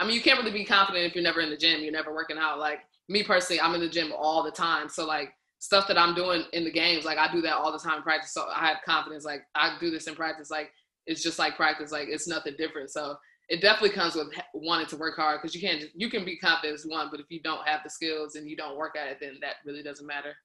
I 0.00 0.04
mean, 0.04 0.14
you 0.14 0.22
can't 0.22 0.38
really 0.38 0.52
be 0.52 0.64
confident 0.64 1.06
if 1.06 1.14
you're 1.16 1.24
never 1.24 1.40
in 1.40 1.50
the 1.50 1.56
gym, 1.56 1.82
you're 1.82 1.90
never 1.90 2.14
working 2.14 2.38
out. 2.38 2.60
Like 2.60 2.80
me 3.08 3.24
personally, 3.24 3.60
I'm 3.60 3.74
in 3.74 3.80
the 3.80 3.88
gym 3.88 4.12
all 4.16 4.44
the 4.44 4.50
time. 4.52 4.88
So 4.88 5.04
like 5.04 5.32
stuff 5.58 5.88
that 5.88 5.98
I'm 5.98 6.14
doing 6.14 6.44
in 6.52 6.62
the 6.62 6.70
games, 6.70 7.04
like 7.04 7.18
I 7.18 7.30
do 7.32 7.40
that 7.40 7.54
all 7.54 7.72
the 7.72 7.80
time 7.80 7.96
in 7.96 8.02
practice. 8.04 8.32
So 8.32 8.46
I 8.54 8.68
have 8.68 8.76
confidence. 8.86 9.24
Like 9.24 9.42
I 9.56 9.76
do 9.80 9.90
this 9.90 10.06
in 10.06 10.14
practice. 10.14 10.52
Like 10.52 10.70
it's 11.06 11.20
just 11.20 11.36
like 11.36 11.56
practice. 11.56 11.90
Like 11.90 12.06
it's 12.08 12.28
nothing 12.28 12.54
different. 12.56 12.90
So 12.90 13.16
it 13.48 13.60
definitely 13.60 13.90
comes 13.90 14.14
with 14.14 14.28
wanting 14.54 14.86
to 14.86 14.96
work 14.96 15.16
hard 15.16 15.40
because 15.42 15.52
you 15.52 15.60
can't 15.60 15.80
just, 15.80 15.92
you 15.96 16.08
can 16.08 16.24
be 16.24 16.36
confident 16.38 16.78
as 16.78 16.86
one, 16.86 17.08
but 17.10 17.18
if 17.18 17.26
you 17.28 17.40
don't 17.42 17.66
have 17.66 17.80
the 17.82 17.90
skills 17.90 18.36
and 18.36 18.48
you 18.48 18.56
don't 18.56 18.76
work 18.76 18.94
at 18.96 19.08
it, 19.08 19.18
then 19.20 19.38
that 19.40 19.54
really 19.66 19.82
doesn't 19.82 20.06
matter. 20.06 20.36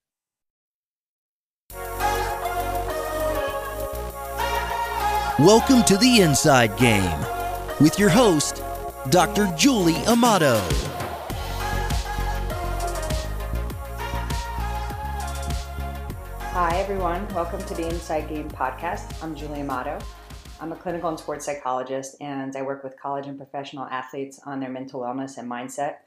Welcome 5.37 5.83
to 5.83 5.97
the 5.97 6.21
Inside 6.21 6.75
Game 6.77 7.19
with 7.79 7.99
your 7.99 8.09
host, 8.09 8.63
Dr. 9.09 9.53
Julie 9.57 9.97
Amato. 10.07 10.57
Hi, 16.39 16.77
everyone. 16.77 17.27
Welcome 17.33 17.61
to 17.65 17.73
the 17.73 17.85
Inside 17.89 18.29
Game 18.29 18.49
podcast. 18.49 19.21
I'm 19.21 19.35
Julie 19.35 19.59
Amato. 19.59 19.99
I'm 20.61 20.71
a 20.71 20.77
clinical 20.77 21.09
and 21.09 21.19
sports 21.19 21.45
psychologist, 21.45 22.15
and 22.21 22.55
I 22.55 22.61
work 22.61 22.81
with 22.81 22.97
college 22.97 23.27
and 23.27 23.37
professional 23.37 23.87
athletes 23.87 24.39
on 24.45 24.61
their 24.61 24.69
mental 24.69 25.01
wellness 25.01 25.37
and 25.37 25.51
mindset. 25.51 25.97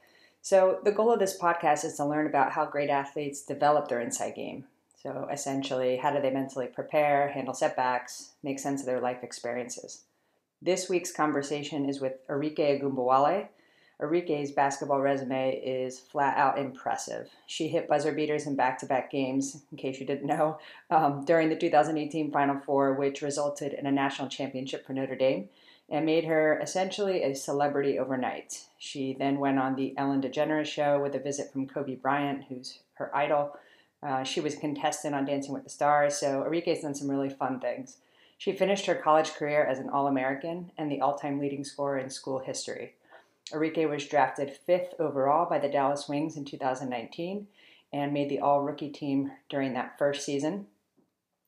So, 0.41 0.79
the 0.83 0.91
goal 0.91 1.13
of 1.13 1.19
this 1.19 1.37
podcast 1.37 1.85
is 1.85 1.97
to 1.97 2.05
learn 2.05 2.25
about 2.25 2.53
how 2.53 2.65
great 2.65 2.89
athletes 2.89 3.43
develop 3.43 3.89
their 3.89 4.01
inside 4.01 4.33
game. 4.33 4.65
So, 5.03 5.27
essentially, 5.31 5.97
how 5.97 6.11
do 6.11 6.19
they 6.19 6.31
mentally 6.31 6.65
prepare, 6.65 7.27
handle 7.27 7.53
setbacks, 7.53 8.31
make 8.41 8.57
sense 8.57 8.79
of 8.79 8.87
their 8.87 8.99
life 8.99 9.23
experiences? 9.23 10.01
This 10.61 10.89
week's 10.89 11.11
conversation 11.11 11.87
is 11.87 12.01
with 12.01 12.25
Arike 12.27 12.57
Ogunbowale. 12.57 13.47
Arike's 14.01 14.51
basketball 14.51 15.01
resume 15.01 15.55
is 15.55 15.99
flat 15.99 16.35
out 16.35 16.57
impressive. 16.57 17.29
She 17.45 17.67
hit 17.67 17.87
buzzer 17.87 18.11
beaters 18.11 18.47
in 18.47 18.55
back 18.55 18.79
to 18.79 18.87
back 18.87 19.11
games, 19.11 19.63
in 19.71 19.77
case 19.77 19.99
you 19.99 20.05
didn't 20.05 20.25
know, 20.25 20.59
um, 20.89 21.25
during 21.25 21.49
the 21.49 21.55
2018 21.55 22.31
Final 22.31 22.59
Four, 22.59 22.93
which 22.93 23.21
resulted 23.21 23.73
in 23.73 23.85
a 23.85 23.91
national 23.91 24.29
championship 24.29 24.85
for 24.85 24.93
Notre 24.93 25.15
Dame 25.15 25.49
and 25.89 26.05
made 26.05 26.25
her 26.25 26.59
essentially 26.59 27.23
a 27.23 27.35
celebrity 27.35 27.97
overnight. 27.97 28.65
She 28.77 29.15
then 29.17 29.39
went 29.39 29.59
on 29.59 29.75
the 29.75 29.95
Ellen 29.95 30.21
DeGeneres 30.21 30.65
show 30.65 30.99
with 30.99 31.15
a 31.15 31.19
visit 31.19 31.51
from 31.51 31.67
Kobe 31.67 31.95
Bryant, 31.95 32.45
who's 32.49 32.79
her 32.95 33.15
idol. 33.15 33.57
Uh, 34.03 34.23
she 34.23 34.41
was 34.41 34.55
a 34.55 34.59
contestant 34.59 35.15
on 35.15 35.25
Dancing 35.25 35.53
with 35.53 35.63
the 35.63 35.69
Stars, 35.69 36.17
so 36.17 36.43
Arike's 36.47 36.81
done 36.81 36.93
some 36.95 37.09
really 37.09 37.29
fun 37.29 37.59
things. 37.59 37.97
She 38.37 38.51
finished 38.51 38.85
her 38.85 38.95
college 38.95 39.33
career 39.33 39.63
as 39.63 39.79
an 39.79 39.89
All 39.89 40.07
American 40.07 40.71
and 40.77 40.91
the 40.91 41.01
all 41.01 41.17
time 41.17 41.39
leading 41.39 41.63
scorer 41.63 41.97
in 41.97 42.09
school 42.09 42.39
history. 42.39 42.93
Arike 43.51 43.89
was 43.89 44.05
drafted 44.05 44.51
fifth 44.51 44.93
overall 44.99 45.49
by 45.49 45.57
the 45.57 45.69
Dallas 45.69 46.07
Wings 46.07 46.37
in 46.37 46.45
2019 46.45 47.47
and 47.93 48.13
made 48.13 48.29
the 48.29 48.39
all 48.39 48.61
rookie 48.61 48.89
team 48.89 49.31
during 49.49 49.73
that 49.73 49.97
first 49.97 50.25
season. 50.25 50.67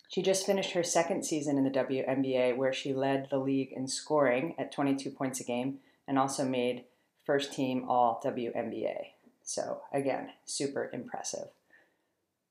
She 0.07 0.23
just 0.23 0.45
finished 0.45 0.71
her 0.71 0.83
second 0.83 1.23
season 1.23 1.57
in 1.57 1.65
the 1.65 1.69
WNBA, 1.69 2.57
where 2.57 2.73
she 2.73 2.93
led 2.93 3.27
the 3.29 3.37
league 3.37 3.71
in 3.71 3.87
scoring 3.87 4.55
at 4.57 4.71
22 4.71 5.11
points 5.11 5.39
a 5.39 5.43
game 5.43 5.79
and 6.07 6.17
also 6.17 6.43
made 6.45 6.85
first 7.25 7.53
team 7.53 7.85
all 7.87 8.19
WNBA. 8.25 9.11
So, 9.43 9.81
again, 9.93 10.31
super 10.45 10.89
impressive. 10.91 11.49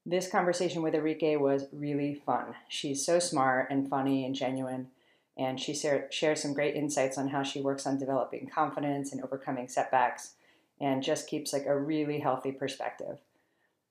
This 0.08 0.26
conversation 0.26 0.80
with 0.80 0.94
Arike 0.94 1.38
was 1.38 1.66
really 1.70 2.14
fun. 2.14 2.54
She's 2.66 3.04
so 3.04 3.18
smart 3.18 3.70
and 3.70 3.90
funny 3.90 4.24
and 4.24 4.34
genuine 4.34 4.88
and 5.36 5.60
she 5.60 5.74
shares 5.74 6.40
some 6.40 6.54
great 6.54 6.74
insights 6.74 7.18
on 7.18 7.28
how 7.28 7.42
she 7.42 7.60
works 7.60 7.86
on 7.86 7.98
developing 7.98 8.48
confidence 8.48 9.12
and 9.12 9.22
overcoming 9.22 9.68
setbacks 9.68 10.32
and 10.80 11.02
just 11.02 11.28
keeps 11.28 11.52
like 11.52 11.66
a 11.66 11.78
really 11.78 12.20
healthy 12.20 12.52
perspective. 12.52 13.18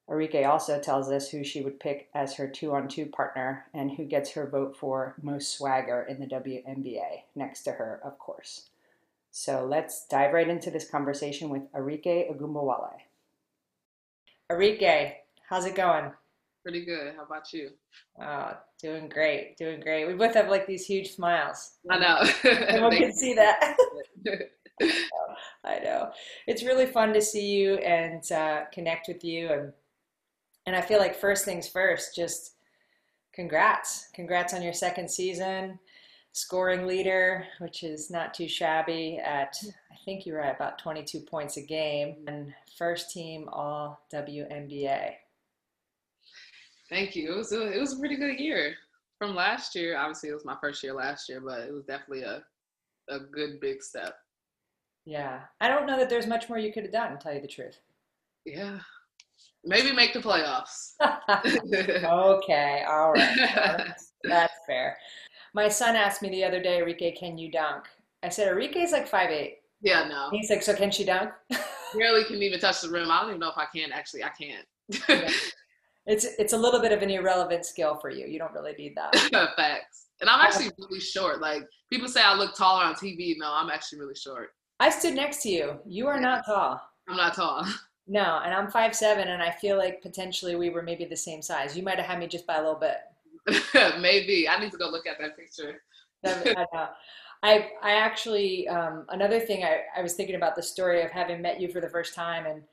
Arike 0.09 0.47
also 0.47 0.79
tells 0.79 1.11
us 1.11 1.29
who 1.29 1.43
she 1.43 1.61
would 1.61 1.79
pick 1.79 2.09
as 2.15 2.33
her 2.35 2.47
two 2.47 2.73
on 2.73 2.87
two 2.87 3.05
partner 3.05 3.65
and 3.71 3.91
who 3.91 4.05
gets 4.05 4.31
her 4.31 4.49
vote 4.49 4.75
for 4.75 5.13
most 5.21 5.55
swagger 5.55 6.01
in 6.01 6.19
the 6.19 6.25
WNBA, 6.25 7.25
next 7.35 7.61
to 7.63 7.73
her, 7.73 8.01
of 8.03 8.17
course. 8.17 8.69
So 9.29 9.65
let's 9.65 10.07
dive 10.07 10.33
right 10.33 10.49
into 10.49 10.71
this 10.71 10.89
conversation 10.89 11.49
with 11.49 11.71
Arike 11.73 12.27
Ogunbowale. 12.35 12.93
Arike, 14.49 15.13
how's 15.47 15.65
it 15.65 15.75
going? 15.75 16.11
Pretty 16.63 16.85
good. 16.85 17.15
How 17.15 17.23
about 17.23 17.53
you? 17.53 17.69
Oh, 18.21 18.51
doing 18.81 19.07
great. 19.07 19.57
Doing 19.57 19.79
great. 19.79 20.05
We 20.05 20.13
both 20.13 20.33
have 20.33 20.49
like 20.49 20.67
these 20.67 20.85
huge 20.85 21.11
smiles. 21.15 21.77
I 21.89 21.97
know. 21.97 22.29
Everyone 22.43 22.91
can 22.91 23.13
see 23.13 23.33
that. 23.33 23.77
I 25.63 25.79
know. 25.79 26.11
It's 26.45 26.63
really 26.63 26.85
fun 26.85 27.13
to 27.13 27.21
see 27.21 27.47
you 27.47 27.75
and 27.75 28.29
uh, 28.31 28.65
connect 28.73 29.07
with 29.07 29.23
you 29.23 29.47
and 29.47 29.73
and 30.65 30.75
I 30.75 30.81
feel 30.81 30.99
like 30.99 31.15
first 31.15 31.45
things 31.45 31.69
first, 31.69 32.13
just 32.13 32.55
congrats. 33.33 34.09
Congrats 34.13 34.53
on 34.53 34.61
your 34.61 34.73
second 34.73 35.09
season. 35.09 35.79
Scoring 36.33 36.85
leader, 36.85 37.45
which 37.59 37.83
is 37.83 38.11
not 38.11 38.33
too 38.33 38.49
shabby 38.49 39.21
at 39.23 39.55
I 39.89 39.95
think 40.03 40.25
you 40.25 40.33
were 40.33 40.41
at 40.41 40.57
about 40.57 40.79
22 40.79 41.21
points 41.21 41.55
a 41.55 41.61
game 41.61 42.17
and 42.27 42.53
first 42.77 43.11
team 43.11 43.47
all 43.53 44.01
WNBA. 44.13 45.13
Thank 46.89 47.15
you. 47.15 47.33
It 47.33 47.37
was 47.37 47.51
a, 47.51 47.71
it 47.71 47.79
was 47.79 47.93
a 47.93 47.99
pretty 47.99 48.15
good 48.15 48.39
year. 48.39 48.75
From 49.17 49.35
last 49.35 49.75
year, 49.75 49.97
obviously 49.97 50.29
it 50.29 50.33
was 50.33 50.45
my 50.45 50.55
first 50.61 50.83
year 50.83 50.93
last 50.93 51.27
year, 51.27 51.41
but 51.41 51.61
it 51.61 51.73
was 51.73 51.85
definitely 51.85 52.21
a 52.21 52.43
a 53.09 53.19
good 53.19 53.59
big 53.59 53.81
step. 53.81 54.15
Yeah, 55.05 55.41
I 55.61 55.67
don't 55.67 55.87
know 55.87 55.97
that 55.97 56.09
there's 56.09 56.27
much 56.27 56.49
more 56.49 56.57
you 56.57 56.73
could 56.73 56.83
have 56.83 56.91
done. 56.91 57.11
To 57.11 57.17
tell 57.17 57.33
you 57.33 57.41
the 57.41 57.47
truth. 57.47 57.79
Yeah, 58.45 58.79
maybe 59.63 59.91
make 59.91 60.13
the 60.13 60.19
playoffs. 60.19 60.93
okay, 62.03 62.83
all 62.87 63.13
right, 63.13 63.35
that's, 63.55 64.13
that's 64.23 64.53
fair. 64.67 64.97
My 65.53 65.67
son 65.67 65.95
asked 65.95 66.21
me 66.21 66.29
the 66.29 66.43
other 66.43 66.61
day, 66.61 66.81
Arike, 66.81 67.17
can 67.17 67.37
you 67.37 67.49
dunk? 67.51 67.85
I 68.23 68.29
said, 68.29 68.53
Arike's 68.53 68.91
like 68.91 69.07
five 69.07 69.31
eight. 69.31 69.59
Yeah, 69.81 70.07
no. 70.07 70.29
He's 70.31 70.49
like, 70.49 70.63
so 70.63 70.75
can 70.75 70.91
she 70.91 71.05
dunk? 71.05 71.31
Barely 71.97 72.25
can 72.25 72.41
even 72.41 72.59
touch 72.59 72.81
the 72.81 72.89
rim. 72.89 73.09
I 73.09 73.21
don't 73.21 73.29
even 73.29 73.39
know 73.39 73.49
if 73.49 73.57
I 73.57 73.65
can. 73.73 73.91
Actually, 73.91 74.23
I 74.23 74.29
can't. 74.29 74.65
It's 76.07 76.25
it's 76.39 76.53
a 76.53 76.57
little 76.57 76.79
bit 76.79 76.91
of 76.93 77.01
an 77.01 77.09
irrelevant 77.09 77.65
skill 77.65 77.95
for 77.95 78.09
you. 78.09 78.25
You 78.25 78.39
don't 78.39 78.53
really 78.53 78.73
need 78.73 78.95
that. 78.95 79.13
Facts. 79.55 80.05
And 80.21 80.29
I'm 80.29 80.39
actually 80.39 80.71
really 80.79 80.99
short. 80.99 81.41
Like 81.41 81.63
people 81.91 82.07
say 82.07 82.21
I 82.23 82.33
look 82.33 82.55
taller 82.55 82.83
on 82.83 82.95
TV. 82.95 83.35
No, 83.37 83.51
I'm 83.53 83.69
actually 83.69 83.99
really 83.99 84.15
short. 84.15 84.49
I 84.79 84.89
stood 84.89 85.13
next 85.13 85.43
to 85.43 85.49
you. 85.49 85.79
You 85.85 86.07
are 86.07 86.19
not 86.19 86.45
tall. 86.45 86.81
I'm 87.07 87.17
not 87.17 87.35
tall. 87.35 87.65
No, 88.09 88.39
and 88.41 88.53
I'm 88.53 88.71
five 88.71 88.95
seven, 88.95 89.27
and 89.27 89.43
I 89.43 89.51
feel 89.51 89.77
like 89.77 90.01
potentially 90.01 90.55
we 90.55 90.69
were 90.69 90.81
maybe 90.81 91.03
the 91.03 91.17
same 91.17 91.41
size. 91.41 91.75
You 91.75 91.83
might 91.83 91.97
have 91.97 92.05
had 92.05 92.19
me 92.19 92.27
just 92.27 92.47
by 92.47 92.55
a 92.55 92.61
little 92.61 92.79
bit. 92.79 92.99
maybe 93.99 94.47
I 94.47 94.57
need 94.61 94.71
to 94.71 94.77
go 94.77 94.87
look 94.87 95.05
at 95.05 95.17
that 95.19 95.35
picture. 95.35 95.81
I. 96.23 96.87
I 97.43 97.69
I 97.83 97.91
actually 97.97 98.65
um, 98.69 99.05
another 99.09 99.41
thing 99.41 99.65
I, 99.65 99.81
I 99.95 100.01
was 100.01 100.13
thinking 100.13 100.35
about 100.37 100.55
the 100.55 100.63
story 100.63 101.03
of 101.03 101.11
having 101.11 101.41
met 101.41 101.59
you 101.59 101.67
for 101.67 101.81
the 101.81 101.89
first 101.89 102.15
time 102.15 102.45
and 102.45 102.63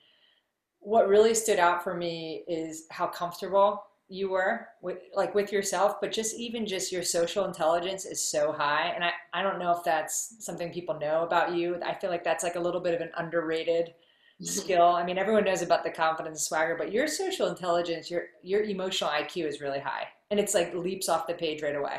what 0.84 1.08
really 1.08 1.34
stood 1.34 1.58
out 1.58 1.82
for 1.82 1.94
me 1.94 2.44
is 2.46 2.84
how 2.90 3.06
comfortable 3.06 3.82
you 4.08 4.28
were 4.28 4.68
with 4.82 4.98
like 5.14 5.34
with 5.34 5.50
yourself 5.50 5.98
but 6.00 6.12
just 6.12 6.36
even 6.36 6.66
just 6.66 6.92
your 6.92 7.02
social 7.02 7.46
intelligence 7.46 8.04
is 8.04 8.22
so 8.22 8.52
high 8.52 8.92
and 8.94 9.02
I, 9.02 9.10
I 9.32 9.42
don't 9.42 9.58
know 9.58 9.72
if 9.72 9.82
that's 9.82 10.36
something 10.40 10.70
people 10.72 10.98
know 11.00 11.22
about 11.22 11.54
you. 11.54 11.78
I 11.82 11.94
feel 11.94 12.10
like 12.10 12.22
that's 12.22 12.44
like 12.44 12.56
a 12.56 12.60
little 12.60 12.82
bit 12.82 12.94
of 12.94 13.00
an 13.00 13.10
underrated 13.16 13.86
mm-hmm. 13.86 14.44
skill. 14.44 14.88
I 14.88 15.04
mean 15.04 15.16
everyone 15.16 15.44
knows 15.44 15.62
about 15.62 15.84
the 15.84 15.90
confidence 15.90 16.38
and 16.38 16.40
swagger 16.40 16.76
but 16.76 16.92
your 16.92 17.08
social 17.08 17.48
intelligence 17.48 18.10
your 18.10 18.24
your 18.42 18.62
emotional 18.62 19.10
iq 19.10 19.42
is 19.42 19.62
really 19.62 19.80
high 19.80 20.06
and 20.30 20.38
it's 20.38 20.52
like 20.52 20.74
leaps 20.74 21.08
off 21.08 21.26
the 21.26 21.34
page 21.34 21.62
right 21.62 21.76
away. 21.76 21.96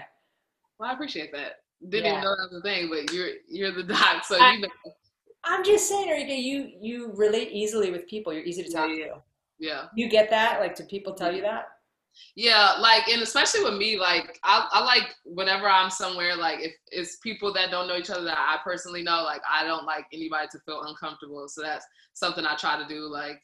Well 0.77 0.91
i 0.91 0.93
appreciate 0.93 1.31
that. 1.31 1.61
Didn't 1.89 2.05
yeah. 2.05 2.11
even 2.11 2.23
know 2.23 2.35
that 2.35 2.49
was 2.51 2.59
a 2.59 2.61
thing 2.61 2.89
but 2.89 3.11
you're 3.11 3.31
you're 3.49 3.71
the 3.71 3.83
doc 3.93 4.25
so 4.25 4.37
I, 4.37 4.53
you 4.53 4.61
know 4.61 4.67
I'm 5.45 5.63
just 5.63 5.87
saying, 5.87 6.09
Arike, 6.09 6.41
you 6.41 6.71
you 6.79 7.11
relate 7.15 7.49
easily 7.51 7.91
with 7.91 8.07
people. 8.07 8.33
You're 8.33 8.43
easy 8.43 8.63
to 8.63 8.71
talk 8.71 8.89
yeah, 8.89 9.05
to. 9.05 9.21
Yeah. 9.59 9.85
You 9.95 10.09
get 10.09 10.29
that? 10.31 10.59
Like, 10.59 10.75
do 10.75 10.83
people 10.83 11.13
tell 11.13 11.33
you 11.33 11.41
that? 11.43 11.67
Yeah, 12.35 12.75
like, 12.79 13.07
and 13.09 13.21
especially 13.21 13.63
with 13.63 13.75
me, 13.75 13.99
like, 13.99 14.39
I, 14.43 14.67
I 14.71 14.83
like 14.83 15.13
whenever 15.25 15.67
I'm 15.67 15.89
somewhere, 15.89 16.35
like, 16.35 16.59
if 16.61 16.73
it's 16.87 17.17
people 17.17 17.51
that 17.53 17.71
don't 17.71 17.87
know 17.87 17.97
each 17.97 18.09
other 18.09 18.23
that 18.23 18.37
I 18.37 18.57
personally 18.63 19.03
know, 19.03 19.23
like, 19.23 19.41
I 19.49 19.65
don't 19.65 19.85
like 19.85 20.05
anybody 20.13 20.47
to 20.51 20.59
feel 20.59 20.83
uncomfortable. 20.83 21.45
So 21.47 21.61
that's 21.61 21.85
something 22.13 22.45
I 22.45 22.55
try 22.55 22.81
to 22.81 22.87
do. 22.87 23.01
Like, 23.01 23.41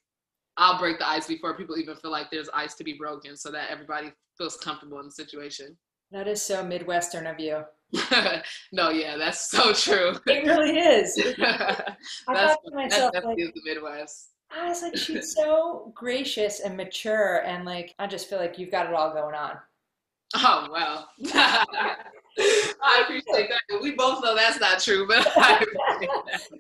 I'll 0.58 0.80
break 0.80 1.00
the 1.00 1.10
ice 1.10 1.28
before 1.28 1.58
people 1.58 1.78
even 1.78 1.96
feel 1.98 2.12
like 2.12 2.32
there's 2.32 2.50
ice 2.54 2.76
to 2.76 2.84
be 2.84 2.94
broken 2.94 3.36
so 3.36 3.52
that 3.52 3.70
everybody 3.70 4.12
feels 4.38 4.58
comfortable 4.58 5.00
in 5.00 5.06
the 5.08 5.12
situation. 5.12 5.78
That 6.12 6.28
is 6.28 6.42
so 6.42 6.64
Midwestern 6.64 7.28
of 7.28 7.40
you. 7.40 7.64
no, 8.72 8.90
yeah, 8.90 9.18
that's 9.18 9.50
so 9.50 9.74
true. 9.74 10.14
It 10.28 10.46
really 10.46 10.78
is. 10.78 11.18
I 11.40 11.96
that's, 12.34 12.54
thought 12.54 12.60
to 12.68 12.76
myself, 12.76 13.14
like, 13.14 13.38
the 13.38 13.52
Midwest. 13.66 14.30
I 14.52 14.68
was 14.68 14.82
like, 14.82 14.98
she's 14.98 15.34
so 15.34 15.92
gracious 15.96 16.60
and 16.60 16.76
mature, 16.76 17.44
and 17.46 17.66
like, 17.66 17.96
I 18.00 18.08
just 18.08 18.30
feel 18.30 18.40
like 18.40 18.60
you've 18.60 18.72
got 18.72 18.88
it 18.88 18.94
all 18.94 19.14
going 19.14 19.36
on. 19.36 19.58
Oh 20.36 20.68
well. 20.72 21.10
I 22.40 23.02
appreciate 23.04 23.50
that. 23.50 23.82
We 23.82 23.92
both 23.92 24.24
know 24.24 24.36
that's 24.36 24.60
not 24.60 24.80
true, 24.80 25.08
but 25.08 25.28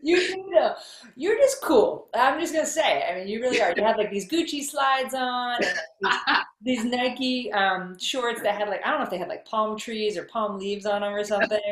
you 0.01 0.51
know, 0.51 0.75
you're 1.15 1.37
just 1.37 1.61
cool. 1.61 2.09
I'm 2.13 2.39
just 2.39 2.53
gonna 2.53 2.65
say. 2.65 3.03
I 3.03 3.15
mean, 3.15 3.27
you 3.27 3.41
really 3.41 3.61
are. 3.61 3.73
You 3.75 3.83
have 3.83 3.97
like 3.97 4.11
these 4.11 4.27
Gucci 4.27 4.63
slides 4.63 5.13
on, 5.13 5.59
these, 5.61 6.13
these 6.61 6.85
Nike 6.85 7.51
um, 7.53 7.97
shorts 7.97 8.41
that 8.41 8.55
had 8.55 8.67
like 8.67 8.85
I 8.85 8.89
don't 8.89 8.99
know 8.99 9.05
if 9.05 9.09
they 9.09 9.17
had 9.17 9.29
like 9.29 9.45
palm 9.45 9.77
trees 9.77 10.17
or 10.17 10.25
palm 10.25 10.59
leaves 10.59 10.85
on 10.85 11.01
them 11.01 11.13
or 11.13 11.23
something. 11.23 11.59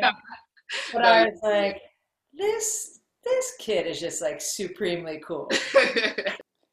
But 0.92 1.04
I 1.04 1.24
was 1.24 1.40
like, 1.42 1.82
this 2.32 3.00
this 3.24 3.52
kid 3.58 3.88
is 3.88 3.98
just 3.98 4.22
like 4.22 4.40
supremely 4.40 5.20
cool. 5.26 5.50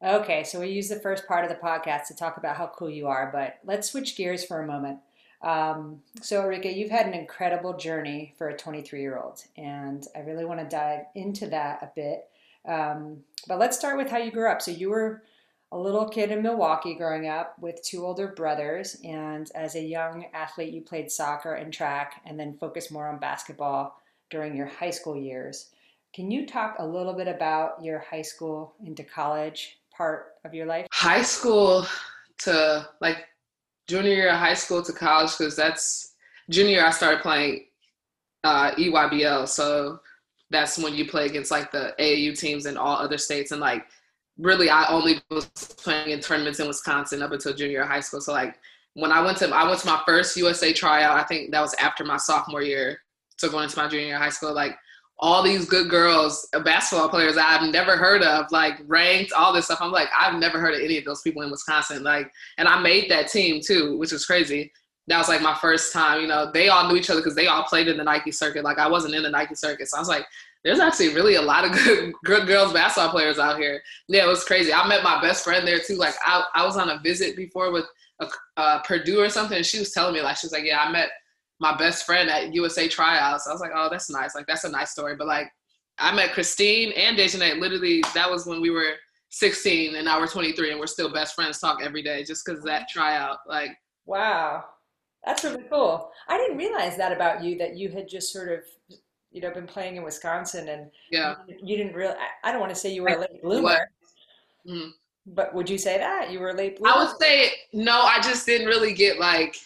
okay, 0.04 0.44
so 0.44 0.60
we 0.60 0.68
use 0.68 0.88
the 0.88 1.00
first 1.00 1.26
part 1.26 1.44
of 1.44 1.50
the 1.50 1.56
podcast 1.56 2.06
to 2.06 2.14
talk 2.14 2.36
about 2.36 2.56
how 2.56 2.70
cool 2.78 2.88
you 2.88 3.08
are, 3.08 3.28
but 3.32 3.58
let's 3.64 3.90
switch 3.90 4.16
gears 4.16 4.44
for 4.44 4.62
a 4.62 4.66
moment. 4.68 5.00
Um, 5.42 6.00
so, 6.20 6.42
Arike, 6.42 6.74
you've 6.74 6.90
had 6.90 7.06
an 7.06 7.14
incredible 7.14 7.76
journey 7.76 8.34
for 8.36 8.48
a 8.48 8.56
23 8.56 9.00
year 9.00 9.18
old, 9.18 9.42
and 9.56 10.06
I 10.16 10.20
really 10.20 10.44
want 10.44 10.60
to 10.60 10.66
dive 10.66 11.06
into 11.14 11.46
that 11.48 11.82
a 11.82 11.90
bit. 11.94 12.28
Um, 12.66 13.18
but 13.46 13.58
let's 13.58 13.78
start 13.78 13.96
with 13.96 14.10
how 14.10 14.18
you 14.18 14.32
grew 14.32 14.50
up. 14.50 14.60
So, 14.60 14.70
you 14.70 14.90
were 14.90 15.22
a 15.70 15.78
little 15.78 16.08
kid 16.08 16.30
in 16.30 16.42
Milwaukee 16.42 16.94
growing 16.94 17.28
up 17.28 17.58
with 17.60 17.82
two 17.82 18.04
older 18.04 18.28
brothers, 18.28 18.96
and 19.04 19.50
as 19.54 19.76
a 19.76 19.82
young 19.82 20.26
athlete, 20.34 20.72
you 20.72 20.80
played 20.80 21.10
soccer 21.10 21.54
and 21.54 21.72
track, 21.72 22.22
and 22.24 22.38
then 22.38 22.56
focused 22.58 22.90
more 22.90 23.06
on 23.06 23.18
basketball 23.18 24.00
during 24.30 24.56
your 24.56 24.66
high 24.66 24.90
school 24.90 25.16
years. 25.16 25.70
Can 26.14 26.30
you 26.30 26.46
talk 26.46 26.76
a 26.78 26.86
little 26.86 27.12
bit 27.12 27.28
about 27.28 27.82
your 27.82 27.98
high 27.98 28.22
school 28.22 28.74
into 28.84 29.04
college 29.04 29.78
part 29.94 30.34
of 30.44 30.54
your 30.54 30.66
life? 30.66 30.86
High 30.90 31.22
school 31.22 31.86
to 32.38 32.88
like 33.00 33.26
junior 33.88 34.12
year 34.12 34.30
of 34.30 34.38
high 34.38 34.54
school 34.54 34.82
to 34.82 34.92
college 34.92 35.36
because 35.36 35.56
that's 35.56 36.14
junior 36.50 36.84
I 36.84 36.90
started 36.90 37.22
playing 37.22 37.64
uh, 38.44 38.72
EYBL. 38.72 39.48
So 39.48 40.00
that's 40.50 40.78
when 40.78 40.94
you 40.94 41.06
play 41.06 41.26
against 41.26 41.50
like 41.50 41.72
the 41.72 41.94
AAU 41.98 42.38
teams 42.38 42.66
in 42.66 42.76
all 42.76 42.96
other 42.96 43.18
states. 43.18 43.50
And 43.50 43.60
like 43.60 43.86
really, 44.38 44.70
I 44.70 44.86
only 44.88 45.20
was 45.30 45.46
playing 45.46 46.10
in 46.10 46.20
tournaments 46.20 46.60
in 46.60 46.68
Wisconsin 46.68 47.22
up 47.22 47.32
until 47.32 47.54
junior 47.54 47.84
high 47.84 48.00
school. 48.00 48.20
So 48.20 48.32
like 48.32 48.58
when 48.94 49.12
I 49.12 49.24
went 49.24 49.38
to 49.38 49.48
I 49.48 49.66
went 49.66 49.80
to 49.80 49.86
my 49.86 50.00
first 50.06 50.36
USA 50.36 50.72
tryout, 50.72 51.18
I 51.18 51.24
think 51.24 51.50
that 51.50 51.60
was 51.60 51.74
after 51.74 52.04
my 52.04 52.16
sophomore 52.16 52.62
year. 52.62 53.00
So 53.38 53.50
going 53.50 53.64
into 53.64 53.78
my 53.78 53.88
junior 53.88 54.16
high 54.16 54.30
school, 54.30 54.54
like 54.54 54.76
all 55.20 55.42
these 55.42 55.66
good 55.66 55.90
girls, 55.90 56.48
uh, 56.54 56.60
basketball 56.60 57.08
players 57.08 57.36
I've 57.36 57.70
never 57.72 57.96
heard 57.96 58.22
of, 58.22 58.46
like 58.52 58.74
ranked, 58.86 59.32
all 59.32 59.52
this 59.52 59.64
stuff. 59.64 59.80
I'm 59.80 59.90
like, 59.90 60.08
I've 60.16 60.38
never 60.38 60.60
heard 60.60 60.74
of 60.74 60.80
any 60.80 60.96
of 60.96 61.04
those 61.04 61.22
people 61.22 61.42
in 61.42 61.50
Wisconsin. 61.50 62.04
Like, 62.04 62.30
and 62.56 62.68
I 62.68 62.80
made 62.80 63.10
that 63.10 63.28
team 63.28 63.60
too, 63.60 63.98
which 63.98 64.12
was 64.12 64.24
crazy. 64.24 64.72
That 65.08 65.18
was 65.18 65.28
like 65.28 65.42
my 65.42 65.54
first 65.54 65.92
time. 65.92 66.20
You 66.20 66.28
know, 66.28 66.50
they 66.52 66.68
all 66.68 66.88
knew 66.88 66.96
each 66.96 67.10
other 67.10 67.20
because 67.20 67.34
they 67.34 67.46
all 67.46 67.64
played 67.64 67.88
in 67.88 67.96
the 67.96 68.04
Nike 68.04 68.30
circuit. 68.30 68.62
Like, 68.62 68.78
I 68.78 68.86
wasn't 68.86 69.14
in 69.14 69.22
the 69.22 69.30
Nike 69.30 69.54
circuit, 69.54 69.88
so 69.88 69.96
I 69.96 70.00
was 70.00 70.08
like, 70.08 70.26
there's 70.64 70.80
actually 70.80 71.14
really 71.14 71.36
a 71.36 71.42
lot 71.42 71.64
of 71.64 71.72
good 71.84 72.12
good 72.24 72.46
girls 72.46 72.72
basketball 72.72 73.10
players 73.10 73.38
out 73.38 73.58
here. 73.58 73.82
Yeah, 74.08 74.24
it 74.24 74.28
was 74.28 74.44
crazy. 74.44 74.72
I 74.72 74.86
met 74.86 75.02
my 75.02 75.20
best 75.20 75.44
friend 75.44 75.66
there 75.66 75.80
too. 75.80 75.96
Like, 75.96 76.14
I 76.24 76.44
I 76.54 76.64
was 76.64 76.76
on 76.76 76.90
a 76.90 77.00
visit 77.00 77.36
before 77.36 77.72
with 77.72 77.86
a, 78.56 78.80
Purdue 78.84 79.20
or 79.20 79.30
something, 79.30 79.56
and 79.56 79.66
she 79.66 79.78
was 79.78 79.92
telling 79.92 80.14
me 80.14 80.22
like 80.22 80.36
she 80.36 80.46
was 80.46 80.52
like, 80.52 80.64
yeah, 80.64 80.82
I 80.82 80.90
met 80.90 81.10
my 81.60 81.76
best 81.76 82.06
friend 82.06 82.30
at 82.30 82.54
USA 82.54 82.88
tryouts. 82.88 83.46
I 83.46 83.52
was 83.52 83.60
like, 83.60 83.72
oh, 83.74 83.88
that's 83.90 84.10
nice. 84.10 84.34
Like 84.34 84.46
that's 84.46 84.64
a 84.64 84.70
nice 84.70 84.90
story. 84.90 85.16
But 85.16 85.26
like 85.26 85.50
I 85.98 86.14
met 86.14 86.32
Christine 86.32 86.92
and 86.92 87.16
Dejanay. 87.16 87.58
Literally, 87.58 88.02
that 88.14 88.30
was 88.30 88.46
when 88.46 88.60
we 88.60 88.70
were 88.70 88.94
16 89.30 89.94
and 89.94 90.04
now 90.04 90.18
we're 90.18 90.26
23 90.26 90.70
and 90.70 90.80
we're 90.80 90.86
still 90.86 91.12
best 91.12 91.34
friends. 91.34 91.58
Talk 91.58 91.80
every 91.82 92.02
day 92.02 92.24
just 92.24 92.44
because 92.44 92.62
that 92.64 92.88
tryout. 92.88 93.38
Like 93.46 93.70
wow, 94.06 94.64
that's 95.24 95.44
really 95.44 95.64
cool. 95.70 96.10
I 96.28 96.38
didn't 96.38 96.56
realize 96.56 96.96
that 96.96 97.12
about 97.12 97.42
you 97.42 97.58
that 97.58 97.76
you 97.76 97.88
had 97.88 98.08
just 98.08 98.32
sort 98.32 98.50
of 98.50 98.60
you 99.30 99.40
know 99.40 99.50
been 99.50 99.66
playing 99.66 99.96
in 99.96 100.02
Wisconsin 100.02 100.68
and 100.68 100.90
yeah 101.10 101.34
you 101.48 101.76
didn't 101.76 101.94
really. 101.94 102.14
I, 102.44 102.52
don't 102.52 102.60
want 102.60 102.72
to 102.72 102.78
say 102.78 102.92
you 102.92 103.02
were 103.02 103.08
a 103.08 103.20
late 103.20 103.42
bloomer. 103.42 103.88
Mm-hmm. 104.66 104.90
But 105.26 105.54
would 105.54 105.68
you 105.68 105.76
say 105.76 105.98
that 105.98 106.30
you 106.30 106.40
were 106.40 106.50
a 106.50 106.54
late 106.54 106.78
bloomer? 106.78 106.94
I 106.94 107.04
would 107.04 107.20
say 107.20 107.50
no. 107.72 108.00
I 108.00 108.20
just 108.22 108.46
didn't 108.46 108.66
really 108.66 108.94
get 108.94 109.18
like 109.18 109.56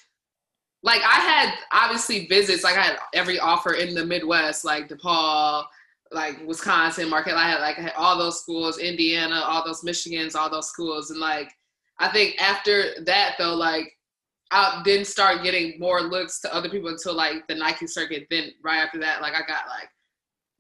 like 0.82 1.00
I 1.02 1.20
had 1.20 1.54
obviously 1.72 2.26
visits. 2.26 2.64
Like 2.64 2.76
I 2.76 2.82
had 2.82 2.98
every 3.14 3.38
offer 3.38 3.74
in 3.74 3.94
the 3.94 4.04
Midwest, 4.04 4.64
like 4.64 4.88
DePaul, 4.88 5.64
like 6.10 6.44
Wisconsin, 6.46 7.08
Marquette. 7.08 7.36
I 7.36 7.48
had 7.48 7.60
like 7.60 7.78
I 7.78 7.82
had 7.82 7.94
all 7.96 8.18
those 8.18 8.40
schools, 8.40 8.78
Indiana, 8.78 9.42
all 9.44 9.64
those 9.64 9.82
Michigans, 9.82 10.34
all 10.34 10.50
those 10.50 10.68
schools, 10.68 11.10
and 11.10 11.20
like 11.20 11.52
I 11.98 12.08
think 12.08 12.40
after 12.40 13.00
that 13.04 13.36
though, 13.38 13.54
like 13.54 13.92
I 14.50 14.82
didn't 14.84 15.06
start 15.06 15.42
getting 15.42 15.78
more 15.78 16.02
looks 16.02 16.40
to 16.40 16.54
other 16.54 16.68
people 16.68 16.90
until 16.90 17.14
like 17.14 17.46
the 17.46 17.54
Nike 17.54 17.86
circuit. 17.86 18.26
Then 18.28 18.50
right 18.62 18.78
after 18.78 18.98
that, 18.98 19.22
like 19.22 19.34
I 19.34 19.40
got 19.46 19.68
like 19.68 19.88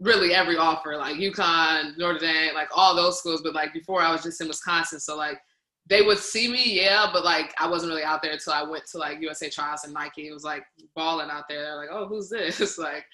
really 0.00 0.34
every 0.34 0.56
offer, 0.56 0.96
like 0.96 1.16
UConn, 1.16 1.98
Notre 1.98 2.18
Dame, 2.18 2.54
like 2.54 2.68
all 2.74 2.94
those 2.94 3.18
schools. 3.18 3.42
But 3.42 3.54
like 3.54 3.72
before, 3.72 4.02
I 4.02 4.12
was 4.12 4.22
just 4.22 4.40
in 4.40 4.48
Wisconsin, 4.48 5.00
so 5.00 5.16
like 5.16 5.38
they 5.86 6.02
would 6.02 6.18
see 6.18 6.50
me, 6.50 6.80
yeah, 6.80 7.06
but 7.12 7.24
like 7.24 7.54
I 7.58 7.68
wasn't 7.68 7.90
really 7.90 8.04
out 8.04 8.22
there 8.22 8.32
until 8.32 8.52
I 8.52 8.62
went 8.62 8.86
to 8.86 8.98
like 8.98 9.20
USA 9.20 9.50
trials 9.50 9.84
and 9.84 9.92
Nike. 9.92 10.28
It 10.28 10.32
was 10.32 10.44
like 10.44 10.64
balling 10.94 11.30
out 11.30 11.44
there. 11.48 11.62
They're 11.62 11.76
like, 11.76 11.88
oh, 11.90 12.06
who's 12.06 12.28
this? 12.28 12.78
like, 12.78 13.04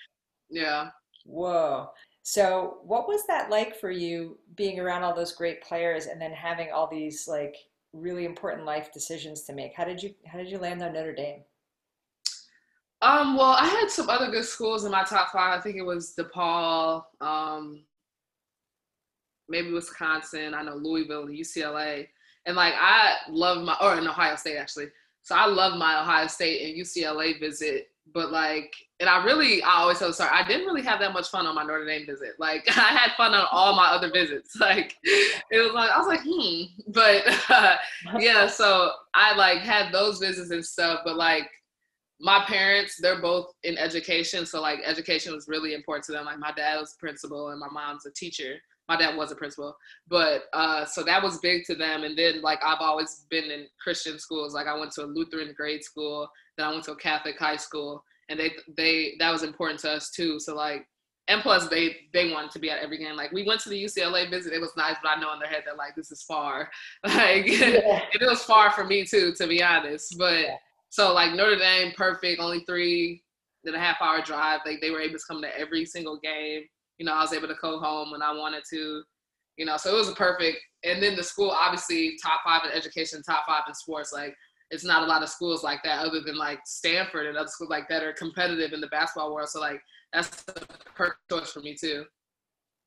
yeah. 0.51 0.91
Whoa. 1.25 1.91
So, 2.23 2.81
what 2.83 3.09
was 3.09 3.27
that 3.27 3.49
like 3.49 3.75
for 3.79 3.91
you 3.91 4.39
being 4.55 4.79
around 4.79 5.03
all 5.03 5.15
those 5.15 5.33
great 5.33 5.63
players 5.63 6.07
and 6.07 6.21
then 6.21 6.33
having 6.33 6.71
all 6.71 6.87
these 6.87 7.27
like 7.27 7.57
really 7.95 8.27
important 8.27 8.67
life 8.67 8.93
decisions 8.93 9.43
to 9.45 9.55
make? 9.55 9.73
How 9.75 9.85
did 9.85 10.03
you 10.03 10.15
how 10.27 10.37
did 10.39 10.51
you 10.51 10.59
land 10.59 10.83
on 10.83 10.93
Notre 10.93 11.15
Dame? 11.15 11.41
Um, 13.01 13.37
well, 13.37 13.53
I 13.53 13.67
had 13.67 13.91
some 13.91 14.11
other 14.11 14.31
good 14.31 14.45
schools 14.45 14.85
in 14.85 14.91
my 14.91 15.05
top 15.05 15.31
five. 15.31 15.59
I 15.59 15.63
think 15.63 15.77
it 15.77 15.83
was 15.83 16.15
DePaul, 16.19 17.05
um, 17.21 17.85
maybe 19.49 19.73
Wisconsin. 19.73 20.53
I 20.53 20.63
know 20.63 20.75
Louisville 20.75 21.23
and 21.23 21.39
UCLA. 21.39 22.09
And 22.49 22.57
like 22.57 22.73
I 22.81 23.17
love 23.29 23.63
my 23.63 23.77
or 23.81 23.99
in 23.99 24.09
Ohio 24.09 24.35
State 24.35 24.57
actually. 24.57 24.87
So 25.23 25.37
I 25.37 25.45
love 25.45 25.79
my 25.79 26.01
Ohio 26.01 26.27
State 26.27 26.67
and 26.67 26.83
UCLA 26.83 27.39
visit, 27.39 27.89
but 28.15 28.33
like 28.33 28.75
and 29.01 29.09
I 29.09 29.23
really 29.23 29.63
I 29.63 29.81
always 29.81 29.99
tell 29.99 30.11
story, 30.15 30.31
I 30.33 30.49
didn't 30.49 30.65
really 30.65 30.83
have 30.83 30.99
that 31.01 31.13
much 31.13 31.29
fun 31.29 31.47
on 31.47 31.55
my 31.55 31.63
Notre 31.63 31.85
Dame 31.85 32.07
visit. 32.07 32.37
Like 32.39 32.65
I 32.69 32.97
had 32.97 33.13
fun 33.19 33.35
on 33.35 33.47
all 33.53 33.77
my 33.77 33.89
other 33.89 34.11
visits. 34.11 34.57
Like 34.61 34.97
it 35.05 35.63
was 35.63 35.75
like 35.75 35.91
I 35.91 35.99
was 35.99 36.07
like, 36.07 36.23
hmm. 36.25 36.63
But 36.93 37.51
uh, 37.51 37.77
yeah, 38.19 38.47
so 38.47 38.93
I 39.13 39.37
like 39.37 39.59
had 39.59 39.93
those 39.93 40.19
visits 40.19 40.51
and 40.51 40.65
stuff, 40.65 41.01
but 41.05 41.17
like 41.17 41.51
my 42.19 42.45
parents, 42.47 42.97
they're 42.99 43.21
both 43.21 43.53
in 43.63 43.77
education, 43.77 44.47
so 44.47 44.63
like 44.63 44.81
education 44.87 45.35
was 45.35 45.49
really 45.49 45.75
important 45.75 46.07
to 46.07 46.13
them. 46.13 46.25
Like 46.25 46.39
my 46.39 46.53
dad 46.53 46.81
was 46.81 46.95
a 46.95 46.99
principal 46.99 47.51
and 47.51 47.61
my 47.61 47.69
mom's 47.71 48.07
a 48.07 48.11
teacher 48.13 48.55
my 48.89 48.97
dad 48.97 49.17
was 49.17 49.33
a 49.33 49.37
principal 49.37 49.77
but 50.09 50.45
uh, 50.53 50.85
so 50.85 51.03
that 51.03 51.23
was 51.23 51.39
big 51.39 51.65
to 51.65 51.75
them. 51.75 52.05
And 52.05 52.17
then 52.17 52.43
like 52.43 52.61
i've 52.65 52.81
always 52.81 53.27
been 53.31 53.51
in 53.51 53.67
christian 53.83 54.19
schools. 54.19 54.55
Like 54.55 54.67
i 54.67 54.79
went 54.79 54.93
to 54.93 55.05
a 55.05 55.07
lutheran 55.07 55.55
grade 55.57 55.85
school 55.85 56.29
then 56.57 56.67
i 56.67 56.71
went 56.71 56.85
to 56.85 56.93
a 56.93 56.97
catholic 56.97 57.39
high 57.39 57.57
school 57.57 58.03
and 58.29 58.39
they 58.39 58.53
they 58.77 59.15
that 59.19 59.31
was 59.31 59.43
important 59.43 59.81
to 59.81 59.91
us 59.91 60.11
too. 60.11 60.39
So 60.39 60.55
like 60.55 60.87
and 61.29 61.43
plus 61.43 61.69
they 61.69 61.97
they 62.13 62.31
wanted 62.33 62.51
to 62.53 62.59
be 62.59 62.71
at 62.71 62.83
every 62.83 62.99
game. 62.99 63.17
Like 63.17 63.33
we 63.33 63.45
went 63.45 63.61
to 63.63 63.69
the 63.69 63.85
ucla 63.85 64.31
visit. 64.31 64.53
It 64.53 64.61
was 64.61 64.73
nice 64.77 64.97
but 65.03 65.11
i 65.17 65.21
know 65.21 65.33
in 65.33 65.39
their 65.39 65.49
head 65.49 65.63
that 65.67 65.77
like 65.77 65.95
this 65.95 66.11
is 66.11 66.23
far. 66.23 66.71
Like 67.05 67.47
yeah. 67.47 68.03
it 68.13 68.27
was 68.27 68.43
far 68.43 68.71
for 68.71 68.85
me 68.85 69.05
too 69.05 69.33
to 69.35 69.47
be 69.47 69.63
honest. 69.63 70.17
But 70.19 70.41
yeah. 70.41 70.57
so 70.89 71.15
like 71.15 71.35
notre 71.35 71.57
dame 71.57 71.93
perfect 71.97 72.41
only 72.41 72.61
three 72.61 73.23
and 73.65 73.75
a 73.75 73.79
half 73.79 74.01
hour 74.01 74.23
drive. 74.23 74.61
Like 74.65 74.81
they 74.81 74.91
were 74.91 75.01
able 75.01 75.19
to 75.19 75.25
come 75.27 75.43
to 75.43 75.59
every 75.59 75.85
single 75.85 76.19
game 76.19 76.65
you 76.99 77.07
know, 77.07 77.15
I 77.15 77.23
was 77.23 77.33
able 77.33 77.49
to 77.49 77.55
go 77.61 77.79
home 77.79 78.11
when 78.11 78.23
I 78.23 78.33
wanted 78.33 78.65
to, 78.71 79.03
you 79.57 79.65
know, 79.65 79.77
so 79.77 79.95
it 79.95 79.99
was 79.99 80.09
a 80.09 80.15
perfect. 80.15 80.59
And 80.85 81.03
then 81.03 81.17
the 81.17 81.23
school, 81.23 81.51
obviously, 81.51 82.17
top 82.23 82.41
five 82.45 82.63
in 82.65 82.77
education, 82.77 83.23
top 83.23 83.45
five 83.47 83.63
in 83.69 83.75
sports. 83.75 84.13
Like, 84.13 84.37
it's 84.71 84.85
not 84.85 85.03
a 85.03 85.07
lot 85.07 85.23
of 85.23 85.29
schools 85.29 85.63
like 85.63 85.83
that 85.85 86.05
other 86.05 86.21
than 86.21 86.37
like 86.37 86.61
Stanford 86.67 87.27
and 87.27 87.37
other 87.37 87.49
schools 87.49 87.71
like 87.71 87.89
that 87.89 88.03
are 88.03 88.13
competitive 88.13 88.73
in 88.73 88.81
the 88.81 88.89
basketball 88.89 89.33
world. 89.33 89.49
So, 89.49 89.61
like, 89.61 89.81
that's 90.13 90.45
a 90.49 90.53
perfect 90.95 91.19
choice 91.31 91.51
for 91.51 91.61
me, 91.61 91.75
too. 91.75 92.05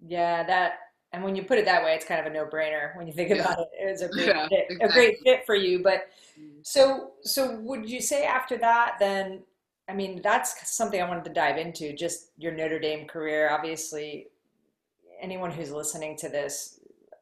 Yeah, 0.05 0.43
that, 0.43 0.73
and 1.13 1.23
when 1.23 1.35
you 1.35 1.43
put 1.43 1.57
it 1.57 1.65
that 1.65 1.83
way, 1.83 1.93
it's 1.93 2.05
kind 2.05 2.19
of 2.19 2.25
a 2.25 2.33
no-brainer 2.33 2.95
when 2.97 3.07
you 3.07 3.13
think 3.13 3.31
about 3.31 3.59
it. 3.59 3.67
It 3.79 3.91
was 3.91 4.01
a 4.01 4.09
great, 4.11 4.27
yeah, 4.27 4.47
fit, 4.47 4.65
exactly. 4.69 4.89
a 4.89 4.91
great 4.91 5.17
fit 5.23 5.45
for 5.45 5.55
you. 5.55 5.81
But 5.83 6.09
mm. 6.39 6.59
so, 6.63 7.11
so 7.21 7.59
would 7.59 7.89
you 7.89 8.01
say 8.01 8.25
after 8.25 8.57
that, 8.57 8.95
then 8.99 9.43
I 9.89 9.93
mean, 9.93 10.21
that's 10.23 10.75
something 10.75 11.01
I 11.01 11.07
wanted 11.07 11.25
to 11.25 11.33
dive 11.33 11.57
into. 11.57 11.93
Just 11.93 12.31
your 12.37 12.53
Notre 12.53 12.79
Dame 12.79 13.07
career. 13.07 13.49
Obviously, 13.51 14.27
anyone 15.21 15.51
who's 15.51 15.71
listening 15.71 16.17
to 16.17 16.29
this, 16.29 16.79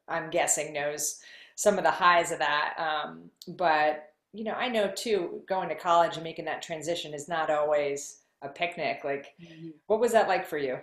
I'm 0.08 0.30
guessing, 0.30 0.72
knows 0.72 1.20
some 1.56 1.78
of 1.78 1.84
the 1.84 1.90
highs 1.90 2.32
of 2.32 2.38
that. 2.38 2.74
Um, 2.78 3.30
but 3.48 4.10
you 4.32 4.44
know, 4.44 4.52
I 4.52 4.68
know 4.68 4.92
too, 4.94 5.42
going 5.48 5.68
to 5.68 5.74
college 5.74 6.14
and 6.14 6.24
making 6.24 6.44
that 6.44 6.62
transition 6.62 7.14
is 7.14 7.28
not 7.28 7.50
always 7.50 8.20
a 8.42 8.48
picnic. 8.48 9.00
Like, 9.04 9.34
mm-hmm. 9.42 9.70
what 9.86 10.00
was 10.00 10.12
that 10.12 10.28
like 10.28 10.46
for 10.46 10.58
you? 10.58 10.78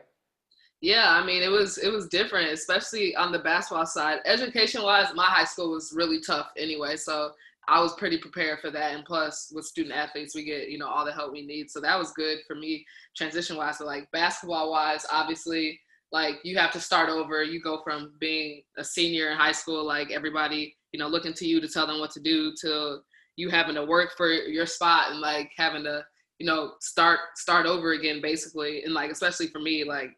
Yeah, 0.81 1.09
I 1.09 1.25
mean, 1.25 1.41
it 1.41 1.49
was 1.49 1.79
it 1.79 1.91
was 1.91 2.07
different, 2.07 2.51
especially 2.51 3.15
on 3.15 3.31
the 3.31 3.39
basketball 3.39 3.87
side. 3.87 4.19
Education 4.25 4.83
wise, 4.83 5.07
my 5.15 5.25
high 5.25 5.45
school 5.45 5.71
was 5.71 5.91
really 5.95 6.21
tough 6.21 6.51
anyway. 6.55 6.97
So 6.97 7.31
I 7.67 7.81
was 7.81 7.93
pretty 7.95 8.17
prepared 8.17 8.59
for 8.59 8.71
that. 8.71 8.93
And 8.93 9.03
plus, 9.03 9.51
with 9.53 9.65
student 9.65 9.95
athletes, 9.95 10.35
we 10.35 10.43
get 10.43 10.69
you 10.69 10.77
know 10.77 10.87
all 10.87 11.05
the 11.05 11.11
help 11.11 11.31
we 11.31 11.45
need. 11.45 11.69
So 11.69 11.81
that 11.81 11.97
was 11.97 12.11
good 12.11 12.39
for 12.47 12.55
me 12.55 12.85
transition 13.15 13.57
wise. 13.57 13.77
So 13.79 13.85
like 13.85 14.09
basketball 14.11 14.71
wise, 14.71 15.05
obviously, 15.11 15.79
like 16.11 16.35
you 16.43 16.57
have 16.57 16.71
to 16.71 16.79
start 16.79 17.09
over. 17.09 17.43
You 17.43 17.61
go 17.61 17.81
from 17.83 18.13
being 18.19 18.61
a 18.77 18.83
senior 18.83 19.31
in 19.31 19.37
high 19.37 19.51
school, 19.51 19.85
like 19.85 20.11
everybody 20.11 20.75
you 20.93 20.99
know 20.99 21.07
looking 21.07 21.33
to 21.33 21.45
you 21.45 21.59
to 21.59 21.67
tell 21.67 21.87
them 21.87 21.99
what 21.99 22.11
to 22.11 22.21
do, 22.21 22.53
to 22.61 22.99
you 23.35 23.49
having 23.49 23.75
to 23.75 23.85
work 23.85 24.13
for 24.15 24.31
your 24.31 24.65
spot 24.65 25.11
and 25.11 25.19
like 25.19 25.51
having 25.57 25.83
to 25.83 26.03
you 26.39 26.45
know 26.45 26.73
start 26.79 27.19
start 27.35 27.65
over 27.65 27.91
again 27.91 28.21
basically. 28.21 28.83
And 28.83 28.93
like 28.93 29.11
especially 29.11 29.47
for 29.47 29.59
me, 29.59 29.83
like 29.83 30.11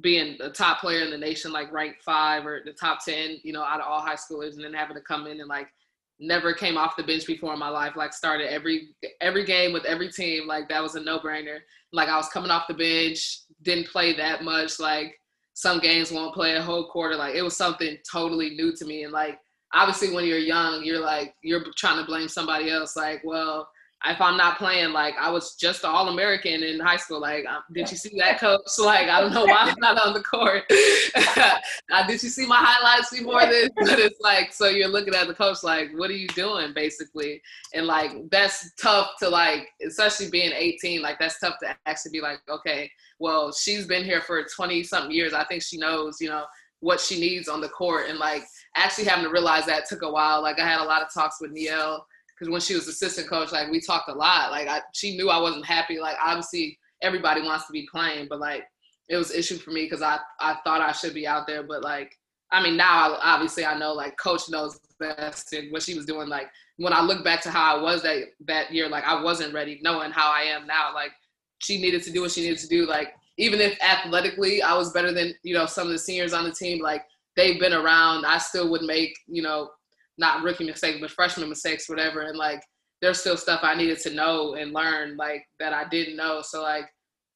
being 0.00 0.36
a 0.40 0.50
top 0.50 0.80
player 0.80 1.02
in 1.04 1.10
the 1.10 1.18
nation, 1.18 1.52
like 1.52 1.72
ranked 1.72 2.02
five 2.02 2.44
or 2.44 2.60
the 2.64 2.72
top 2.72 3.04
10, 3.04 3.38
you 3.42 3.52
know, 3.52 3.62
out 3.62 3.80
of 3.80 3.86
all 3.86 4.00
high 4.00 4.16
schoolers, 4.16 4.54
and 4.54 4.64
then 4.64 4.74
having 4.74 4.96
to 4.96 5.02
come 5.02 5.26
in 5.26 5.40
and 5.40 5.48
like 5.48 5.68
never 6.18 6.54
came 6.54 6.76
off 6.76 6.96
the 6.96 7.02
bench 7.02 7.26
before 7.26 7.52
in 7.52 7.58
my 7.58 7.68
life 7.68 7.94
like 7.96 8.12
started 8.12 8.50
every 8.50 8.88
every 9.20 9.44
game 9.44 9.72
with 9.72 9.84
every 9.84 10.10
team 10.10 10.46
like 10.46 10.68
that 10.68 10.82
was 10.82 10.94
a 10.94 11.00
no-brainer. 11.00 11.58
Like 11.92 12.08
i 12.08 12.16
was 12.16 12.28
coming 12.28 12.50
off 12.50 12.68
the 12.68 12.74
bench 12.74 13.40
didn't 13.62 13.88
play 13.88 14.14
that 14.16 14.42
much 14.42 14.80
like 14.80 15.14
some 15.54 15.78
games 15.78 16.10
won't 16.12 16.34
play 16.34 16.56
a 16.56 16.62
whole 16.62 16.88
quarter 16.88 17.16
like 17.16 17.34
it 17.34 17.42
was 17.42 17.56
something 17.56 17.96
totally 18.10 18.50
new 18.50 18.74
to 18.76 18.84
me. 18.84 19.04
And 19.04 19.12
like 19.12 19.38
obviously 19.74 20.14
when 20.14 20.24
you're 20.24 20.38
young 20.38 20.84
you're 20.84 21.00
like 21.00 21.34
you're 21.42 21.64
trying 21.76 22.00
to 22.00 22.06
blame 22.06 22.28
somebody 22.28 22.70
else 22.70 22.96
like 22.96 23.20
well 23.24 23.68
if 24.04 24.20
I'm 24.20 24.36
not 24.36 24.58
playing, 24.58 24.92
like 24.92 25.14
I 25.18 25.30
was 25.30 25.54
just 25.54 25.82
an 25.84 25.90
All 25.90 26.08
American 26.08 26.62
in 26.62 26.78
high 26.78 26.96
school. 26.96 27.20
Like, 27.20 27.46
um, 27.46 27.62
did 27.72 27.90
you 27.90 27.96
see 27.96 28.16
that 28.18 28.38
coach? 28.38 28.60
Like, 28.78 29.08
I 29.08 29.20
don't 29.20 29.32
know 29.32 29.44
why 29.44 29.72
I'm 29.72 29.74
not 29.78 29.98
on 29.98 30.12
the 30.12 30.22
court. 30.22 30.64
did 30.68 32.22
you 32.22 32.28
see 32.28 32.46
my 32.46 32.58
highlights 32.58 33.10
before 33.10 33.46
this? 33.46 33.68
But 33.76 33.98
it's 33.98 34.20
like, 34.20 34.52
so 34.52 34.68
you're 34.68 34.86
looking 34.88 35.14
at 35.14 35.26
the 35.26 35.34
coach, 35.34 35.64
like, 35.64 35.90
what 35.96 36.08
are 36.10 36.14
you 36.14 36.28
doing, 36.28 36.72
basically? 36.72 37.42
And 37.74 37.86
like, 37.86 38.12
that's 38.30 38.72
tough 38.74 39.12
to 39.20 39.28
like, 39.28 39.68
especially 39.84 40.30
being 40.30 40.52
18. 40.54 41.02
Like, 41.02 41.18
that's 41.18 41.40
tough 41.40 41.56
to 41.62 41.74
actually 41.86 42.12
be 42.12 42.20
like, 42.20 42.40
okay, 42.48 42.90
well, 43.18 43.52
she's 43.52 43.86
been 43.86 44.04
here 44.04 44.20
for 44.20 44.44
20 44.44 44.84
something 44.84 45.10
years. 45.10 45.32
I 45.32 45.44
think 45.44 45.62
she 45.62 45.78
knows, 45.78 46.20
you 46.20 46.28
know, 46.28 46.44
what 46.80 47.00
she 47.00 47.18
needs 47.18 47.48
on 47.48 47.60
the 47.60 47.68
court. 47.70 48.08
And 48.08 48.18
like, 48.18 48.44
actually 48.76 49.06
having 49.06 49.24
to 49.24 49.30
realize 49.30 49.66
that 49.66 49.88
took 49.88 50.02
a 50.02 50.10
while. 50.10 50.42
Like, 50.42 50.60
I 50.60 50.68
had 50.68 50.80
a 50.80 50.84
lot 50.84 51.02
of 51.02 51.12
talks 51.12 51.40
with 51.40 51.52
Niele 51.52 52.00
because 52.36 52.50
when 52.50 52.60
she 52.60 52.74
was 52.74 52.86
assistant 52.88 53.28
coach, 53.28 53.52
like 53.52 53.70
we 53.70 53.80
talked 53.80 54.08
a 54.08 54.14
lot. 54.14 54.50
Like 54.50 54.68
I, 54.68 54.80
she 54.92 55.16
knew 55.16 55.30
I 55.30 55.40
wasn't 55.40 55.64
happy. 55.66 55.98
Like 55.98 56.16
obviously 56.22 56.78
everybody 57.02 57.42
wants 57.42 57.66
to 57.66 57.72
be 57.72 57.88
playing, 57.90 58.26
but 58.28 58.40
like 58.40 58.64
it 59.08 59.16
was 59.16 59.30
issue 59.30 59.56
for 59.56 59.70
me 59.70 59.84
because 59.84 60.02
I 60.02 60.18
I 60.40 60.56
thought 60.64 60.80
I 60.80 60.92
should 60.92 61.14
be 61.14 61.26
out 61.26 61.46
there, 61.46 61.62
but 61.62 61.82
like 61.82 62.12
I 62.52 62.62
mean 62.62 62.76
now 62.76 63.18
obviously 63.22 63.64
I 63.64 63.78
know 63.78 63.92
like 63.92 64.16
coach 64.18 64.48
knows 64.48 64.78
best 64.98 65.52
and 65.52 65.72
what 65.72 65.82
she 65.82 65.94
was 65.94 66.06
doing. 66.06 66.28
Like 66.28 66.48
when 66.76 66.92
I 66.92 67.00
look 67.00 67.24
back 67.24 67.40
to 67.42 67.50
how 67.50 67.76
I 67.76 67.82
was 67.82 68.02
that 68.02 68.24
that 68.46 68.72
year, 68.72 68.88
like 68.88 69.04
I 69.04 69.22
wasn't 69.22 69.54
ready, 69.54 69.80
knowing 69.82 70.10
how 70.10 70.30
I 70.30 70.42
am 70.42 70.66
now. 70.66 70.92
Like 70.94 71.12
she 71.58 71.80
needed 71.80 72.02
to 72.04 72.12
do 72.12 72.22
what 72.22 72.32
she 72.32 72.42
needed 72.42 72.58
to 72.58 72.68
do. 72.68 72.86
Like 72.86 73.14
even 73.38 73.60
if 73.60 73.78
athletically 73.82 74.62
I 74.62 74.74
was 74.76 74.92
better 74.92 75.12
than 75.12 75.34
you 75.42 75.54
know 75.54 75.66
some 75.66 75.86
of 75.86 75.92
the 75.92 75.98
seniors 75.98 76.32
on 76.32 76.44
the 76.44 76.52
team, 76.52 76.82
like 76.82 77.04
they've 77.36 77.60
been 77.60 77.72
around, 77.72 78.24
I 78.26 78.38
still 78.38 78.70
would 78.70 78.82
make 78.82 79.16
you 79.26 79.42
know 79.42 79.70
not 80.18 80.42
rookie 80.42 80.64
mistakes, 80.64 80.98
but 81.00 81.10
freshman 81.10 81.48
mistakes, 81.48 81.88
whatever. 81.88 82.22
And 82.22 82.38
like, 82.38 82.62
there's 83.02 83.20
still 83.20 83.36
stuff 83.36 83.60
I 83.62 83.74
needed 83.74 83.98
to 84.00 84.14
know 84.14 84.54
and 84.54 84.72
learn, 84.72 85.16
like 85.16 85.46
that 85.60 85.72
I 85.72 85.88
didn't 85.88 86.16
know. 86.16 86.40
So 86.42 86.62
like, 86.62 86.86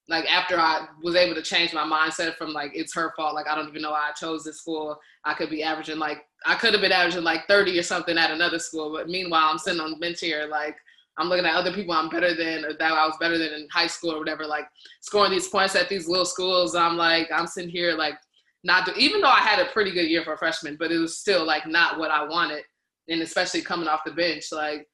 like 0.08 0.30
after 0.30 0.58
I 0.58 0.86
was 1.02 1.14
able 1.14 1.36
to 1.36 1.42
change 1.42 1.72
my 1.72 1.84
mindset 1.84 2.36
from 2.36 2.52
like 2.52 2.72
it's 2.74 2.94
her 2.94 3.12
fault, 3.16 3.34
like 3.34 3.46
I 3.46 3.54
don't 3.54 3.68
even 3.68 3.80
know 3.80 3.92
why 3.92 4.08
I 4.10 4.12
chose 4.12 4.42
this 4.42 4.58
school. 4.58 4.98
I 5.24 5.34
could 5.34 5.50
be 5.50 5.62
averaging 5.62 5.98
like 5.98 6.24
I 6.44 6.56
could 6.56 6.72
have 6.72 6.82
been 6.82 6.92
averaging 6.92 7.22
like 7.22 7.46
30 7.46 7.78
or 7.78 7.82
something 7.82 8.18
at 8.18 8.32
another 8.32 8.58
school, 8.58 8.92
but 8.92 9.08
meanwhile 9.08 9.48
I'm 9.50 9.58
sitting 9.58 9.80
on 9.80 9.92
the 9.92 9.96
bench 9.98 10.20
here, 10.20 10.46
like 10.50 10.76
I'm 11.16 11.28
looking 11.28 11.46
at 11.46 11.54
other 11.54 11.72
people 11.72 11.94
I'm 11.94 12.08
better 12.08 12.34
than 12.34 12.64
or 12.64 12.72
that 12.72 12.92
I 12.92 13.06
was 13.06 13.16
better 13.20 13.38
than 13.38 13.52
in 13.52 13.68
high 13.70 13.86
school 13.86 14.12
or 14.12 14.18
whatever, 14.18 14.46
like 14.46 14.66
scoring 15.00 15.30
these 15.30 15.48
points 15.48 15.76
at 15.76 15.88
these 15.88 16.08
little 16.08 16.24
schools. 16.24 16.74
I'm 16.74 16.96
like 16.96 17.30
I'm 17.32 17.46
sitting 17.46 17.70
here 17.70 17.94
like 17.94 18.14
not 18.62 18.86
do, 18.86 18.92
even 18.96 19.20
though 19.20 19.28
I 19.28 19.40
had 19.40 19.58
a 19.58 19.70
pretty 19.72 19.90
good 19.90 20.08
year 20.08 20.22
for 20.22 20.34
a 20.34 20.38
freshman, 20.38 20.76
but 20.78 20.92
it 20.92 20.98
was 20.98 21.18
still 21.18 21.46
like 21.46 21.66
not 21.66 21.98
what 21.98 22.10
I 22.10 22.24
wanted 22.24 22.62
and 23.08 23.22
especially 23.22 23.62
coming 23.62 23.88
off 23.88 24.04
the 24.04 24.12
bench. 24.12 24.46
Like, 24.52 24.86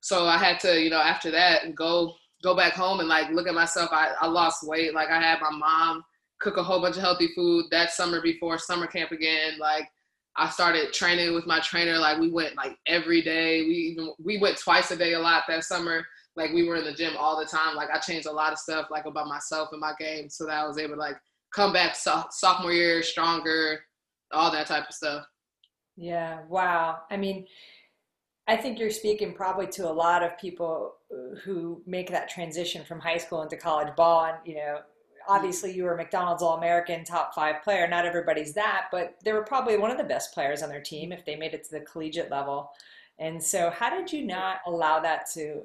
so 0.00 0.26
I 0.26 0.38
had 0.38 0.60
to, 0.60 0.80
you 0.80 0.90
know, 0.90 1.00
after 1.00 1.30
that, 1.32 1.74
go 1.74 2.14
go 2.42 2.54
back 2.54 2.74
home 2.74 3.00
and 3.00 3.08
like 3.08 3.30
look 3.30 3.48
at 3.48 3.54
myself. 3.54 3.90
I, 3.92 4.12
I 4.20 4.26
lost 4.26 4.66
weight. 4.66 4.94
Like 4.94 5.08
I 5.08 5.20
had 5.20 5.40
my 5.40 5.50
mom 5.50 6.04
cook 6.40 6.56
a 6.56 6.62
whole 6.62 6.80
bunch 6.80 6.96
of 6.96 7.02
healthy 7.02 7.28
food 7.34 7.66
that 7.70 7.90
summer 7.90 8.22
before 8.22 8.58
summer 8.58 8.86
camp 8.86 9.10
again. 9.10 9.58
Like 9.58 9.88
I 10.36 10.48
started 10.48 10.92
training 10.92 11.34
with 11.34 11.46
my 11.46 11.58
trainer. 11.60 11.98
Like 11.98 12.18
we 12.18 12.30
went 12.30 12.56
like 12.56 12.76
every 12.86 13.22
day. 13.22 13.62
We 13.62 13.74
even 13.74 14.12
we 14.22 14.38
went 14.38 14.58
twice 14.58 14.90
a 14.92 14.96
day 14.96 15.14
a 15.14 15.20
lot 15.20 15.44
that 15.48 15.64
summer. 15.64 16.06
Like 16.36 16.52
we 16.52 16.68
were 16.68 16.76
in 16.76 16.84
the 16.84 16.92
gym 16.92 17.14
all 17.18 17.38
the 17.38 17.46
time. 17.46 17.74
Like 17.74 17.88
I 17.92 17.98
changed 17.98 18.28
a 18.28 18.32
lot 18.32 18.52
of 18.52 18.58
stuff 18.58 18.86
like 18.90 19.06
about 19.06 19.26
myself 19.26 19.70
and 19.72 19.80
my 19.80 19.94
game 19.98 20.30
so 20.30 20.46
that 20.46 20.54
I 20.54 20.66
was 20.66 20.78
able 20.78 20.94
to 20.94 21.00
like 21.00 21.16
come 21.54 21.72
back 21.72 21.96
so- 21.96 22.24
sophomore 22.30 22.72
year 22.72 23.02
stronger, 23.02 23.80
all 24.32 24.50
that 24.52 24.66
type 24.66 24.88
of 24.88 24.94
stuff. 24.94 25.24
Yeah, 25.96 26.40
wow. 26.48 27.00
I 27.10 27.16
mean, 27.16 27.46
I 28.46 28.56
think 28.56 28.78
you're 28.78 28.90
speaking 28.90 29.34
probably 29.34 29.66
to 29.68 29.88
a 29.88 29.92
lot 29.92 30.22
of 30.22 30.38
people 30.38 30.94
who 31.42 31.82
make 31.86 32.10
that 32.10 32.28
transition 32.28 32.84
from 32.84 33.00
high 33.00 33.18
school 33.18 33.42
into 33.42 33.56
college 33.56 33.94
ball. 33.96 34.26
And, 34.26 34.36
you 34.44 34.54
know, 34.56 34.78
obviously 35.28 35.72
you 35.72 35.84
were 35.84 35.96
McDonald's 35.96 36.42
All 36.42 36.56
American 36.56 37.04
top 37.04 37.34
five 37.34 37.62
player. 37.62 37.86
Not 37.86 38.06
everybody's 38.06 38.54
that, 38.54 38.86
but 38.90 39.16
they 39.24 39.32
were 39.32 39.42
probably 39.42 39.76
one 39.76 39.90
of 39.90 39.98
the 39.98 40.04
best 40.04 40.32
players 40.32 40.62
on 40.62 40.68
their 40.68 40.80
team 40.80 41.12
if 41.12 41.24
they 41.24 41.36
made 41.36 41.52
it 41.52 41.64
to 41.64 41.70
the 41.72 41.80
collegiate 41.80 42.30
level. 42.30 42.70
And 43.18 43.42
so, 43.42 43.70
how 43.70 43.90
did 43.90 44.12
you 44.12 44.24
not 44.24 44.58
allow 44.66 45.00
that 45.00 45.28
to 45.34 45.62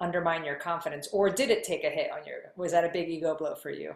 undermine 0.00 0.44
your 0.44 0.56
confidence, 0.56 1.08
or 1.12 1.30
did 1.30 1.50
it 1.50 1.64
take 1.64 1.84
a 1.84 1.90
hit 1.90 2.10
on 2.10 2.26
your? 2.26 2.36
Was 2.56 2.72
that 2.72 2.84
a 2.84 2.88
big 2.88 3.08
ego 3.08 3.36
blow 3.36 3.54
for 3.54 3.70
you? 3.70 3.94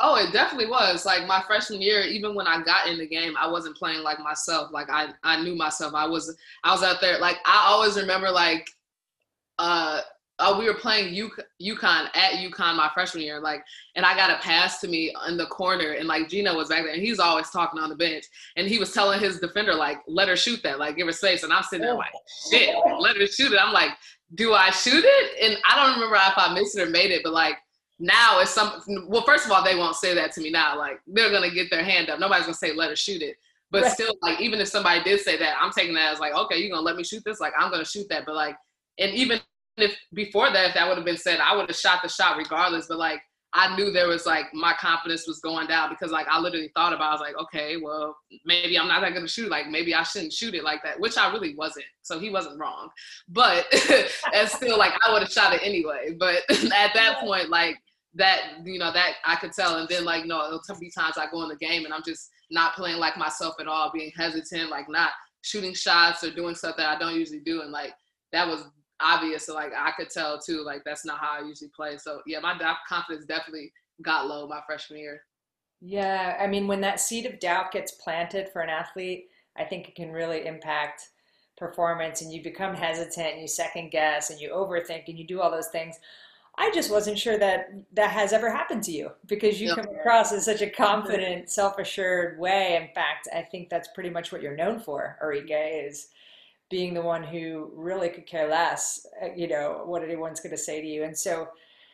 Oh, 0.00 0.16
it 0.16 0.32
definitely 0.32 0.68
was. 0.68 1.06
Like 1.06 1.26
my 1.26 1.42
freshman 1.46 1.80
year, 1.80 2.02
even 2.02 2.34
when 2.34 2.46
I 2.46 2.62
got 2.62 2.88
in 2.88 2.98
the 2.98 3.06
game, 3.06 3.34
I 3.38 3.46
wasn't 3.46 3.76
playing 3.76 4.02
like 4.02 4.20
myself. 4.20 4.70
Like 4.72 4.90
I, 4.90 5.08
I 5.22 5.42
knew 5.42 5.54
myself. 5.54 5.94
I 5.94 6.06
was, 6.06 6.36
I 6.64 6.72
was 6.72 6.82
out 6.82 7.00
there. 7.00 7.18
Like 7.18 7.38
I 7.46 7.64
always 7.68 7.96
remember, 7.96 8.30
like, 8.30 8.68
uh, 9.58 10.00
uh 10.38 10.54
we 10.58 10.66
were 10.66 10.74
playing 10.74 11.14
U- 11.14 11.30
UConn 11.62 12.08
at 12.14 12.32
UConn 12.34 12.76
my 12.76 12.90
freshman 12.92 13.24
year. 13.24 13.40
Like, 13.40 13.62
and 13.94 14.04
I 14.04 14.14
got 14.14 14.30
a 14.30 14.36
pass 14.42 14.80
to 14.82 14.88
me 14.88 15.14
in 15.28 15.38
the 15.38 15.46
corner, 15.46 15.92
and 15.92 16.06
like 16.06 16.28
Geno 16.28 16.54
was 16.54 16.68
back 16.68 16.84
there, 16.84 16.92
and 16.92 17.02
he's 17.02 17.18
always 17.18 17.48
talking 17.48 17.80
on 17.80 17.88
the 17.88 17.96
bench, 17.96 18.26
and 18.56 18.68
he 18.68 18.78
was 18.78 18.92
telling 18.92 19.18
his 19.18 19.40
defender 19.40 19.74
like, 19.74 19.98
let 20.06 20.28
her 20.28 20.36
shoot 20.36 20.62
that, 20.62 20.78
like 20.78 20.96
give 20.96 21.06
her 21.06 21.12
space, 21.12 21.42
and 21.42 21.54
I'm 21.54 21.62
sitting 21.62 21.86
there 21.86 21.94
like, 21.94 22.12
shit, 22.50 22.74
let 23.00 23.16
her 23.16 23.26
shoot 23.26 23.52
it. 23.52 23.58
I'm 23.58 23.72
like, 23.72 23.92
do 24.34 24.52
I 24.52 24.70
shoot 24.70 25.04
it? 25.06 25.42
And 25.42 25.56
I 25.66 25.76
don't 25.76 25.94
remember 25.94 26.16
if 26.16 26.36
I 26.36 26.52
missed 26.52 26.76
it 26.76 26.86
or 26.86 26.90
made 26.90 27.12
it, 27.12 27.22
but 27.24 27.32
like 27.32 27.56
now 27.98 28.40
it's 28.40 28.50
some 28.50 28.82
well 29.08 29.22
first 29.22 29.46
of 29.46 29.52
all 29.52 29.64
they 29.64 29.76
won't 29.76 29.96
say 29.96 30.14
that 30.14 30.32
to 30.32 30.40
me 30.40 30.50
now. 30.50 30.76
Like 30.76 31.00
they're 31.06 31.30
gonna 31.30 31.50
get 31.50 31.70
their 31.70 31.84
hand 31.84 32.10
up. 32.10 32.18
Nobody's 32.18 32.44
gonna 32.44 32.54
say 32.54 32.72
let 32.72 32.90
her 32.90 32.96
shoot 32.96 33.22
it. 33.22 33.36
But 33.70 33.84
right. 33.84 33.92
still 33.92 34.14
like 34.22 34.40
even 34.40 34.60
if 34.60 34.68
somebody 34.68 35.02
did 35.02 35.20
say 35.20 35.36
that 35.38 35.56
i'm 35.60 35.72
taking 35.72 35.94
that 35.94 36.12
as 36.12 36.20
like 36.20 36.34
okay 36.34 36.58
you're 36.58 36.70
gonna 36.70 36.82
let 36.82 36.96
me 36.96 37.04
shoot 37.04 37.22
this? 37.24 37.40
Like 37.40 37.54
i'm 37.58 37.70
gonna 37.70 37.84
shoot 37.84 38.06
that. 38.10 38.24
But 38.26 38.34
like 38.34 38.56
and 38.98 39.12
even 39.12 39.40
if 39.78 39.96
before 40.12 40.50
that 40.50 40.68
if 40.68 40.74
that 40.74 40.88
would 40.88 40.96
have 40.96 41.06
been 41.06 41.16
said 41.16 41.38
i 41.40 41.54
would 41.56 41.68
have 41.68 41.76
shot 41.76 42.00
the 42.02 42.08
shot 42.08 42.36
regardless. 42.36 42.86
But 42.86 42.98
like 42.98 43.20
i 43.54 43.74
knew 43.76 43.90
there 43.90 44.08
was 44.08 44.26
like 44.26 44.52
my 44.52 44.74
confidence 44.78 45.26
was 45.26 45.38
going 45.38 45.66
down 45.66 45.88
because 45.88 46.10
like 46.12 46.26
i 46.28 46.38
literally 46.38 46.70
thought 46.74 46.92
about 46.92 47.08
i 47.08 47.12
was 47.12 47.20
like 47.20 47.36
okay 47.36 47.78
well 47.78 48.14
maybe 48.44 48.78
i'm 48.78 48.88
not 48.88 49.00
that 49.00 49.14
gonna 49.14 49.26
shoot. 49.26 49.48
Like 49.48 49.68
maybe 49.70 49.94
i 49.94 50.02
shouldn't 50.02 50.34
shoot 50.34 50.54
it 50.54 50.64
like 50.64 50.82
that 50.82 51.00
which 51.00 51.16
i 51.16 51.32
really 51.32 51.54
wasn't. 51.54 51.86
So 52.02 52.18
he 52.18 52.28
wasn't 52.28 52.60
wrong. 52.60 52.90
But 53.26 53.64
and 54.34 54.48
still 54.50 54.76
like 54.76 54.92
i 55.02 55.10
would 55.10 55.22
have 55.22 55.32
shot 55.32 55.54
it 55.54 55.62
anyway. 55.64 56.14
But 56.18 56.42
at 56.50 56.92
that 56.92 57.20
point 57.20 57.48
like 57.48 57.78
that 58.16 58.38
you 58.64 58.78
know 58.78 58.92
that 58.92 59.14
I 59.24 59.36
could 59.36 59.52
tell. 59.52 59.76
And 59.76 59.88
then 59.88 60.04
like 60.04 60.24
no, 60.24 60.42
there'll 60.42 60.80
be 60.80 60.90
times 60.90 61.16
I 61.16 61.30
go 61.30 61.42
in 61.42 61.48
the 61.48 61.56
game 61.56 61.84
and 61.84 61.94
I'm 61.94 62.02
just 62.04 62.30
not 62.50 62.74
playing 62.74 62.98
like 62.98 63.16
myself 63.16 63.54
at 63.60 63.68
all, 63.68 63.90
being 63.92 64.12
hesitant, 64.16 64.70
like 64.70 64.88
not 64.88 65.10
shooting 65.42 65.74
shots 65.74 66.24
or 66.24 66.30
doing 66.30 66.54
stuff 66.54 66.76
that 66.76 66.88
I 66.88 66.98
don't 66.98 67.14
usually 67.14 67.40
do. 67.40 67.62
And 67.62 67.70
like 67.70 67.92
that 68.32 68.46
was 68.46 68.64
obvious. 69.00 69.46
So 69.46 69.54
like 69.54 69.72
I 69.76 69.92
could 69.92 70.10
tell 70.10 70.40
too, 70.40 70.62
like 70.64 70.82
that's 70.84 71.04
not 71.04 71.18
how 71.18 71.38
I 71.40 71.46
usually 71.46 71.70
play. 71.74 71.98
So 71.98 72.20
yeah, 72.26 72.40
my 72.40 72.58
confidence 72.88 73.26
definitely 73.26 73.72
got 74.02 74.26
low 74.26 74.48
my 74.48 74.60
freshman 74.66 75.00
year. 75.00 75.20
Yeah, 75.80 76.36
I 76.40 76.46
mean 76.46 76.66
when 76.66 76.80
that 76.80 77.00
seed 77.00 77.26
of 77.26 77.38
doubt 77.38 77.72
gets 77.72 77.92
planted 77.92 78.48
for 78.52 78.62
an 78.62 78.70
athlete, 78.70 79.26
I 79.56 79.64
think 79.64 79.88
it 79.88 79.94
can 79.94 80.10
really 80.10 80.46
impact 80.46 81.02
performance 81.56 82.20
and 82.20 82.32
you 82.32 82.42
become 82.42 82.74
hesitant 82.74 83.32
and 83.32 83.40
you 83.40 83.48
second 83.48 83.90
guess 83.90 84.30
and 84.30 84.40
you 84.40 84.50
overthink 84.50 85.04
and 85.08 85.18
you 85.18 85.26
do 85.26 85.40
all 85.40 85.50
those 85.50 85.68
things. 85.68 85.96
I 86.58 86.70
just 86.74 86.90
wasn't 86.90 87.18
sure 87.18 87.38
that 87.38 87.68
that 87.92 88.10
has 88.10 88.32
ever 88.32 88.50
happened 88.50 88.82
to 88.84 88.92
you 88.92 89.10
because 89.26 89.60
you 89.60 89.74
come 89.74 89.86
across 89.98 90.32
in 90.32 90.40
such 90.40 90.62
a 90.62 90.70
confident, 90.70 91.50
self-assured 91.50 92.38
way. 92.38 92.76
In 92.80 92.94
fact, 92.94 93.28
I 93.34 93.42
think 93.42 93.68
that's 93.68 93.88
pretty 93.94 94.08
much 94.08 94.32
what 94.32 94.40
you're 94.40 94.56
known 94.56 94.80
for, 94.80 95.18
Arike, 95.22 95.86
is 95.86 96.08
being 96.70 96.94
the 96.94 97.02
one 97.02 97.22
who 97.22 97.70
really 97.74 98.08
could 98.08 98.26
care 98.26 98.48
less, 98.48 99.06
uh, 99.22 99.28
you 99.36 99.48
know, 99.48 99.82
what 99.84 100.02
anyone's 100.02 100.40
going 100.40 100.50
to 100.50 100.56
say 100.56 100.80
to 100.80 100.86
you. 100.86 101.04
And 101.04 101.16
so, 101.16 101.48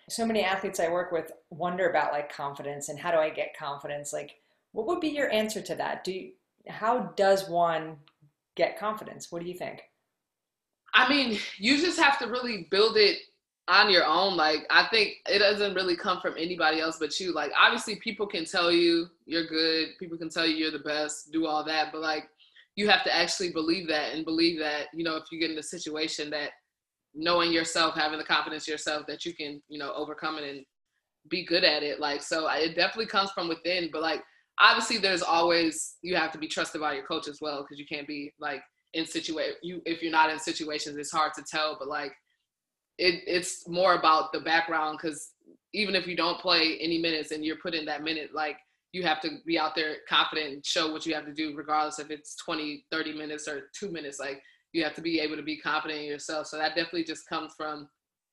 so 0.09 0.25
many 0.25 0.43
athletes 0.43 0.81
I 0.81 0.89
work 0.89 1.11
with 1.11 1.33
wonder 1.51 1.91
about 1.91 2.13
like 2.13 2.33
confidence 2.33 2.89
and 2.89 2.99
how 2.99 3.11
do 3.11 3.19
I 3.19 3.31
get 3.31 3.57
confidence? 3.57 4.13
Like, 4.13 4.37
what 4.71 4.87
would 4.87 5.01
be 5.01 5.09
your 5.09 5.31
answer 5.33 5.61
to 5.61 5.75
that? 5.75 6.05
Do 6.05 6.13
you, 6.13 6.33
how 6.69 7.13
does 7.17 7.49
one 7.49 7.97
get 8.55 8.79
confidence? 8.79 9.31
What 9.31 9.43
do 9.43 9.49
you 9.49 9.55
think? 9.55 9.83
I 10.95 11.09
mean, 11.09 11.39
you 11.57 11.81
just 11.81 11.99
have 11.99 12.19
to 12.21 12.27
really 12.27 12.69
build 12.71 12.97
it 12.97 13.19
on 13.69 13.91
your 13.91 14.05
own. 14.05 14.37
Like, 14.37 14.67
I 14.71 14.87
think 14.91 15.15
it 15.27 15.39
doesn't 15.39 15.75
really 15.75 15.97
come 15.97 16.21
from 16.21 16.35
anybody 16.37 16.81
else 16.81 16.97
but 16.99 17.19
you. 17.21 17.33
Like, 17.33 17.53
obviously, 17.59 17.97
people 17.97 18.27
can 18.27 18.45
tell 18.45 18.73
you 18.73 19.07
you're 19.27 19.47
good, 19.47 19.91
people 19.99 20.19
can 20.19 20.29
tell 20.29 20.47
you 20.47 20.57
you're 20.57 20.71
the 20.71 20.81
best, 20.81 21.33
do 21.33 21.47
all 21.47 21.65
that, 21.65 21.93
but 21.93 22.01
like, 22.01 22.25
you 22.75 22.89
have 22.89 23.05
to 23.05 23.15
actually 23.15 23.53
believe 23.53 23.87
that 23.89 24.15
and 24.15 24.25
believe 24.25 24.59
that, 24.59 24.87
you 24.95 25.05
know, 25.05 25.17
if 25.17 25.25
you 25.31 25.39
get 25.39 25.51
in 25.51 25.59
a 25.59 25.63
situation 25.63 26.31
that 26.31 26.51
knowing 27.15 27.53
yourself, 27.53 27.95
having 27.95 28.19
the 28.19 28.25
confidence 28.25 28.67
yourself 28.67 29.07
that 29.07 29.27
you 29.27 29.35
can, 29.35 29.63
you 29.69 29.79
know, 29.79 29.93
overcome 29.95 30.39
it 30.39 30.49
and 30.49 30.65
be 31.29 31.45
good 31.45 31.65
at 31.65 31.83
it. 31.83 32.01
Like, 32.01 32.23
so 32.23 32.49
it 32.49 32.75
definitely 32.75 33.07
comes 33.07 33.31
from 33.33 33.49
within, 33.49 33.91
but 33.93 34.01
like, 34.01 34.23
obviously 34.59 34.99
there's 34.99 35.23
always, 35.23 35.97
you 36.03 36.17
have 36.17 36.33
to 36.33 36.39
be 36.39 36.49
trusted 36.49 36.81
by 36.81 36.95
your 36.95 37.05
coach 37.05 37.29
as 37.29 37.39
well. 37.43 37.59
Cause 37.59 37.79
you 37.79 37.87
can't 37.87 38.09
be 38.09 38.33
like 38.41 38.63
in 38.95 39.07
situation, 39.07 39.55
you, 39.63 39.83
if 39.85 40.03
you're 40.03 40.11
not 40.11 40.31
in 40.31 40.39
situations, 40.39 40.97
it's 40.97 41.13
hard 41.13 41.35
to 41.35 41.45
tell, 41.49 41.77
but 41.79 41.89
like, 41.89 42.13
it, 43.03 43.25
it's 43.27 43.69
more 43.69 43.95
about 43.95 44.33
the 44.33 44.41
background. 44.41 44.99
Cause 45.01 45.33
even 45.75 45.95
if 45.95 46.07
you 46.07 46.17
don't 46.17 46.39
play 46.39 46.79
any 46.81 46.99
minutes 46.99 47.33
and 47.33 47.45
you're 47.45 47.57
put 47.57 47.75
in 47.75 47.85
that 47.87 48.03
minute, 48.03 48.31
like 48.35 48.59
you 48.93 49.03
have 49.03 49.21
to 49.23 49.39
be 49.47 49.59
out 49.59 49.75
there 49.75 49.97
confident 50.09 50.53
and 50.53 50.65
show 50.67 50.93
what 50.93 51.05
you 51.05 51.15
have 51.15 51.25
to 51.25 51.33
do, 51.33 51.57
regardless 51.57 51.99
if 51.99 52.11
it's 52.11 52.37
20, 52.37 52.85
30 52.91 53.15
minutes 53.15 53.49
or 53.49 53.71
two 53.75 53.91
minutes. 53.91 54.21
Like 54.21 54.43
you 54.73 54.85
have 54.85 54.95
to 54.95 55.01
be 55.01 55.19
able 55.19 55.37
to 55.37 55.43
be 55.43 55.59
confident 55.59 56.01
in 56.01 56.07
yourself. 56.07 56.47
So 56.47 56.59
that 56.59 56.77
definitely 56.77 57.05
just 57.05 57.29
comes 57.29 57.55
from 57.57 57.89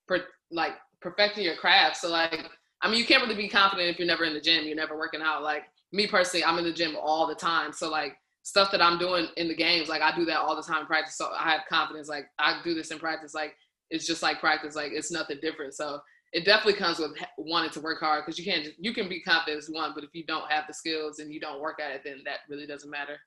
per, 0.06 0.24
like 0.50 0.74
perfecting 1.00 1.44
your 1.44 1.56
craft. 1.56 1.96
So 1.96 2.10
like, 2.10 2.46
I 2.82 2.88
mean, 2.88 2.98
you 2.98 3.06
can't 3.06 3.22
really 3.22 3.34
be 3.34 3.48
confident 3.48 3.88
if 3.88 3.98
you're 3.98 4.06
never 4.06 4.24
in 4.24 4.34
the 4.34 4.40
gym, 4.40 4.66
you're 4.66 4.76
never 4.76 4.96
working 4.96 5.22
out. 5.22 5.42
Like 5.42 5.64
me 5.92 6.06
personally, 6.06 6.44
I'm 6.44 6.58
in 6.58 6.64
the 6.64 6.72
gym 6.72 6.96
all 7.00 7.26
the 7.26 7.34
time. 7.34 7.72
So 7.72 7.90
like 7.90 8.16
stuff 8.42 8.70
that 8.70 8.82
I'm 8.82 8.98
doing 8.98 9.28
in 9.36 9.48
the 9.48 9.56
games, 9.56 9.88
like 9.88 10.02
I 10.02 10.14
do 10.14 10.24
that 10.26 10.38
all 10.38 10.54
the 10.54 10.62
time 10.62 10.82
in 10.82 10.86
practice. 10.86 11.16
So 11.16 11.30
I 11.38 11.50
have 11.50 11.62
confidence. 11.68 12.08
Like 12.08 12.26
I 12.38 12.60
do 12.62 12.74
this 12.74 12.90
in 12.90 12.98
practice. 12.98 13.34
Like 13.34 13.54
it's 13.90 14.06
just 14.06 14.22
like 14.22 14.40
practice. 14.40 14.74
Like 14.74 14.92
it's 14.92 15.10
nothing 15.10 15.38
different. 15.42 15.74
So 15.74 16.00
it 16.32 16.44
definitely 16.44 16.74
comes 16.74 16.98
with 16.98 17.12
wanting 17.38 17.70
to 17.72 17.80
work 17.80 18.00
hard 18.00 18.24
because 18.24 18.38
you 18.38 18.44
can't 18.44 18.64
just, 18.64 18.76
you 18.78 18.94
can 18.94 19.08
be 19.08 19.20
confident 19.20 19.58
as 19.58 19.68
one, 19.68 19.92
but 19.94 20.04
if 20.04 20.10
you 20.12 20.24
don't 20.24 20.50
have 20.50 20.64
the 20.68 20.74
skills 20.74 21.18
and 21.18 21.32
you 21.32 21.40
don't 21.40 21.60
work 21.60 21.80
at 21.80 21.90
it, 21.90 22.02
then 22.04 22.22
that 22.24 22.38
really 22.48 22.66
doesn't 22.66 22.90
matter. 22.90 23.18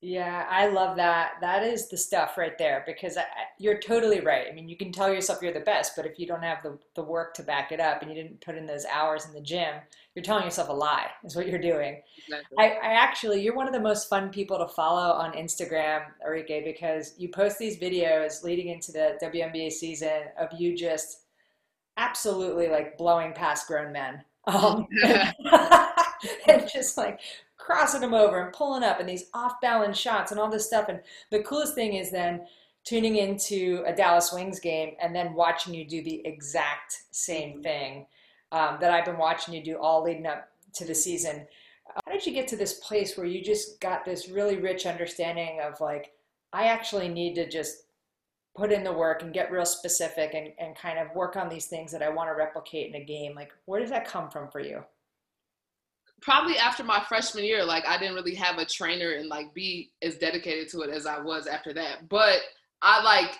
Yeah, 0.00 0.46
I 0.50 0.68
love 0.68 0.96
that. 0.96 1.36
That 1.40 1.62
is 1.62 1.88
the 1.88 1.96
stuff 1.96 2.36
right 2.36 2.58
there 2.58 2.84
because 2.86 3.16
I, 3.16 3.24
you're 3.58 3.80
totally 3.80 4.20
right. 4.20 4.46
I 4.48 4.52
mean, 4.52 4.68
you 4.68 4.76
can 4.76 4.92
tell 4.92 5.10
yourself 5.10 5.40
you're 5.40 5.52
the 5.52 5.60
best, 5.60 5.94
but 5.96 6.04
if 6.04 6.18
you 6.18 6.26
don't 6.26 6.42
have 6.42 6.62
the, 6.62 6.78
the 6.94 7.02
work 7.02 7.32
to 7.34 7.42
back 7.42 7.72
it 7.72 7.80
up 7.80 8.02
and 8.02 8.10
you 8.10 8.22
didn't 8.22 8.42
put 8.42 8.56
in 8.56 8.66
those 8.66 8.84
hours 8.84 9.24
in 9.24 9.32
the 9.32 9.40
gym, 9.40 9.76
you're 10.14 10.22
telling 10.22 10.44
yourself 10.44 10.68
a 10.68 10.72
lie, 10.72 11.08
is 11.24 11.36
what 11.36 11.48
you're 11.48 11.58
doing. 11.58 12.00
Exactly. 12.26 12.56
I, 12.58 12.64
I 12.64 12.92
actually, 12.92 13.42
you're 13.42 13.56
one 13.56 13.66
of 13.66 13.72
the 13.72 13.80
most 13.80 14.08
fun 14.08 14.30
people 14.30 14.58
to 14.58 14.68
follow 14.68 15.12
on 15.12 15.32
Instagram, 15.32 16.02
Arike, 16.26 16.64
because 16.64 17.14
you 17.18 17.28
post 17.28 17.58
these 17.58 17.78
videos 17.78 18.42
leading 18.42 18.68
into 18.68 18.92
the 18.92 19.18
WNBA 19.22 19.72
season 19.72 20.22
of 20.38 20.48
you 20.58 20.76
just 20.76 21.22
absolutely 21.96 22.68
like 22.68 22.96
blowing 22.96 23.32
past 23.32 23.66
grown 23.66 23.92
men. 23.92 24.22
Um, 24.46 24.86
and 26.48 26.68
just 26.70 26.98
like 26.98 27.20
crossing 27.56 28.02
them 28.02 28.12
over 28.12 28.42
and 28.42 28.52
pulling 28.52 28.82
up 28.82 29.00
and 29.00 29.08
these 29.08 29.30
off 29.32 29.58
balance 29.62 29.96
shots 29.96 30.32
and 30.32 30.38
all 30.38 30.50
this 30.50 30.66
stuff. 30.66 30.90
And 30.90 31.00
the 31.30 31.42
coolest 31.42 31.74
thing 31.74 31.94
is 31.94 32.10
then 32.10 32.42
tuning 32.84 33.16
into 33.16 33.82
a 33.86 33.94
Dallas 33.94 34.34
Wings 34.34 34.60
game 34.60 34.96
and 35.00 35.16
then 35.16 35.32
watching 35.32 35.72
you 35.72 35.86
do 35.86 36.02
the 36.02 36.20
exact 36.26 37.04
same 37.10 37.52
mm-hmm. 37.54 37.62
thing 37.62 38.06
um, 38.54 38.78
that 38.80 38.92
I've 38.92 39.04
been 39.04 39.18
watching 39.18 39.52
you 39.52 39.62
do 39.62 39.76
all 39.78 40.04
leading 40.04 40.26
up 40.26 40.48
to 40.74 40.84
the 40.84 40.94
season. 40.94 41.46
How 42.06 42.12
did 42.12 42.24
you 42.24 42.32
get 42.32 42.46
to 42.48 42.56
this 42.56 42.74
place 42.74 43.16
where 43.16 43.26
you 43.26 43.42
just 43.42 43.80
got 43.80 44.04
this 44.04 44.28
really 44.28 44.56
rich 44.56 44.86
understanding 44.86 45.60
of 45.60 45.80
like, 45.80 46.12
I 46.52 46.66
actually 46.66 47.08
need 47.08 47.34
to 47.34 47.48
just 47.48 47.82
put 48.56 48.70
in 48.70 48.84
the 48.84 48.92
work 48.92 49.22
and 49.22 49.34
get 49.34 49.50
real 49.50 49.66
specific 49.66 50.34
and, 50.34 50.52
and 50.60 50.76
kind 50.76 51.00
of 51.00 51.14
work 51.16 51.34
on 51.36 51.48
these 51.48 51.66
things 51.66 51.90
that 51.90 52.02
I 52.02 52.08
want 52.08 52.30
to 52.30 52.36
replicate 52.36 52.94
in 52.94 53.02
a 53.02 53.04
game? 53.04 53.34
Like, 53.34 53.50
where 53.66 53.80
does 53.80 53.90
that 53.90 54.06
come 54.06 54.30
from 54.30 54.48
for 54.48 54.60
you? 54.60 54.84
Probably 56.22 56.56
after 56.56 56.84
my 56.84 57.04
freshman 57.08 57.44
year, 57.44 57.64
like 57.64 57.84
I 57.86 57.98
didn't 57.98 58.14
really 58.14 58.36
have 58.36 58.58
a 58.58 58.64
trainer 58.64 59.14
and 59.14 59.28
like 59.28 59.52
be 59.52 59.90
as 60.00 60.16
dedicated 60.16 60.68
to 60.70 60.82
it 60.82 60.90
as 60.90 61.06
I 61.06 61.20
was 61.20 61.48
after 61.48 61.74
that. 61.74 62.08
But 62.08 62.38
I 62.82 63.02
like, 63.02 63.36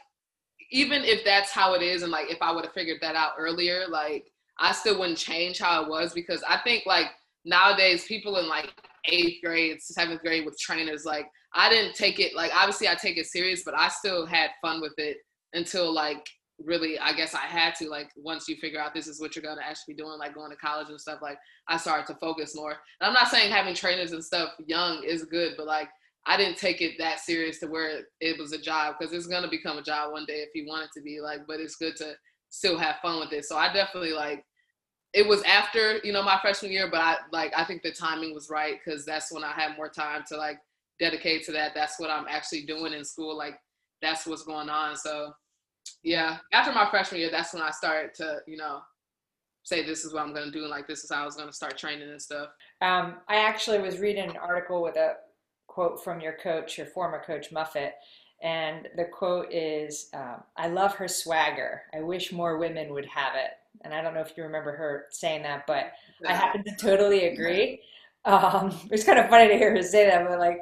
even 0.73 1.03
if 1.05 1.25
that's 1.25 1.53
how 1.53 1.75
it 1.75 1.83
is, 1.83 2.03
and 2.03 2.11
like 2.11 2.31
if 2.31 2.43
I 2.43 2.51
would 2.51 2.65
have 2.65 2.75
figured 2.75 2.99
that 3.01 3.15
out 3.15 3.35
earlier, 3.39 3.87
like 3.89 4.33
I 4.59 4.73
still 4.73 4.99
wouldn't 4.99 5.19
change 5.19 5.59
how 5.59 5.83
it 5.83 5.89
was 5.89 6.13
because 6.13 6.43
I 6.49 6.59
think 6.59 6.87
like 6.87 7.07
nowadays 7.45 8.05
people 8.05 8.39
in 8.39 8.49
like 8.49 8.73
eighth 9.07 9.43
grade, 9.43 9.81
seventh 9.81 10.23
grade 10.23 10.45
with 10.45 10.59
trainers, 10.59 11.05
like 11.05 11.27
I 11.55 11.69
didn't 11.69 11.95
take 11.95 12.21
it 12.21 12.35
like 12.35 12.53
obviously 12.55 12.89
I 12.89 12.95
take 12.95 13.17
it 13.17 13.27
serious, 13.27 13.63
but 13.65 13.75
I 13.79 13.89
still 13.89 14.27
had 14.27 14.51
fun 14.63 14.81
with 14.81 14.95
it 14.99 15.19
until 15.53 15.93
like 15.93 16.27
really 16.63 16.99
I 16.99 17.13
guess 17.13 17.35
I 17.35 17.47
had 17.47 17.75
to 17.77 17.89
like 17.89 18.11
once 18.17 18.49
you 18.49 18.57
figure 18.57 18.81
out 18.81 18.95
this 18.95 19.07
is 19.07 19.21
what 19.21 19.35
you're 19.35 19.43
gonna 19.43 19.61
actually 19.63 19.95
be 19.95 20.03
doing, 20.03 20.19
like 20.19 20.35
going 20.35 20.51
to 20.51 20.57
college 20.57 20.89
and 20.89 21.01
stuff, 21.01 21.21
like 21.23 21.39
I 21.69 21.77
started 21.77 22.07
to 22.07 22.19
focus 22.21 22.55
more. 22.55 22.73
And 23.01 23.09
I'm 23.09 23.13
not 23.13 23.29
saying 23.29 23.51
having 23.51 23.75
trainers 23.75 24.13
and 24.13 24.25
stuff 24.25 24.51
young 24.67 25.03
is 25.05 25.25
good, 25.25 25.55
but 25.57 25.67
like 25.67 25.89
I 26.27 26.37
didn't 26.37 26.57
take 26.57 26.81
it 26.81 26.93
that 26.99 27.21
serious 27.21 27.59
to 27.61 27.67
where 27.67 28.03
it 28.21 28.39
was 28.39 28.53
a 28.53 28.59
job 28.59 28.97
because 28.99 29.13
it's 29.13 29.27
gonna 29.27 29.49
become 29.49 29.79
a 29.79 29.83
job 29.83 30.13
one 30.13 30.25
day 30.27 30.39
if 30.41 30.51
you 30.55 30.67
want 30.67 30.85
it 30.85 30.91
to 30.95 31.03
be 31.03 31.21
like, 31.21 31.41
but 31.47 31.61
it's 31.61 31.77
good 31.77 31.97
to 31.97 32.15
still 32.55 32.79
have 32.79 32.97
fun 33.03 33.19
with 33.19 33.33
it. 33.33 33.45
So 33.45 33.57
I 33.57 33.73
definitely 33.73 34.13
like 34.13 34.45
it 35.13 35.27
was 35.27 35.43
after, 35.43 35.99
you 36.05 36.13
know, 36.13 36.23
my 36.23 36.39
freshman 36.41 36.73
year, 36.73 36.89
but 36.91 37.01
I 37.01 37.17
like 37.33 37.53
I 37.57 37.65
think 37.65 37.83
the 37.83 37.91
timing 37.91 38.33
was 38.33 38.49
right 38.49 38.79
because 38.83 39.05
that's 39.05 39.33
when 39.33 39.45
I 39.45 39.53
had 39.53 39.77
more 39.77 39.89
time 39.89 40.23
to 40.29 40.37
like 40.37 40.59
dedicate 41.01 41.45
to 41.47 41.53
that. 41.53 41.73
That's 41.75 41.99
what 41.99 42.11
I'm 42.11 42.27
actually 42.29 42.65
doing 42.65 42.93
in 42.93 43.05
school. 43.05 43.37
Like 43.37 43.59
that's 44.01 44.27
what's 44.27 44.45
going 44.45 44.69
on. 44.69 44.97
So 44.97 45.33
yeah, 46.03 46.39
after 46.53 46.73
my 46.73 46.89
freshman 46.91 47.21
year, 47.21 47.31
that's 47.31 47.53
when 47.53 47.63
I 47.63 47.71
started 47.71 48.15
to, 48.15 48.39
you 48.47 48.57
know, 48.57 48.81
say 49.65 49.85
this 49.85 50.05
is 50.05 50.13
what 50.13 50.23
I'm 50.23 50.35
to 50.35 50.51
do 50.51 50.63
and 50.63 50.71
like 50.71 50.87
this 50.87 51.03
is 51.05 51.11
how 51.11 51.23
I 51.23 51.27
was 51.27 51.37
going 51.37 51.49
to 51.49 51.55
start 51.55 51.77
training 51.77 52.09
and 52.09 52.23
stuff. 52.23 52.51
Um, 52.81 53.17
I 53.29 53.37
actually 53.37 53.81
was 53.81 53.99
reading 53.99 54.31
an 54.31 54.37
article 54.37 54.83
with 54.83 54.97
a 54.97 55.15
quote 55.67 56.05
from 56.05 56.21
your 56.21 56.35
coach, 56.35 56.79
your 56.79 56.87
former 56.87 57.23
coach 57.25 57.51
Muffet, 57.51 57.95
and 58.45 58.89
the 58.95 59.07
quote 59.07 59.53
is, 59.53 60.11
um, 60.15 60.45
"I 60.57 60.69
love 60.69 60.95
her 60.95 61.09
swagger. 61.09 61.83
I 61.95 62.01
wish 62.01 62.31
more 62.31 62.59
women 62.59 62.93
would 62.93 63.07
have 63.07 63.35
it." 63.35 63.53
And 63.81 63.93
I 63.93 64.03
don't 64.03 64.15
know 64.15 64.21
if 64.21 64.37
you 64.37 64.45
remember 64.45 64.77
her 64.77 65.07
saying 65.11 65.43
that, 65.43 65.67
but 65.67 65.93
I 66.27 66.35
happen 66.35 66.63
to 66.65 66.77
totally 66.77 67.27
agree. 67.27 67.81
Um, 68.27 68.69
it 68.85 68.91
was 68.91 69.03
kind 69.03 69.19
of 69.19 69.29
funny 69.29 69.49
to 69.49 69.57
hear 69.57 69.75
her 69.75 69.83
say 69.83 70.07
that, 70.07 70.29
but 70.29 70.39
like, 70.39 70.61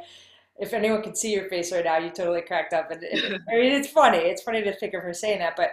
if 0.58 0.72
anyone 0.72 1.02
could 1.02 1.16
see 1.16 1.32
your 1.32 1.48
face 1.48 1.72
right 1.72 1.84
now, 1.84 1.98
you 1.98 2.10
totally 2.10 2.42
cracked 2.42 2.72
up. 2.72 2.90
And 2.92 3.02
it, 3.02 3.40
I 3.50 3.54
mean, 3.54 3.72
it's 3.72 3.88
funny. 3.88 4.18
It's 4.18 4.42
funny 4.42 4.62
to 4.62 4.72
think 4.72 4.94
of 4.94 5.02
her 5.02 5.12
saying 5.12 5.40
that. 5.40 5.56
But 5.56 5.70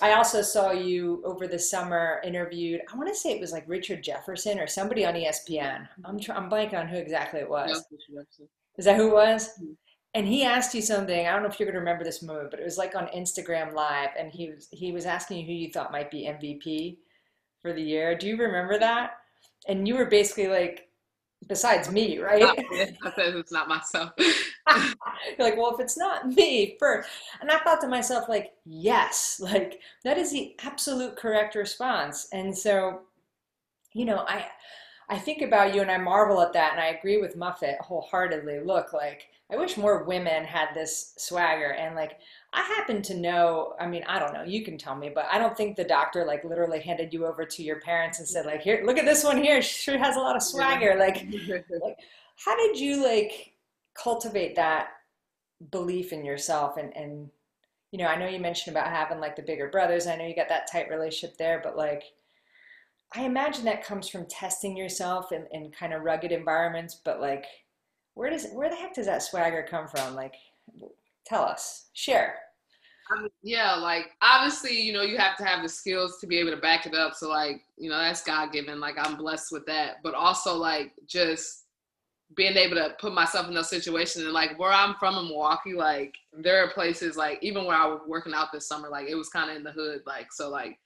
I 0.00 0.12
also 0.12 0.42
saw 0.42 0.70
you 0.70 1.22
over 1.24 1.48
the 1.48 1.58
summer 1.58 2.20
interviewed. 2.24 2.82
I 2.92 2.96
want 2.96 3.08
to 3.08 3.14
say 3.16 3.30
it 3.30 3.40
was 3.40 3.52
like 3.52 3.64
Richard 3.66 4.02
Jefferson 4.02 4.60
or 4.60 4.68
somebody 4.68 5.04
on 5.04 5.14
ESPN. 5.14 5.88
I'm 6.04 6.20
tr- 6.20 6.32
I'm 6.32 6.48
blanking 6.48 6.78
on 6.78 6.86
who 6.86 6.98
exactly 6.98 7.40
it 7.40 7.50
was. 7.50 7.84
Is 8.76 8.84
that 8.84 8.96
who 8.96 9.08
it 9.08 9.14
was? 9.14 9.48
Mm-hmm. 9.60 9.72
And 10.14 10.26
he 10.26 10.44
asked 10.44 10.74
you 10.74 10.82
something. 10.82 11.26
I 11.26 11.32
don't 11.32 11.42
know 11.42 11.48
if 11.48 11.60
you're 11.60 11.66
going 11.66 11.74
to 11.74 11.80
remember 11.80 12.04
this 12.04 12.22
moment, 12.22 12.50
but 12.50 12.60
it 12.60 12.64
was 12.64 12.78
like 12.78 12.94
on 12.94 13.08
Instagram 13.08 13.74
Live, 13.74 14.10
and 14.18 14.32
he 14.32 14.50
was 14.50 14.68
he 14.72 14.90
was 14.90 15.06
asking 15.06 15.38
you 15.38 15.46
who 15.46 15.52
you 15.52 15.70
thought 15.70 15.92
might 15.92 16.10
be 16.10 16.26
MVP 16.26 16.98
for 17.60 17.72
the 17.72 17.82
year. 17.82 18.16
Do 18.16 18.26
you 18.26 18.36
remember 18.36 18.78
that? 18.78 19.18
And 19.66 19.86
you 19.86 19.96
were 19.96 20.06
basically 20.06 20.48
like, 20.48 20.88
besides 21.46 21.90
me, 21.90 22.18
right? 22.18 22.42
I 22.42 23.12
said 23.14 23.34
it's 23.34 23.52
not 23.52 23.68
myself. 23.68 24.12
You're 24.18 25.48
like, 25.48 25.56
well, 25.56 25.74
if 25.74 25.80
it's 25.80 25.96
not 25.96 26.28
me 26.28 26.76
first. 26.78 27.08
And 27.40 27.50
I 27.50 27.58
thought 27.58 27.80
to 27.82 27.88
myself, 27.88 28.28
like, 28.28 28.52
yes, 28.64 29.40
like 29.42 29.80
that 30.04 30.18
is 30.18 30.32
the 30.32 30.56
absolute 30.62 31.16
correct 31.16 31.54
response. 31.54 32.28
And 32.32 32.56
so, 32.56 33.00
you 33.92 34.04
know, 34.04 34.24
I 34.26 34.46
I 35.10 35.18
think 35.18 35.42
about 35.42 35.74
you 35.74 35.80
and 35.80 35.90
I 35.90 35.98
marvel 35.98 36.40
at 36.42 36.52
that 36.52 36.72
and 36.72 36.80
I 36.80 36.88
agree 36.88 37.18
with 37.18 37.36
Muffet 37.36 37.78
wholeheartedly. 37.80 38.60
Look, 38.60 38.92
like 38.92 39.28
I 39.50 39.56
wish 39.56 39.78
more 39.78 40.04
women 40.04 40.44
had 40.44 40.68
this 40.74 41.14
swagger 41.16 41.72
and 41.72 41.96
like 41.96 42.18
I 42.52 42.62
happen 42.62 43.02
to 43.02 43.14
know, 43.14 43.74
I 43.80 43.86
mean, 43.86 44.04
I 44.06 44.18
don't 44.18 44.34
know, 44.34 44.42
you 44.42 44.64
can 44.64 44.78
tell 44.78 44.94
me, 44.94 45.10
but 45.14 45.26
I 45.30 45.38
don't 45.38 45.56
think 45.56 45.76
the 45.76 45.84
doctor 45.84 46.24
like 46.24 46.44
literally 46.44 46.80
handed 46.80 47.12
you 47.12 47.26
over 47.26 47.44
to 47.44 47.62
your 47.62 47.80
parents 47.80 48.18
and 48.18 48.28
said 48.28 48.46
like, 48.46 48.62
here, 48.62 48.82
look 48.84 48.98
at 48.98 49.04
this 49.04 49.24
one 49.24 49.42
here. 49.42 49.60
She 49.62 49.96
has 49.96 50.16
a 50.16 50.20
lot 50.20 50.36
of 50.36 50.42
swagger. 50.42 50.96
Like, 50.98 51.26
like 51.48 51.98
how 52.36 52.56
did 52.56 52.78
you 52.78 53.02
like 53.02 53.54
cultivate 53.94 54.56
that 54.56 54.88
belief 55.70 56.12
in 56.12 56.24
yourself? 56.24 56.76
And, 56.76 56.94
and, 56.96 57.30
you 57.90 57.98
know, 57.98 58.06
I 58.06 58.16
know 58.16 58.28
you 58.28 58.38
mentioned 58.40 58.76
about 58.76 58.90
having 58.92 59.18
like 59.18 59.36
the 59.36 59.42
bigger 59.42 59.68
brothers. 59.68 60.06
I 60.06 60.16
know 60.16 60.26
you 60.26 60.36
got 60.36 60.48
that 60.50 60.70
tight 60.70 60.90
relationship 60.90 61.38
there, 61.38 61.60
but 61.62 61.76
like, 61.76 62.04
I 63.14 63.22
imagine 63.22 63.64
that 63.64 63.84
comes 63.84 64.08
from 64.08 64.26
testing 64.26 64.76
yourself 64.76 65.32
in, 65.32 65.46
in 65.52 65.70
kind 65.70 65.94
of 65.94 66.02
rugged 66.02 66.32
environments, 66.32 67.00
but 67.02 67.20
like, 67.20 67.46
where 68.18 68.30
does, 68.30 68.48
where 68.52 68.68
the 68.68 68.76
heck 68.76 68.94
does 68.94 69.06
that 69.06 69.22
swagger 69.22 69.66
come 69.68 69.86
from? 69.86 70.14
Like, 70.14 70.34
Tell 71.28 71.42
us, 71.42 71.88
share. 71.92 72.36
Um, 73.14 73.28
yeah, 73.42 73.74
like 73.74 74.12
obviously, 74.22 74.80
you 74.80 74.94
know, 74.94 75.02
you 75.02 75.18
have 75.18 75.36
to 75.36 75.44
have 75.44 75.62
the 75.62 75.68
skills 75.68 76.18
to 76.20 76.26
be 76.26 76.38
able 76.38 76.50
to 76.52 76.56
back 76.56 76.86
it 76.86 76.94
up. 76.94 77.14
So, 77.14 77.28
like, 77.28 77.60
you 77.76 77.90
know, 77.90 77.98
that's 77.98 78.22
God 78.22 78.50
given. 78.50 78.80
Like, 78.80 78.96
I'm 78.98 79.16
blessed 79.16 79.52
with 79.52 79.66
that. 79.66 79.96
But 80.02 80.14
also, 80.14 80.56
like, 80.56 80.92
just 81.06 81.64
being 82.34 82.56
able 82.56 82.76
to 82.76 82.94
put 82.98 83.12
myself 83.12 83.46
in 83.46 83.54
those 83.54 83.70
situations 83.70 84.24
and 84.24 84.34
like 84.34 84.58
where 84.58 84.70
I'm 84.70 84.94
from 84.96 85.16
in 85.16 85.28
Milwaukee, 85.28 85.72
like 85.72 86.14
there 86.32 86.62
are 86.62 86.70
places 86.70 87.16
like 87.16 87.38
even 87.40 87.64
where 87.64 87.76
I 87.76 87.86
was 87.86 88.00
working 88.06 88.34
out 88.34 88.52
this 88.52 88.68
summer, 88.68 88.90
like 88.90 89.08
it 89.08 89.14
was 89.14 89.30
kind 89.30 89.50
of 89.50 89.56
in 89.56 89.64
the 89.64 89.72
hood, 89.72 90.02
like 90.06 90.30
so 90.30 90.50
like 90.50 90.78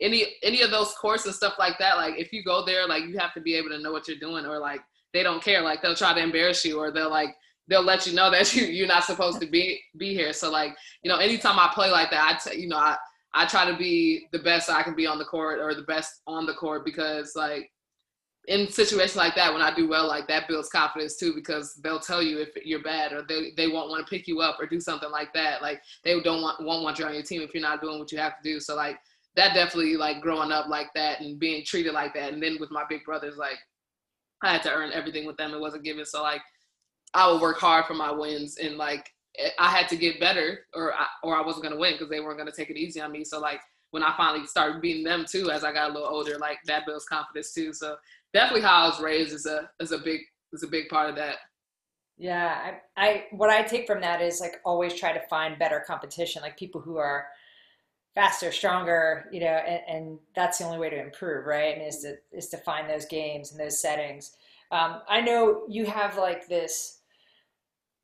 any 0.00 0.26
any 0.42 0.62
of 0.62 0.72
those 0.72 0.92
courses 0.94 1.26
and 1.26 1.34
stuff 1.36 1.54
like 1.56 1.78
that, 1.78 1.98
like 1.98 2.18
if 2.18 2.32
you 2.32 2.42
go 2.42 2.64
there, 2.66 2.88
like 2.88 3.04
you 3.04 3.16
have 3.16 3.32
to 3.34 3.40
be 3.40 3.54
able 3.54 3.68
to 3.68 3.78
know 3.78 3.92
what 3.92 4.08
you're 4.08 4.18
doing, 4.18 4.44
or 4.44 4.58
like 4.58 4.80
they 5.12 5.22
don't 5.22 5.42
care, 5.42 5.62
like 5.62 5.82
they'll 5.82 5.94
try 5.94 6.14
to 6.14 6.20
embarrass 6.20 6.64
you, 6.64 6.78
or 6.78 6.90
they'll 6.90 7.10
like 7.10 7.34
they'll 7.68 7.82
let 7.82 8.06
you 8.06 8.14
know 8.14 8.30
that 8.32 8.54
you 8.54 8.66
you're 8.66 8.86
not 8.86 9.04
supposed 9.04 9.40
to 9.40 9.46
be 9.46 9.80
be 9.96 10.14
here. 10.14 10.32
So 10.32 10.50
like 10.50 10.76
you 11.02 11.10
know, 11.10 11.18
anytime 11.18 11.58
I 11.58 11.70
play 11.74 11.90
like 11.90 12.10
that, 12.10 12.40
I 12.46 12.50
t- 12.50 12.60
you 12.60 12.68
know 12.68 12.78
I 12.78 12.96
I 13.34 13.46
try 13.46 13.70
to 13.70 13.76
be 13.76 14.26
the 14.32 14.38
best 14.38 14.70
I 14.70 14.82
can 14.82 14.94
be 14.94 15.06
on 15.06 15.18
the 15.18 15.24
court 15.24 15.60
or 15.60 15.74
the 15.74 15.82
best 15.82 16.22
on 16.26 16.46
the 16.46 16.54
court 16.54 16.84
because 16.84 17.32
like 17.36 17.70
in 18.48 18.66
situations 18.66 19.16
like 19.16 19.34
that, 19.34 19.52
when 19.52 19.60
I 19.60 19.74
do 19.74 19.86
well, 19.88 20.08
like 20.08 20.26
that 20.28 20.48
builds 20.48 20.70
confidence 20.70 21.16
too, 21.16 21.34
because 21.34 21.74
they'll 21.84 22.00
tell 22.00 22.22
you 22.22 22.38
if 22.38 22.48
you're 22.64 22.82
bad 22.82 23.12
or 23.12 23.22
they, 23.22 23.52
they 23.58 23.68
won't 23.68 23.90
want 23.90 24.06
to 24.06 24.10
pick 24.10 24.26
you 24.26 24.40
up 24.40 24.56
or 24.58 24.66
do 24.66 24.80
something 24.80 25.10
like 25.10 25.34
that. 25.34 25.60
Like 25.60 25.82
they 26.02 26.18
don't 26.20 26.40
want, 26.40 26.64
won't 26.64 26.82
want 26.82 26.98
you 26.98 27.04
on 27.04 27.12
your 27.12 27.22
team 27.22 27.42
if 27.42 27.52
you're 27.52 27.62
not 27.62 27.82
doing 27.82 27.98
what 27.98 28.10
you 28.10 28.18
have 28.18 28.38
to 28.42 28.42
do. 28.42 28.58
So 28.58 28.74
like 28.74 28.98
that 29.36 29.52
definitely 29.52 29.96
like 29.96 30.22
growing 30.22 30.50
up 30.50 30.66
like 30.68 30.88
that 30.94 31.20
and 31.20 31.38
being 31.38 31.62
treated 31.62 31.92
like 31.92 32.14
that. 32.14 32.32
And 32.32 32.42
then 32.42 32.56
with 32.58 32.70
my 32.70 32.84
big 32.88 33.04
brothers, 33.04 33.36
like 33.36 33.58
I 34.42 34.52
had 34.52 34.62
to 34.64 34.72
earn 34.72 34.92
everything 34.92 35.26
with 35.26 35.36
them. 35.36 35.52
It 35.52 35.60
wasn't 35.60 35.84
given. 35.84 36.04
So 36.04 36.22
like 36.22 36.42
I 37.14 37.30
would 37.30 37.40
work 37.40 37.58
hard 37.58 37.86
for 37.86 37.94
my 37.94 38.10
wins 38.12 38.58
and 38.58 38.76
like 38.76 39.10
eh, 39.38 39.50
I 39.58 39.70
had 39.70 39.88
to 39.88 39.96
get 39.96 40.20
better 40.20 40.60
or 40.74 40.92
I, 40.94 41.06
or 41.22 41.36
I 41.36 41.44
wasn't 41.44 41.64
to 41.70 41.76
win 41.76 41.94
because 41.94 42.08
they 42.08 42.20
weren't 42.20 42.44
to 42.44 42.52
take 42.52 42.70
it 42.70 42.76
easy 42.76 43.00
on 43.00 43.12
me. 43.12 43.24
So 43.24 43.40
like 43.40 43.60
when 43.90 44.02
I 44.02 44.14
finally 44.16 44.46
started 44.46 44.82
beating 44.82 45.04
them 45.04 45.24
too, 45.28 45.50
as 45.50 45.64
I 45.64 45.72
got 45.72 45.90
a 45.90 45.92
little 45.92 46.08
older, 46.08 46.38
like 46.38 46.58
that 46.66 46.86
builds 46.86 47.06
confidence 47.06 47.52
too. 47.52 47.72
So 47.72 47.96
definitely 48.34 48.62
how 48.62 48.84
I 48.84 48.88
was 48.88 49.00
raised 49.00 49.32
is 49.32 49.46
a 49.46 49.70
is 49.80 49.92
a 49.92 49.98
big 49.98 50.20
is 50.52 50.62
a 50.62 50.68
big 50.68 50.88
part 50.88 51.10
of 51.10 51.16
that. 51.16 51.36
Yeah, 52.18 52.72
I, 52.96 53.02
I 53.02 53.24
what 53.30 53.48
I 53.48 53.62
take 53.62 53.86
from 53.86 54.00
that 54.00 54.20
is 54.20 54.40
like 54.40 54.56
always 54.64 54.94
try 54.94 55.12
to 55.12 55.20
find 55.28 55.58
better 55.58 55.82
competition, 55.86 56.42
like 56.42 56.58
people 56.58 56.80
who 56.80 56.96
are 56.96 57.26
faster, 58.18 58.50
stronger, 58.50 59.28
you 59.30 59.38
know, 59.38 59.46
and, 59.46 59.80
and 59.88 60.18
that's 60.34 60.58
the 60.58 60.64
only 60.64 60.76
way 60.76 60.90
to 60.90 61.00
improve, 61.00 61.46
right? 61.46 61.76
And 61.76 61.86
is 61.86 62.00
to 62.00 62.16
is 62.32 62.48
to 62.48 62.56
find 62.56 62.90
those 62.90 63.06
games 63.06 63.52
and 63.52 63.60
those 63.60 63.80
settings. 63.80 64.32
Um, 64.72 65.02
I 65.08 65.20
know 65.20 65.62
you 65.68 65.86
have 65.86 66.18
like 66.18 66.48
this 66.48 66.98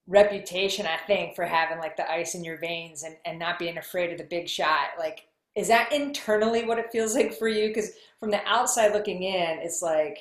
reputation, 0.07 0.87
I 0.87 0.99
think, 1.09 1.35
for 1.35 1.45
having 1.45 1.79
like 1.79 1.97
the 1.97 2.09
ice 2.09 2.37
in 2.37 2.45
your 2.45 2.59
veins 2.59 3.03
and, 3.03 3.17
and 3.25 3.41
not 3.41 3.59
being 3.59 3.77
afraid 3.77 4.13
of 4.13 4.19
the 4.19 4.25
big 4.25 4.49
shot. 4.49 4.91
Like 4.97 5.27
is 5.57 5.67
that 5.69 5.93
internally 5.93 6.65
what 6.65 6.79
it 6.79 6.93
feels 6.93 7.17
like 7.17 7.35
for 7.35 7.49
you? 7.49 7.69
Because 7.69 7.91
from 8.21 8.31
the 8.31 8.45
outside 8.47 8.93
looking 8.93 9.25
in, 9.25 9.59
it's 9.63 9.83
like 9.83 10.19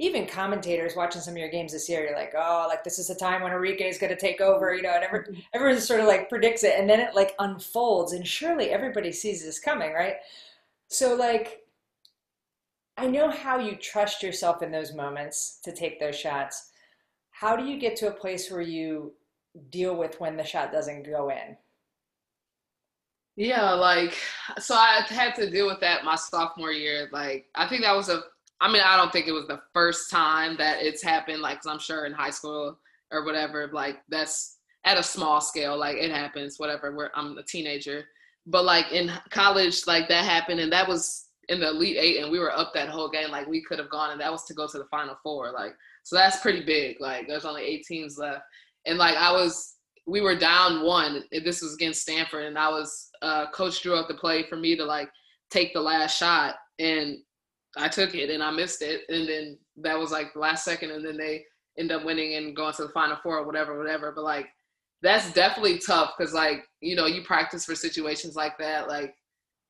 even 0.00 0.26
commentators 0.26 0.94
watching 0.94 1.20
some 1.20 1.34
of 1.34 1.38
your 1.38 1.48
games 1.48 1.72
this 1.72 1.88
year, 1.88 2.04
you're 2.04 2.16
like, 2.16 2.32
oh, 2.36 2.66
like 2.68 2.84
this 2.84 2.98
is 2.98 3.08
the 3.08 3.14
time 3.14 3.42
when 3.42 3.50
Arike 3.50 3.88
is 3.88 3.98
going 3.98 4.14
to 4.14 4.20
take 4.20 4.40
over, 4.40 4.74
you 4.74 4.82
know, 4.82 4.92
and 4.94 5.04
every, 5.04 5.20
mm-hmm. 5.20 5.40
everyone 5.52 5.80
sort 5.80 6.00
of 6.00 6.06
like 6.06 6.28
predicts 6.28 6.62
it, 6.62 6.78
and 6.78 6.88
then 6.88 7.00
it 7.00 7.14
like 7.14 7.34
unfolds, 7.40 8.12
and 8.12 8.26
surely 8.26 8.70
everybody 8.70 9.10
sees 9.10 9.44
this 9.44 9.58
coming, 9.58 9.92
right? 9.92 10.16
So 10.88 11.16
like, 11.16 11.64
I 12.96 13.06
know 13.06 13.30
how 13.30 13.58
you 13.58 13.76
trust 13.76 14.22
yourself 14.22 14.62
in 14.62 14.70
those 14.70 14.94
moments 14.94 15.60
to 15.64 15.72
take 15.72 15.98
those 15.98 16.16
shots. 16.16 16.70
How 17.30 17.56
do 17.56 17.64
you 17.64 17.78
get 17.78 17.96
to 17.96 18.08
a 18.08 18.12
place 18.12 18.50
where 18.50 18.60
you 18.60 19.12
deal 19.70 19.96
with 19.96 20.20
when 20.20 20.36
the 20.36 20.44
shot 20.44 20.72
doesn't 20.72 21.04
go 21.04 21.30
in? 21.30 21.56
Yeah, 23.36 23.72
like 23.72 24.16
so 24.58 24.74
I 24.74 25.04
had 25.08 25.36
to 25.36 25.48
deal 25.48 25.66
with 25.66 25.78
that 25.80 26.04
my 26.04 26.16
sophomore 26.16 26.72
year. 26.72 27.08
Like 27.12 27.46
I 27.54 27.68
think 27.68 27.82
that 27.82 27.94
was 27.94 28.08
a 28.08 28.22
I 28.60 28.70
mean, 28.70 28.82
I 28.84 28.96
don't 28.96 29.12
think 29.12 29.26
it 29.26 29.32
was 29.32 29.46
the 29.46 29.60
first 29.72 30.10
time 30.10 30.56
that 30.56 30.82
it's 30.82 31.02
happened 31.02 31.40
like 31.42 31.58
cuz 31.58 31.66
I'm 31.66 31.78
sure 31.78 32.06
in 32.06 32.12
high 32.12 32.30
school 32.30 32.78
or 33.10 33.24
whatever 33.24 33.70
like 33.72 34.02
that's 34.08 34.58
at 34.84 34.98
a 34.98 35.02
small 35.02 35.40
scale 35.40 35.76
like 35.76 35.96
it 35.96 36.10
happens 36.10 36.58
whatever 36.58 36.94
where 36.94 37.10
I'm 37.16 37.38
a 37.38 37.42
teenager. 37.42 38.06
But 38.46 38.64
like 38.64 38.90
in 38.92 39.12
college 39.30 39.86
like 39.86 40.08
that 40.08 40.24
happened 40.24 40.60
and 40.60 40.72
that 40.72 40.88
was 40.88 41.28
in 41.48 41.60
the 41.60 41.70
elite 41.70 41.96
8 41.98 42.22
and 42.22 42.32
we 42.32 42.38
were 42.38 42.56
up 42.56 42.74
that 42.74 42.88
whole 42.88 43.08
game 43.08 43.30
like 43.30 43.46
we 43.46 43.62
could 43.62 43.78
have 43.78 43.90
gone 43.90 44.10
and 44.10 44.20
that 44.20 44.32
was 44.32 44.44
to 44.44 44.54
go 44.54 44.66
to 44.66 44.78
the 44.78 44.84
final 44.86 45.16
four 45.22 45.50
like 45.50 45.74
so 46.02 46.14
that's 46.14 46.40
pretty 46.40 46.62
big 46.62 47.00
like 47.00 47.26
there's 47.26 47.46
only 47.46 47.62
8 47.62 47.86
teams 47.86 48.18
left 48.18 48.42
and 48.84 48.98
like 48.98 49.16
I 49.16 49.32
was 49.32 49.78
we 50.08 50.22
were 50.22 50.34
down 50.34 50.84
one. 50.84 51.22
This 51.30 51.62
was 51.62 51.74
against 51.74 52.02
Stanford, 52.02 52.46
and 52.46 52.58
I 52.58 52.68
was 52.70 53.10
uh, 53.20 53.50
coach 53.50 53.82
drew 53.82 53.94
up 53.94 54.08
the 54.08 54.14
play 54.14 54.44
for 54.48 54.56
me 54.56 54.74
to 54.76 54.84
like 54.84 55.10
take 55.50 55.74
the 55.74 55.80
last 55.80 56.16
shot, 56.16 56.56
and 56.78 57.18
I 57.78 57.88
took 57.88 58.14
it 58.14 58.30
and 58.30 58.42
I 58.42 58.50
missed 58.50 58.82
it, 58.82 59.02
and 59.08 59.28
then 59.28 59.58
that 59.78 59.98
was 59.98 60.10
like 60.10 60.32
the 60.32 60.40
last 60.40 60.64
second, 60.64 60.90
and 60.90 61.04
then 61.04 61.16
they 61.16 61.44
end 61.78 61.92
up 61.92 62.04
winning 62.04 62.34
and 62.34 62.54
going 62.56 62.74
to 62.74 62.82
the 62.82 62.88
final 62.88 63.16
four 63.22 63.38
or 63.38 63.46
whatever, 63.46 63.78
whatever. 63.78 64.12
But 64.14 64.24
like 64.24 64.46
that's 65.02 65.32
definitely 65.32 65.78
tough 65.78 66.14
because 66.18 66.34
like 66.34 66.64
you 66.80 66.96
know 66.96 67.06
you 67.06 67.22
practice 67.22 67.64
for 67.64 67.74
situations 67.74 68.36
like 68.36 68.58
that, 68.58 68.88
like 68.88 69.14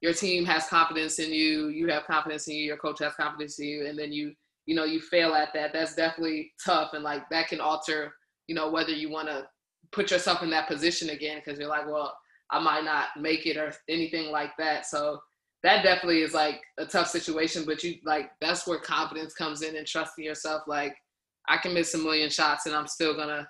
your 0.01 0.15
team 0.15 0.45
has 0.47 0.69
confidence 0.69 1.19
in 1.19 1.33
you, 1.33 1.69
you 1.69 1.89
have 1.89 2.07
confidence 2.07 2.49
in 2.49 2.55
you, 2.55 2.65
your 2.65 2.77
coach 2.77 3.01
has 3.01 3.15
confidence 3.15 3.59
in 3.59 3.67
you, 3.67 3.87
and 3.87 3.99
then 3.99 4.13
you 4.13 4.33
you 4.67 4.75
know 4.75 4.85
you 4.85 5.01
fail 5.01 5.35
at 5.35 5.53
that. 5.55 5.73
That's 5.73 5.95
definitely 5.95 6.53
tough, 6.65 6.95
and 6.95 7.05
like 7.05 7.29
that 7.31 7.49
can 7.49 7.61
alter 7.61 8.15
you 8.47 8.55
know 8.55 8.71
whether 8.71 8.93
you 8.93 9.11
want 9.11 9.29
to 9.29 9.47
put 9.93 10.11
yourself 10.11 10.43
in 10.43 10.51
that 10.51 10.69
position 10.69 11.11
again 11.11 11.41
because 11.43 11.59
you're 11.59 11.69
like, 11.69 11.87
well, 11.87 12.17
I 12.51 12.59
might 12.61 12.85
not 12.85 13.09
make 13.19 13.47
it 13.47 13.57
or 13.57 13.73
anything 13.89 14.31
like 14.31 14.53
that. 14.59 14.87
So 14.87 15.21
that 15.63 15.83
definitely 15.83 16.23
is 16.23 16.35
like 16.35 16.61
a 16.79 16.87
tough 16.87 17.09
situation, 17.09 17.65
but 17.67 17.83
you 17.83 17.97
like 18.05 18.31
that's 18.41 18.67
where 18.67 18.79
confidence 18.79 19.35
comes 19.35 19.63
in 19.63 19.77
and 19.77 19.87
trusting 19.87 20.25
yourself. 20.25 20.63
Like 20.67 20.95
I 21.49 21.57
can 21.57 21.75
miss 21.75 21.95
a 21.95 21.99
million 21.99 22.31
shots 22.31 22.67
and 22.67 22.75
I'm 22.75 22.87
still 22.87 23.17
gonna 23.17 23.49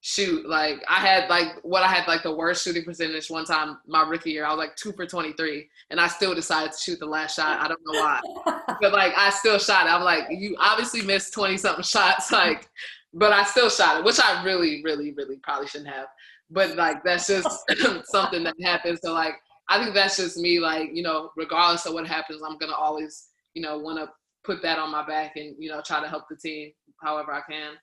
shoot. 0.00 0.48
Like 0.48 0.82
I 0.88 0.94
had 0.94 1.28
like 1.28 1.48
what 1.62 1.82
I 1.82 1.88
had 1.88 2.08
like 2.08 2.22
the 2.22 2.34
worst 2.34 2.64
shooting 2.64 2.84
percentage 2.84 3.30
one 3.30 3.44
time 3.44 3.78
my 3.86 4.02
rookie 4.02 4.30
year. 4.30 4.46
I 4.46 4.50
was 4.50 4.58
like 4.58 4.76
two 4.76 4.92
for 4.92 5.06
23 5.06 5.68
and 5.90 6.00
I 6.00 6.08
still 6.08 6.34
decided 6.34 6.72
to 6.72 6.78
shoot 6.78 6.98
the 6.98 7.06
last 7.06 7.36
shot. 7.36 7.60
I 7.60 7.68
don't 7.68 7.80
know 7.84 8.00
why, 8.00 8.20
but 8.80 8.92
like 8.92 9.12
I 9.16 9.30
still 9.30 9.58
shot. 9.58 9.86
It. 9.86 9.90
I'm 9.90 10.02
like, 10.02 10.28
you 10.30 10.56
obviously 10.58 11.02
missed 11.02 11.34
20 11.34 11.56
something 11.56 11.84
shots. 11.84 12.32
Like 12.40 12.68
but 13.12 13.32
I 13.32 13.44
still 13.44 13.70
shot 13.70 13.98
it, 13.98 14.04
which 14.04 14.20
I 14.22 14.42
really, 14.44 14.82
really, 14.84 15.12
really 15.12 15.36
probably 15.36 15.66
shouldn't 15.66 15.90
have. 15.90 16.06
But 16.50 16.76
like 16.76 17.02
that's 17.04 17.26
just 17.26 17.48
something 18.04 18.44
that 18.44 18.54
happens. 18.62 19.00
So 19.02 19.12
like 19.12 19.34
I 19.70 19.82
think 19.82 19.94
that's 19.94 20.16
just 20.16 20.36
me. 20.36 20.60
Like 20.60 20.90
you 20.92 21.02
know, 21.02 21.30
regardless 21.36 21.86
of 21.86 21.94
what 21.94 22.06
happens, 22.06 22.42
I'm 22.46 22.58
gonna 22.58 22.74
always 22.74 23.28
you 23.54 23.62
know 23.62 23.78
want 23.78 23.98
to 23.98 24.10
put 24.44 24.62
that 24.62 24.78
on 24.78 24.90
my 24.90 25.06
back 25.06 25.36
and 25.36 25.54
you 25.58 25.70
know 25.70 25.80
try 25.84 26.00
to 26.00 26.08
help 26.08 26.24
the 26.28 26.36
team 26.36 26.72
however 27.02 27.32
I 27.32 27.40
can. 27.50 27.74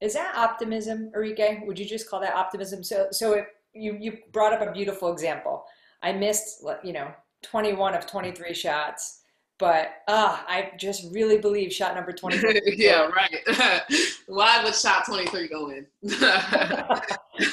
Is 0.00 0.14
that 0.14 0.34
optimism, 0.34 1.10
Arike? 1.14 1.66
Would 1.66 1.78
you 1.78 1.84
just 1.84 2.08
call 2.08 2.20
that 2.20 2.34
optimism? 2.34 2.82
So 2.82 3.08
so 3.10 3.34
if 3.34 3.46
you 3.74 3.98
you 4.00 4.18
brought 4.32 4.52
up 4.52 4.66
a 4.66 4.72
beautiful 4.72 5.12
example. 5.12 5.64
I 6.02 6.12
missed 6.12 6.64
you 6.82 6.94
know 6.94 7.12
21 7.42 7.94
of 7.94 8.06
23 8.06 8.54
shots 8.54 9.20
but 9.60 9.96
uh, 10.08 10.38
I 10.48 10.72
just 10.78 11.12
really 11.12 11.36
believe 11.36 11.70
shot 11.70 11.94
number 11.94 12.12
23. 12.18 12.76
yeah, 12.76 13.08
right. 13.08 13.82
Why 14.26 14.64
would 14.64 14.74
shot 14.74 15.04
23 15.04 15.48
go 15.48 15.70
in? 15.70 15.86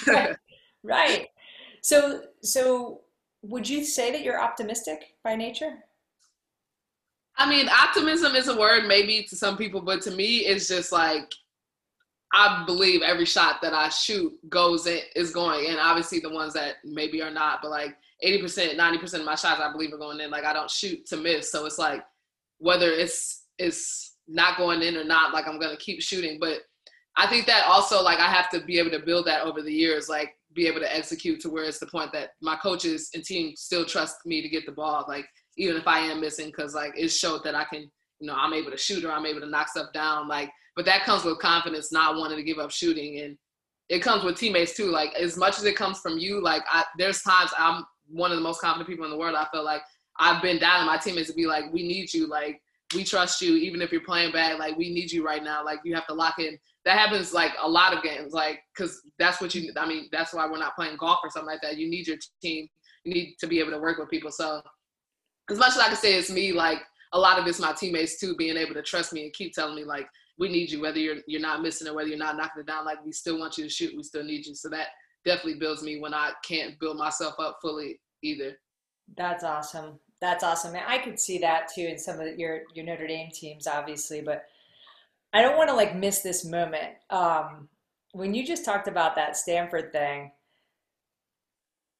right. 0.08 0.38
right. 0.84 1.28
So, 1.82 2.22
so 2.41 3.02
would 3.47 3.67
you 3.67 3.83
say 3.83 4.12
that 4.12 4.23
you're 4.23 4.41
optimistic 4.41 5.15
by 5.23 5.36
nature? 5.36 5.73
I 7.38 7.49
mean, 7.49 7.69
optimism 7.69 8.36
is 8.36 8.47
a 8.47 8.57
word 8.57 8.88
maybe 8.88 9.23
to 9.29 9.36
some 9.36 9.57
people, 9.57 9.81
but 9.81 10.01
to 10.03 10.12
me, 10.12 10.39
it's 10.39 10.67
just 10.67 10.91
like 10.91 11.31
I 12.33 12.63
believe 12.65 13.01
every 13.03 13.25
shot 13.25 13.62
that 13.62 13.73
I 13.73 13.89
shoot 13.89 14.33
goes 14.49 14.86
in 14.86 14.99
is 15.15 15.31
going 15.31 15.65
in. 15.65 15.77
Obviously, 15.77 16.19
the 16.19 16.29
ones 16.29 16.53
that 16.53 16.75
maybe 16.83 17.21
are 17.21 17.31
not, 17.31 17.60
but 17.62 17.71
like 17.71 17.95
80%, 18.25 18.75
90% 18.75 19.19
of 19.19 19.25
my 19.25 19.36
shots 19.36 19.62
I 19.62 19.71
believe 19.71 19.93
are 19.93 19.97
going 19.97 20.19
in. 20.19 20.29
Like 20.29 20.43
I 20.43 20.51
don't 20.51 20.69
shoot 20.69 21.05
to 21.07 21.17
miss. 21.17 21.51
So 21.51 21.65
it's 21.65 21.77
like 21.77 22.03
whether 22.57 22.91
it's 22.91 23.43
it's 23.60 24.15
not 24.27 24.57
going 24.57 24.81
in 24.81 24.97
or 24.97 25.05
not, 25.05 25.33
like 25.33 25.47
I'm 25.47 25.60
gonna 25.60 25.77
keep 25.77 26.01
shooting. 26.01 26.38
But 26.39 26.62
I 27.15 27.27
think 27.27 27.45
that 27.45 27.65
also 27.65 28.03
like 28.03 28.19
I 28.19 28.27
have 28.27 28.49
to 28.49 28.60
be 28.60 28.77
able 28.77 28.91
to 28.91 28.99
build 28.99 29.27
that 29.27 29.43
over 29.43 29.62
the 29.62 29.73
years, 29.73 30.10
like 30.10 30.37
be 30.58 30.67
able 30.67 30.80
to 30.80 30.93
execute 30.93 31.39
to 31.39 31.50
where 31.50 31.63
it's 31.63 31.80
the 31.80 31.86
point 31.86 32.12
that 32.12 32.32
my 32.41 32.56
coaches 32.56 33.10
and 33.13 33.24
team 33.24 33.56
still 33.56 33.86
trust 33.86 34.17
me 34.26 34.41
to 34.41 34.50
get 34.50 34.65
the 34.65 34.72
ball, 34.72 35.06
like 35.08 35.26
even 35.56 35.78
if 35.78 35.88
I 35.88 36.00
am 36.00 36.20
missing, 36.20 36.48
because 36.48 36.74
like 36.74 36.93
it 36.98 37.10
showed 37.10 37.43
that 37.43 37.56
I 37.56 37.63
can, 37.65 37.89
you 38.20 38.28
know, 38.28 38.34
I'm 38.36 38.54
able 38.54 38.72
to 38.72 38.78
shoot 38.78 39.06
or 39.06 39.12
I'm 39.12 39.28
able 39.28 39.39
to 39.41 39.50
knock 39.50 39.70
stuff 39.70 39.93
down. 39.93 40.28
Like, 40.28 40.50
but 40.76 40.86
that 40.86 41.04
comes 41.06 41.24
with 41.24 41.38
confidence, 41.39 41.91
not 41.91 42.17
wanting 42.17 42.38
to 42.38 42.43
give 42.43 42.58
up 42.58 42.72
shooting, 42.72 43.20
and 43.20 43.38
it 43.88 44.00
comes 44.00 44.24
with 44.24 44.38
teammates 44.38 44.76
too. 44.76 44.89
Like 44.89 45.13
as 45.13 45.38
much 45.38 45.60
as 45.60 45.63
it 45.63 45.76
comes 45.76 46.00
from 46.00 46.17
you, 46.17 46.41
like 46.41 46.63
I, 46.70 46.84
there's 46.98 47.22
times 47.22 47.52
I'm 47.58 47.86
one 48.10 48.32
of 48.32 48.38
the 48.38 48.43
most 48.43 48.60
confident 48.60 48.89
people 48.89 49.06
in 49.06 49.12
the 49.12 49.17
world. 49.17 49.36
I 49.36 49.48
feel 49.54 49.63
like 49.63 49.84
I've 50.20 50.41
been 50.41 50.58
down 50.58 50.80
and 50.80 50.88
my 50.88 50.98
teammates 50.98 51.30
to 51.30 51.36
be 51.36 51.46
like, 51.46 51.72
we 51.72 51.88
need 51.88 52.12
you, 52.12 52.28
like 52.28 52.60
we 52.95 53.04
trust 53.04 53.41
you, 53.41 53.56
even 53.56 53.82
if 53.82 53.91
you're 53.91 54.02
playing 54.02 54.32
bad, 54.32 54.60
like 54.60 54.78
we 54.78 54.93
need 54.93 55.12
you 55.12 55.26
right 55.26 55.43
now, 55.43 55.63
like 55.63 55.80
you 55.84 55.93
have 55.93 56.08
to 56.08 56.13
lock 56.13 56.39
in. 56.39 56.58
That 56.86 56.97
happens 56.97 57.34
like 57.34 57.52
a 57.62 57.67
lot 57.67 57.93
of 57.93 58.02
games, 58.02 58.32
like 58.32 58.60
because 58.76 59.02
that's 59.19 59.41
what 59.41 59.54
you. 59.54 59.71
I 59.78 59.86
mean, 59.86 60.08
that's 60.12 60.34
why 60.34 60.45
we're 60.50 60.58
not 60.58 60.76
playing 60.76 60.97
golf 60.97 61.19
or 61.23 61.30
something 61.30 61.47
like 61.47 61.62
that. 61.62 61.78
You 61.78 61.89
need 61.89 62.08
your 62.08 62.17
team. 62.41 62.67
You 63.04 63.13
need 63.13 63.36
to 63.39 63.47
be 63.47 63.60
able 63.60 63.71
to 63.71 63.80
work 63.80 63.97
with 63.97 64.10
people. 64.10 64.32
So 64.32 64.62
as 65.50 65.58
much 65.58 65.71
as 65.71 65.80
I 65.80 65.88
can 65.88 65.97
say 65.97 66.13
it's 66.13 66.32
me, 66.32 66.54
like 66.54 66.80
a 67.13 67.19
lot 67.19 67.39
of 67.39 67.47
it's 67.47 67.60
my 67.60 67.73
teammates 67.73 68.19
too, 68.19 68.36
being 68.36 68.58
able 68.58 68.73
to 68.73 68.82
trust 68.82 69.13
me 69.13 69.23
and 69.23 69.34
keep 69.34 69.54
telling 69.54 69.76
me 69.76 69.84
like 69.84 70.08
we 70.38 70.47
need 70.50 70.71
you, 70.71 70.82
whether 70.82 71.00
you're 71.00 71.17
you're 71.28 71.41
not 71.41 71.62
missing 71.62 71.88
or 71.88 71.93
whether 71.93 72.08
you're 72.08 72.17
not 72.17 72.38
knocking 72.38 72.62
it 72.62 72.67
down. 72.67 72.86
Like 72.86 73.04
we 73.06 73.12
still 73.12 73.38
want 73.38 73.58
you 73.58 73.65
to 73.65 73.69
shoot. 73.69 73.93
We 73.95 74.04
still 74.04 74.23
need 74.23 74.45
you. 74.45 74.56
So 74.56 74.69
that 74.69 74.88
definitely 75.26 75.60
builds 75.60 75.84
me 75.84 76.00
when 76.00 76.13
I 76.13 76.32
can't 76.45 76.80
build 76.80 76.97
myself 76.97 77.36
up 77.38 77.58
fully 77.62 78.00
either. 78.23 78.58
That's 79.17 79.43
awesome. 79.43 80.00
That's 80.19 80.43
awesome. 80.43 80.75
And 80.75 80.84
I 80.88 80.97
could 80.97 81.19
see 81.19 81.38
that 81.39 81.69
too 81.73 81.82
in 81.82 81.99
some 81.99 82.19
of 82.19 82.38
your 82.38 82.62
your 82.73 82.86
Notre 82.86 83.08
Dame 83.08 83.30
teams, 83.32 83.67
obviously, 83.67 84.21
but 84.21 84.45
I 85.34 85.41
don't 85.41 85.58
want 85.58 85.69
to 85.69 85.75
like 85.75 85.95
miss 85.95 86.19
this 86.21 86.45
moment. 86.45 86.95
Um, 87.10 87.69
when 88.13 88.34
you 88.34 88.45
just 88.45 88.65
talked 88.65 88.88
about 88.88 89.15
that 89.15 89.38
Stanford 89.38 89.91
thing, 89.91 90.32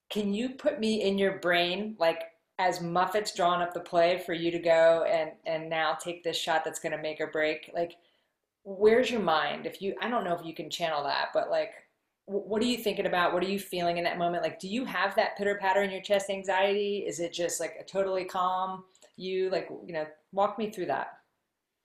can 0.10 0.34
you 0.34 0.49
put 0.49 0.80
me 0.80 1.03
in 1.03 1.17
your 1.17 1.39
brain 1.39 1.95
like 1.99 2.23
as 2.60 2.82
Muffet's 2.82 3.36
drawing 3.36 3.62
up 3.62 3.73
the 3.73 3.80
play 3.80 4.23
for 4.25 4.34
you 4.34 4.49
to 4.51 4.60
go 4.60 5.06
and 5.08 5.32
and 5.45 5.69
now 5.69 5.93
take 5.93 6.23
this 6.23 6.38
shot 6.38 6.63
that's 6.65 6.80
going 6.80 6.93
to 6.93 7.01
make 7.01 7.21
or 7.21 7.27
break? 7.27 7.69
Like, 7.73 7.97
where's 8.63 9.12
your 9.12 9.21
mind? 9.21 9.65
If 9.65 9.82
you, 9.82 9.95
I 10.01 10.10
don't 10.10 10.23
know 10.23 10.36
if 10.38 10.45
you 10.45 10.53
can 10.53 10.69
channel 10.69 11.03
that, 11.03 11.30
but 11.34 11.49
like, 11.49 11.71
what 12.27 12.61
are 12.61 12.65
you 12.65 12.77
thinking 12.77 13.05
about? 13.05 13.33
What 13.33 13.41
are 13.41 13.47
you 13.47 13.57
feeling 13.57 13.97
in 13.97 14.03
that 14.03 14.17
moment? 14.17 14.43
Like, 14.43 14.59
do 14.59 14.67
you 14.67 14.83
have 14.83 15.15
that 15.15 15.37
pitter 15.37 15.55
patter 15.55 15.81
in 15.83 15.89
your 15.89 16.01
chest 16.01 16.29
anxiety? 16.29 17.05
Is 17.07 17.21
it 17.21 17.31
just 17.31 17.61
like 17.61 17.77
a 17.79 17.85
totally 17.85 18.25
calm 18.25 18.83
you? 19.15 19.49
Like, 19.49 19.69
you 19.85 19.93
know, 19.93 20.05
walk 20.33 20.59
me 20.59 20.69
through 20.69 20.87
that. 20.87 21.19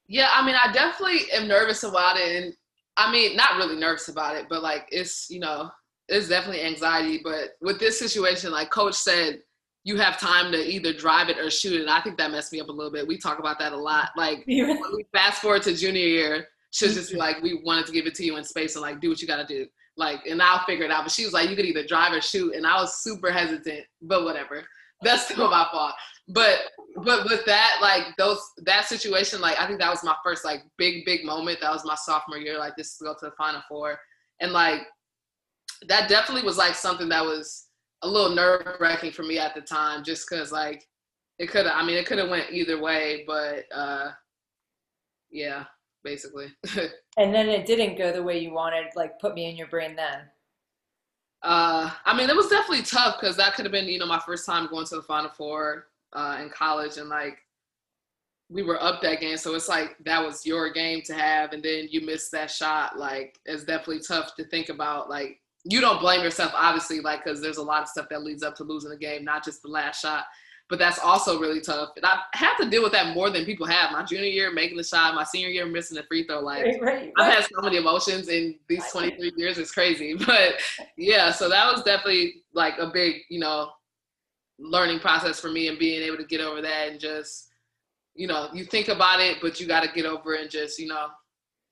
Yeah, 0.09 0.31
I 0.33 0.45
mean, 0.45 0.57
I 0.57 0.73
definitely 0.73 1.31
am 1.33 1.47
nervous 1.47 1.85
about 1.85 2.17
it, 2.19 2.43
and 2.43 2.55
I 2.97 3.11
mean, 3.13 3.37
not 3.37 3.57
really 3.57 3.77
nervous 3.77 4.09
about 4.09 4.37
it, 4.37 4.47
but 4.51 4.63
like 4.63 4.89
it's 4.91 5.31
you 5.31 5.39
know, 5.39 5.71
it's 6.09 6.29
definitely 6.29 6.63
anxiety. 6.63 7.21
But 7.23 7.51
with 7.61 7.79
this 7.79 7.97
situation, 7.97 8.51
like 8.51 8.69
Coach 8.69 8.95
said, 8.95 9.39
you 9.85 9.97
have 9.97 10.19
time 10.19 10.51
to 10.51 10.59
either 10.59 10.93
drive 10.93 11.29
it 11.29 11.39
or 11.39 11.51
shoot 11.51 11.75
it. 11.75 11.83
And 11.83 11.91
I 11.91 12.01
think 12.01 12.19
that 12.19 12.33
messed 12.33 12.53
me 12.53 12.61
up 12.61 12.69
a 12.69 12.73
little 12.73 12.93
bit. 12.93 13.07
We 13.07 13.17
talk 13.17 13.39
about 13.39 13.61
that 13.61 13.73
a 13.73 13.77
lot. 13.77 14.11
Like, 14.17 14.45
we 14.47 15.07
fast 15.13 15.41
forward 15.41 15.63
to 15.63 15.75
junior 15.75 16.01
year, 16.01 16.49
she'll 16.73 16.93
just 16.93 17.13
be 17.13 17.17
like, 17.17 17.41
we 17.43 17.63
wanted 17.65 17.87
to 17.87 17.93
give 17.93 18.07
it 18.07 18.15
to 18.17 18.25
you 18.25 18.37
in 18.37 18.45
space 18.45 18.75
and 18.75 18.83
like 18.83 19.01
do 19.01 19.09
what 19.09 19.23
you 19.23 19.29
got 19.29 19.47
to 19.47 19.55
do. 19.55 19.67
Like, 19.97 20.27
and 20.27 20.41
I'll 20.41 20.65
figure 20.65 20.85
it 20.85 20.91
out. 20.91 21.05
But 21.05 21.13
she 21.13 21.25
was 21.25 21.35
like, 21.35 21.51
you 21.51 21.57
could 21.57 21.67
either 21.67 21.87
drive 21.87 22.13
or 22.13 22.21
shoot. 22.21 22.55
And 22.55 22.67
I 22.67 22.81
was 22.81 23.03
super 23.03 23.31
hesitant, 23.31 23.85
but 24.01 24.25
whatever. 24.25 24.65
That's 25.03 25.25
still 25.25 25.51
my 25.51 25.67
fault. 25.73 25.95
But 26.29 26.61
but 27.05 27.25
with 27.25 27.45
that, 27.47 27.79
like 27.83 28.17
those 28.17 28.41
that 28.59 28.87
situation, 28.87 29.41
like 29.41 29.59
I 29.59 29.67
think 29.67 29.81
that 29.81 29.91
was 29.91 30.05
my 30.05 30.15
first 30.25 30.45
like 30.45 30.63
big, 30.79 31.05
big 31.05 31.25
moment. 31.25 31.59
That 31.61 31.73
was 31.73 31.85
my 31.85 31.97
sophomore 31.97 32.39
year. 32.39 32.59
Like 32.59 32.77
this 32.77 32.93
is 32.93 33.03
go 33.03 33.13
to 33.13 33.27
the 33.27 33.33
final 33.33 33.63
four. 33.69 33.99
And 34.41 34.53
like 34.53 34.83
that 35.89 36.09
definitely 36.09 36.47
was 36.47 36.57
like 36.57 36.75
something 36.75 37.09
that 37.09 37.25
was 37.25 37.67
a 38.03 38.09
little 38.09 38.35
nerve 38.35 38.77
wracking 38.81 39.13
for 39.13 39.23
me 39.23 39.39
at 39.39 39.55
the 39.55 39.61
time, 39.61 40.05
just 40.05 40.29
cause 40.29 40.53
like 40.53 40.85
it 41.39 41.51
could 41.51 41.67
have 41.67 41.77
I 41.77 41.85
mean 41.85 41.97
it 41.97 42.07
could 42.07 42.19
have 42.19 42.31
went 42.31 42.53
either 42.53 42.81
way, 42.81 43.25
but 43.27 43.65
uh 43.75 44.11
yeah, 45.31 45.65
basically. 46.05 46.53
and 47.17 47.35
then 47.35 47.49
it 47.49 47.67
didn't 47.67 47.97
go 47.97 48.13
the 48.13 48.23
way 48.23 48.39
you 48.39 48.53
wanted, 48.53 48.87
like 48.95 49.19
put 49.19 49.35
me 49.35 49.49
in 49.49 49.57
your 49.57 49.69
brain 49.69 49.97
then. 49.97 50.21
Uh, 51.43 51.91
I 52.05 52.17
mean, 52.17 52.31
it 52.31 52.37
was 52.37 52.49
definitely 52.49 52.85
tough 52.85 53.17
because 53.21 53.37
that 53.37 53.55
could 53.55 53.65
have 53.65 53.73
been, 53.73 53.87
you 53.87 53.99
know, 53.99 54.07
my 54.07 54.21
first 54.21 54.47
time 54.47 54.69
going 54.69 54.87
to 54.87 54.97
the 54.97 55.03
Final 55.03 55.31
Four 55.31 55.89
uh, 56.13 56.39
in 56.41 56.51
college, 56.51 56.99
and 56.99 57.09
like 57.09 57.39
we 58.49 58.63
were 58.63 58.81
up 58.81 59.03
that 59.03 59.21
game, 59.21 59.37
so 59.37 59.55
it's 59.55 59.69
like 59.69 59.97
that 60.05 60.25
was 60.25 60.47
your 60.47 60.73
game 60.73 61.03
to 61.07 61.15
have, 61.15 61.53
and 61.53 61.63
then 61.63 61.89
you 61.91 62.01
missed 62.03 62.31
that 62.31 62.51
shot. 62.51 62.97
Like 62.97 63.41
it's 63.45 63.65
definitely 63.65 64.03
tough 64.07 64.37
to 64.37 64.45
think 64.45 64.69
about. 64.69 65.11
Like 65.11 65.41
you 65.65 65.81
don't 65.81 66.01
blame 66.01 66.23
yourself, 66.23 66.53
obviously, 66.55 67.01
like 67.01 67.25
because 67.25 67.41
there's 67.41 67.57
a 67.57 67.63
lot 67.63 67.83
of 67.83 67.89
stuff 67.89 68.09
that 68.11 68.23
leads 68.23 68.45
up 68.45 68.55
to 68.57 68.65
losing 68.65 68.93
a 68.93 68.97
game, 68.97 69.25
not 69.25 69.45
just 69.45 69.63
the 69.63 69.69
last 69.69 70.01
shot 70.01 70.27
but 70.69 70.79
that's 70.79 70.99
also 70.99 71.39
really 71.39 71.61
tough. 71.61 71.91
And 71.97 72.05
I've 72.05 72.57
to 72.63 72.71
deal 72.71 72.83
with 72.83 72.93
that 72.93 73.15
more 73.15 73.31
than 73.31 73.45
people 73.45 73.67
have. 73.67 73.93
My 73.93 74.03
junior 74.05 74.25
year 74.25 74.53
making 74.53 74.77
the 74.77 74.85
shot, 74.85 75.15
my 75.15 75.25
senior 75.25 75.49
year 75.49 75.67
missing 75.67 75.97
the 75.97 76.03
free 76.05 76.27
throw. 76.27 76.41
Like 76.43 76.65
right, 76.65 76.83
right, 76.83 77.13
I've 77.19 77.33
had 77.33 77.45
so 77.45 77.63
many 77.63 77.77
emotions 77.77 78.29
in 78.29 78.57
these 78.69 78.85
23 78.91 79.33
years. 79.37 79.59
It's 79.59 79.73
crazy. 79.73 80.15
But 80.27 80.55
yeah, 80.97 81.31
so 81.31 81.49
that 81.49 81.71
was 81.71 81.83
definitely 81.83 82.43
like 82.53 82.79
a 82.79 82.91
big, 82.91 83.17
you 83.29 83.41
know, 83.41 83.71
learning 84.59 85.01
process 85.01 85.41
for 85.41 85.51
me 85.51 85.69
and 85.69 85.79
being 85.79 86.03
able 86.03 86.17
to 86.17 86.25
get 86.25 86.41
over 86.41 86.61
that 86.63 86.89
and 86.89 87.01
just, 87.01 87.49
you 88.15 88.27
know, 88.27 88.49
you 88.53 88.65
think 88.65 88.89
about 88.89 89.21
it, 89.21 89.39
but 89.41 89.61
you 89.61 89.67
got 89.67 89.83
to 89.83 89.93
get 89.93 90.07
over 90.07 90.35
it 90.35 90.43
and 90.43 90.51
just, 90.51 90.79
you 90.79 90.89
know, 90.89 91.09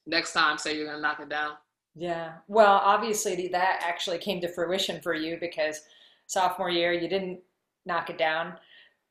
next 0.07 0.33
time 0.33 0.59
say 0.59 0.77
you're 0.77 0.87
going 0.87 0.99
to 0.99 1.03
knock 1.03 1.21
it 1.21 1.29
down. 1.29 1.53
Yeah. 1.95 2.35
Well, 2.49 2.81
obviously 2.85 3.49
that 3.49 3.83
actually 3.83 4.19
came 4.19 4.41
to 4.41 4.49
fruition 4.49 5.01
for 5.01 5.15
you 5.15 5.37
because 5.41 5.81
sophomore 6.27 6.71
year 6.71 6.93
you 6.93 7.09
didn't 7.09 7.41
knock 7.87 8.11
it 8.11 8.19
down 8.19 8.55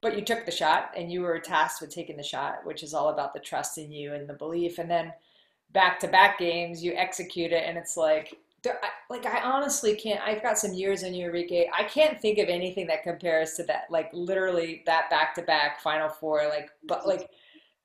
but 0.02 0.16
you 0.18 0.24
took 0.24 0.46
the 0.46 0.52
shot 0.52 0.92
and 0.96 1.12
you 1.12 1.22
were 1.22 1.40
tasked 1.40 1.82
with 1.82 1.94
taking 1.94 2.18
the 2.18 2.24
shot, 2.24 2.66
which 2.66 2.84
is 2.84 2.94
all 2.94 3.10
about 3.10 3.34
the 3.34 3.40
trust 3.40 3.78
in 3.78 3.92
you 3.92 4.14
and 4.14 4.28
the 4.28 4.34
belief. 4.34 4.80
And 4.80 4.90
then 4.90 5.12
back 5.74 6.00
to 6.00 6.08
back 6.08 6.40
games, 6.40 6.84
you 6.84 6.94
execute 6.94 7.52
it, 7.52 7.64
and 7.66 7.78
it's 7.78 7.98
like, 7.98 8.38
like 9.10 9.26
I 9.26 9.42
honestly 9.42 9.96
can't. 9.96 10.22
I've 10.22 10.42
got 10.42 10.58
some 10.58 10.74
years 10.74 11.04
in 11.04 11.14
Arike. 11.14 11.66
I 11.78 11.84
can't 11.84 12.20
think 12.20 12.40
of 12.40 12.50
anything 12.50 12.88
that 12.88 13.04
compares 13.04 13.54
to 13.54 13.64
that. 13.64 13.86
Like 13.90 14.10
literally 14.14 14.84
that 14.86 15.10
back 15.10 15.34
to 15.36 15.42
back 15.42 15.82
Final 15.82 16.10
Four. 16.10 16.48
Like, 16.50 16.70
but 16.86 17.08
like 17.08 17.30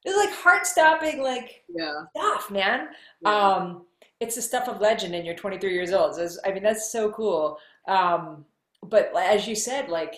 it's 0.04 0.16
like 0.16 0.34
heart 0.34 0.66
stopping. 0.66 1.22
Like 1.22 1.62
yeah. 1.68 2.02
stuff, 2.16 2.50
man. 2.50 2.88
Yeah. 3.22 3.30
Um, 3.30 3.86
it's 4.20 4.36
the 4.36 4.42
stuff 4.42 4.68
of 4.68 4.80
legend, 4.80 5.14
and 5.14 5.24
you're 5.24 5.36
23 5.36 5.72
years 5.72 5.92
old. 5.92 6.16
So 6.16 6.28
I 6.44 6.52
mean, 6.52 6.62
that's 6.62 6.90
so 6.90 7.10
cool. 7.12 7.58
Um, 7.86 8.44
but 8.82 9.12
as 9.16 9.46
you 9.46 9.54
said, 9.54 9.88
like 9.88 10.14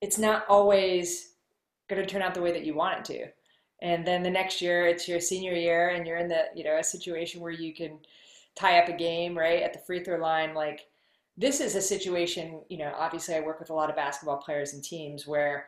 it's 0.00 0.18
not 0.18 0.44
always 0.48 1.35
going 1.88 2.02
to 2.02 2.08
turn 2.08 2.22
out 2.22 2.34
the 2.34 2.42
way 2.42 2.52
that 2.52 2.64
you 2.64 2.74
want 2.74 2.98
it 2.98 3.04
to. 3.06 3.26
And 3.82 4.06
then 4.06 4.22
the 4.22 4.30
next 4.30 4.62
year, 4.62 4.86
it's 4.86 5.06
your 5.06 5.20
senior 5.20 5.52
year, 5.52 5.90
and 5.90 6.06
you're 6.06 6.16
in 6.16 6.28
the 6.28 6.44
you 6.54 6.64
know 6.64 6.78
a 6.78 6.84
situation 6.84 7.40
where 7.40 7.52
you 7.52 7.74
can 7.74 7.98
tie 8.58 8.78
up 8.78 8.88
a 8.88 8.96
game 8.96 9.36
right 9.36 9.62
at 9.62 9.72
the 9.72 9.78
free 9.80 10.02
throw 10.02 10.18
line. 10.18 10.54
Like 10.54 10.86
this 11.36 11.60
is 11.60 11.74
a 11.74 11.82
situation, 11.82 12.62
you 12.68 12.78
know. 12.78 12.92
Obviously, 12.96 13.34
I 13.34 13.40
work 13.40 13.60
with 13.60 13.70
a 13.70 13.74
lot 13.74 13.90
of 13.90 13.96
basketball 13.96 14.38
players 14.38 14.72
and 14.72 14.82
teams 14.82 15.26
where 15.26 15.66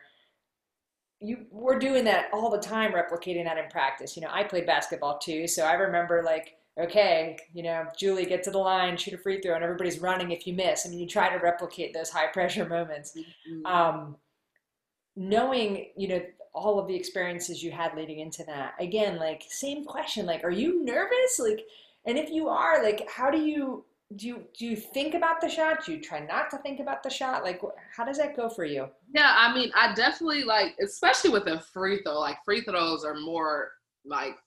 you 1.21 1.45
we're 1.51 1.77
doing 1.77 2.03
that 2.05 2.29
all 2.33 2.49
the 2.49 2.57
time, 2.57 2.93
replicating 2.93 3.43
that 3.43 3.59
in 3.59 3.69
practice. 3.69 4.15
You 4.15 4.23
know, 4.23 4.29
I 4.31 4.43
played 4.43 4.65
basketball 4.65 5.19
too, 5.19 5.47
so 5.47 5.63
I 5.65 5.73
remember 5.73 6.23
like 6.23 6.55
okay, 6.79 7.37
you 7.53 7.61
know, 7.61 7.85
Julie, 7.97 8.25
get 8.25 8.41
to 8.43 8.51
the 8.51 8.57
line, 8.57 8.95
shoot 8.95 9.13
a 9.13 9.17
free 9.17 9.41
throw, 9.41 9.53
and 9.53 9.63
everybody's 9.63 9.99
running 9.99 10.31
if 10.31 10.47
you 10.47 10.53
miss. 10.53 10.85
I 10.85 10.89
mean, 10.89 10.99
you 10.99 11.07
try 11.07 11.29
to 11.29 11.37
replicate 11.37 11.93
those 11.93 12.09
high 12.09 12.27
pressure 12.27 12.67
moments. 12.67 13.13
Mm-hmm. 13.17 13.65
Um, 13.65 14.15
knowing 15.19 15.87
you 15.97 16.07
know 16.07 16.21
all 16.53 16.79
of 16.79 16.87
the 16.87 16.95
experiences 16.95 17.61
you 17.61 17.71
had 17.71 17.93
leading 17.93 18.19
into 18.19 18.41
that 18.45 18.73
again 18.79 19.19
like 19.19 19.43
same 19.49 19.83
question 19.83 20.25
like 20.25 20.43
are 20.45 20.49
you 20.49 20.83
nervous? 20.83 21.39
Like 21.39 21.65
and 22.05 22.17
if 22.17 22.29
you 22.31 22.47
are 22.47 22.81
like 22.81 23.07
how 23.09 23.29
do 23.29 23.37
you 23.37 23.83
do 24.15 24.27
you 24.27 24.43
do 24.57 24.65
you 24.65 24.77
think 24.77 25.13
about 25.15 25.41
the 25.41 25.49
shot? 25.49 25.85
Do 25.85 25.91
you 25.91 26.01
try 26.01 26.21
not 26.25 26.49
to 26.51 26.57
think 26.59 26.79
about 26.79 27.03
the 27.03 27.09
shot? 27.09 27.43
Like 27.43 27.61
how 27.95 28.05
does 28.05 28.17
that 28.17 28.37
go 28.37 28.49
for 28.49 28.63
you? 28.63 28.87
Yeah 29.13 29.35
i 29.37 29.53
mean 29.53 29.71
i 29.75 29.93
definitely 29.93 30.43
like 30.43 30.75
especially 30.81 31.31
with 31.31 31.47
a 31.47 31.59
free 31.59 32.01
throw 32.01 32.17
like 32.19 32.37
free 32.45 32.61
throws 32.61 33.03
are 33.03 33.15
more 33.15 33.71
like 34.05 34.37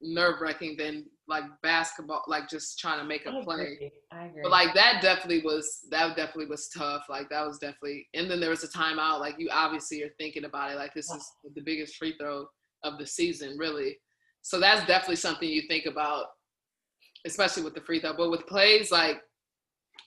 nerve 0.00 0.40
wracking 0.40 0.76
than 0.78 1.04
like 1.28 1.44
basketball, 1.62 2.22
like 2.28 2.48
just 2.48 2.78
trying 2.78 2.98
to 2.98 3.04
make 3.04 3.26
a 3.26 3.30
I 3.30 3.42
play. 3.42 3.54
Agree. 3.54 3.92
I 4.12 4.26
agree. 4.26 4.42
But 4.42 4.52
like 4.52 4.74
that 4.74 5.02
definitely 5.02 5.42
was 5.42 5.84
that 5.90 6.16
definitely 6.16 6.46
was 6.46 6.68
tough. 6.68 7.04
Like 7.08 7.28
that 7.30 7.46
was 7.46 7.58
definitely. 7.58 8.06
And 8.14 8.30
then 8.30 8.40
there 8.40 8.50
was 8.50 8.64
a 8.64 8.68
timeout. 8.68 9.20
Like 9.20 9.36
you 9.38 9.48
obviously 9.52 10.02
are 10.02 10.10
thinking 10.18 10.44
about 10.44 10.70
it. 10.70 10.76
Like 10.76 10.94
this 10.94 11.10
is 11.10 11.32
the 11.54 11.62
biggest 11.62 11.96
free 11.96 12.14
throw 12.18 12.46
of 12.84 12.98
the 12.98 13.06
season, 13.06 13.56
really. 13.58 13.98
So 14.42 14.60
that's 14.60 14.86
definitely 14.86 15.16
something 15.16 15.48
you 15.48 15.62
think 15.68 15.86
about, 15.86 16.26
especially 17.24 17.64
with 17.64 17.74
the 17.74 17.80
free 17.80 18.00
throw. 18.00 18.16
But 18.16 18.30
with 18.30 18.46
plays, 18.46 18.92
like 18.92 19.20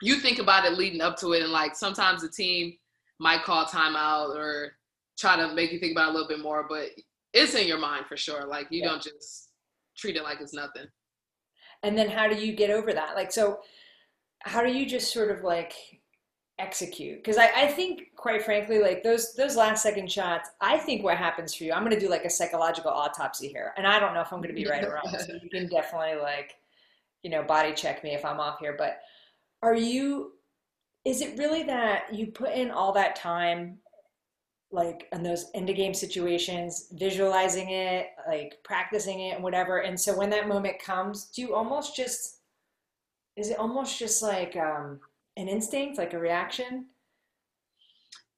you 0.02 0.16
think 0.16 0.40
about 0.40 0.66
it 0.66 0.78
leading 0.78 1.02
up 1.02 1.18
to 1.18 1.34
it, 1.34 1.44
and 1.44 1.52
like 1.52 1.76
sometimes 1.76 2.22
the 2.22 2.30
team 2.30 2.74
might 3.20 3.44
call 3.44 3.66
timeout 3.66 4.36
or 4.36 4.72
try 5.20 5.36
to 5.36 5.54
make 5.54 5.74
you 5.74 5.80
think 5.80 5.92
about 5.92 6.08
it 6.08 6.12
a 6.12 6.14
little 6.14 6.30
bit 6.30 6.40
more. 6.40 6.66
But 6.70 6.92
it's 7.34 7.56
in 7.56 7.68
your 7.68 7.80
mind 7.80 8.06
for 8.08 8.16
sure. 8.16 8.46
Like 8.46 8.68
you 8.72 8.82
yeah. 8.82 8.90
don't 8.90 9.04
just 9.04 9.50
treat 9.98 10.16
it 10.16 10.24
like 10.24 10.40
it's 10.40 10.54
nothing 10.54 10.86
and 11.84 11.98
then 11.98 12.10
how 12.10 12.28
do 12.28 12.36
you 12.36 12.54
get 12.54 12.70
over 12.70 12.94
that? 12.94 13.16
Like 13.16 13.32
so 13.32 13.60
how 14.42 14.64
do 14.64 14.72
you 14.72 14.86
just 14.86 15.14
sort 15.14 15.32
of 15.32 15.44
like 15.44 15.74
execute? 16.58 17.18
Because 17.18 17.38
I, 17.38 17.50
I 17.56 17.68
think 17.68 18.10
quite 18.20 18.44
frankly 18.44 18.80
like 18.80 19.02
those 19.02 19.34
those 19.36 19.56
last 19.56 19.82
second 19.82 20.12
shots 20.12 20.50
i 20.60 20.78
think 20.78 21.06
what 21.06 21.16
happens 21.16 21.56
for 21.56 21.64
you 21.64 21.72
i'm 21.72 21.86
going 21.86 21.96
to 21.96 22.00
do 22.00 22.10
like 22.10 22.26
a 22.26 22.30
psychological 22.30 22.92
autopsy 22.92 23.48
here 23.48 23.74
and 23.78 23.88
i 23.88 23.98
don't 23.98 24.14
know 24.14 24.20
if 24.20 24.34
i'm 24.34 24.40
going 24.42 24.54
to 24.54 24.62
be 24.62 24.70
right 24.70 24.84
or 24.84 24.94
wrong 24.94 25.16
so 25.18 25.34
you 25.42 25.50
can 25.50 25.68
definitely 25.72 26.22
like 26.22 26.56
you 27.24 27.30
know 27.30 27.42
body 27.42 27.72
check 27.74 28.04
me 28.04 28.14
if 28.14 28.26
i'm 28.26 28.42
off 28.42 28.60
here 28.60 28.76
but 28.78 29.00
are 29.62 29.74
you 29.74 30.34
is 31.06 31.22
it 31.22 31.38
really 31.38 31.64
that 31.64 32.14
you 32.14 32.28
put 32.28 32.52
in 32.52 32.70
all 32.70 32.92
that 32.92 33.16
time 33.16 33.78
like 34.72 35.08
in 35.12 35.24
those 35.24 35.48
end 35.56 35.70
of 35.70 35.76
game 35.76 35.94
situations, 35.94 36.88
visualizing 36.94 37.72
it, 37.72 38.08
like 38.28 38.58
practicing 38.64 39.20
it 39.22 39.36
and 39.36 39.44
whatever. 39.44 39.80
And 39.80 40.00
so 40.00 40.16
when 40.16 40.30
that 40.30 40.48
moment 40.48 40.80
comes, 40.80 41.26
do 41.26 41.42
you 41.42 41.56
almost 41.56 41.96
just 41.96 42.38
is 43.36 43.50
it 43.50 43.58
almost 43.58 43.98
just 43.98 44.22
like 44.22 44.56
um, 44.58 45.00
an 45.38 45.48
instinct, 45.48 45.98
like 45.98 46.14
a 46.14 46.20
reaction? 46.20 46.88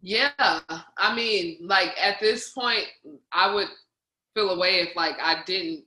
Yeah, 0.01 0.31
I 0.39 1.15
mean, 1.15 1.57
like 1.61 1.89
at 1.99 2.19
this 2.19 2.49
point, 2.49 2.85
I 3.31 3.53
would 3.53 3.67
feel 4.33 4.51
away 4.51 4.81
if 4.81 4.95
like 4.95 5.15
I 5.21 5.43
didn't 5.45 5.83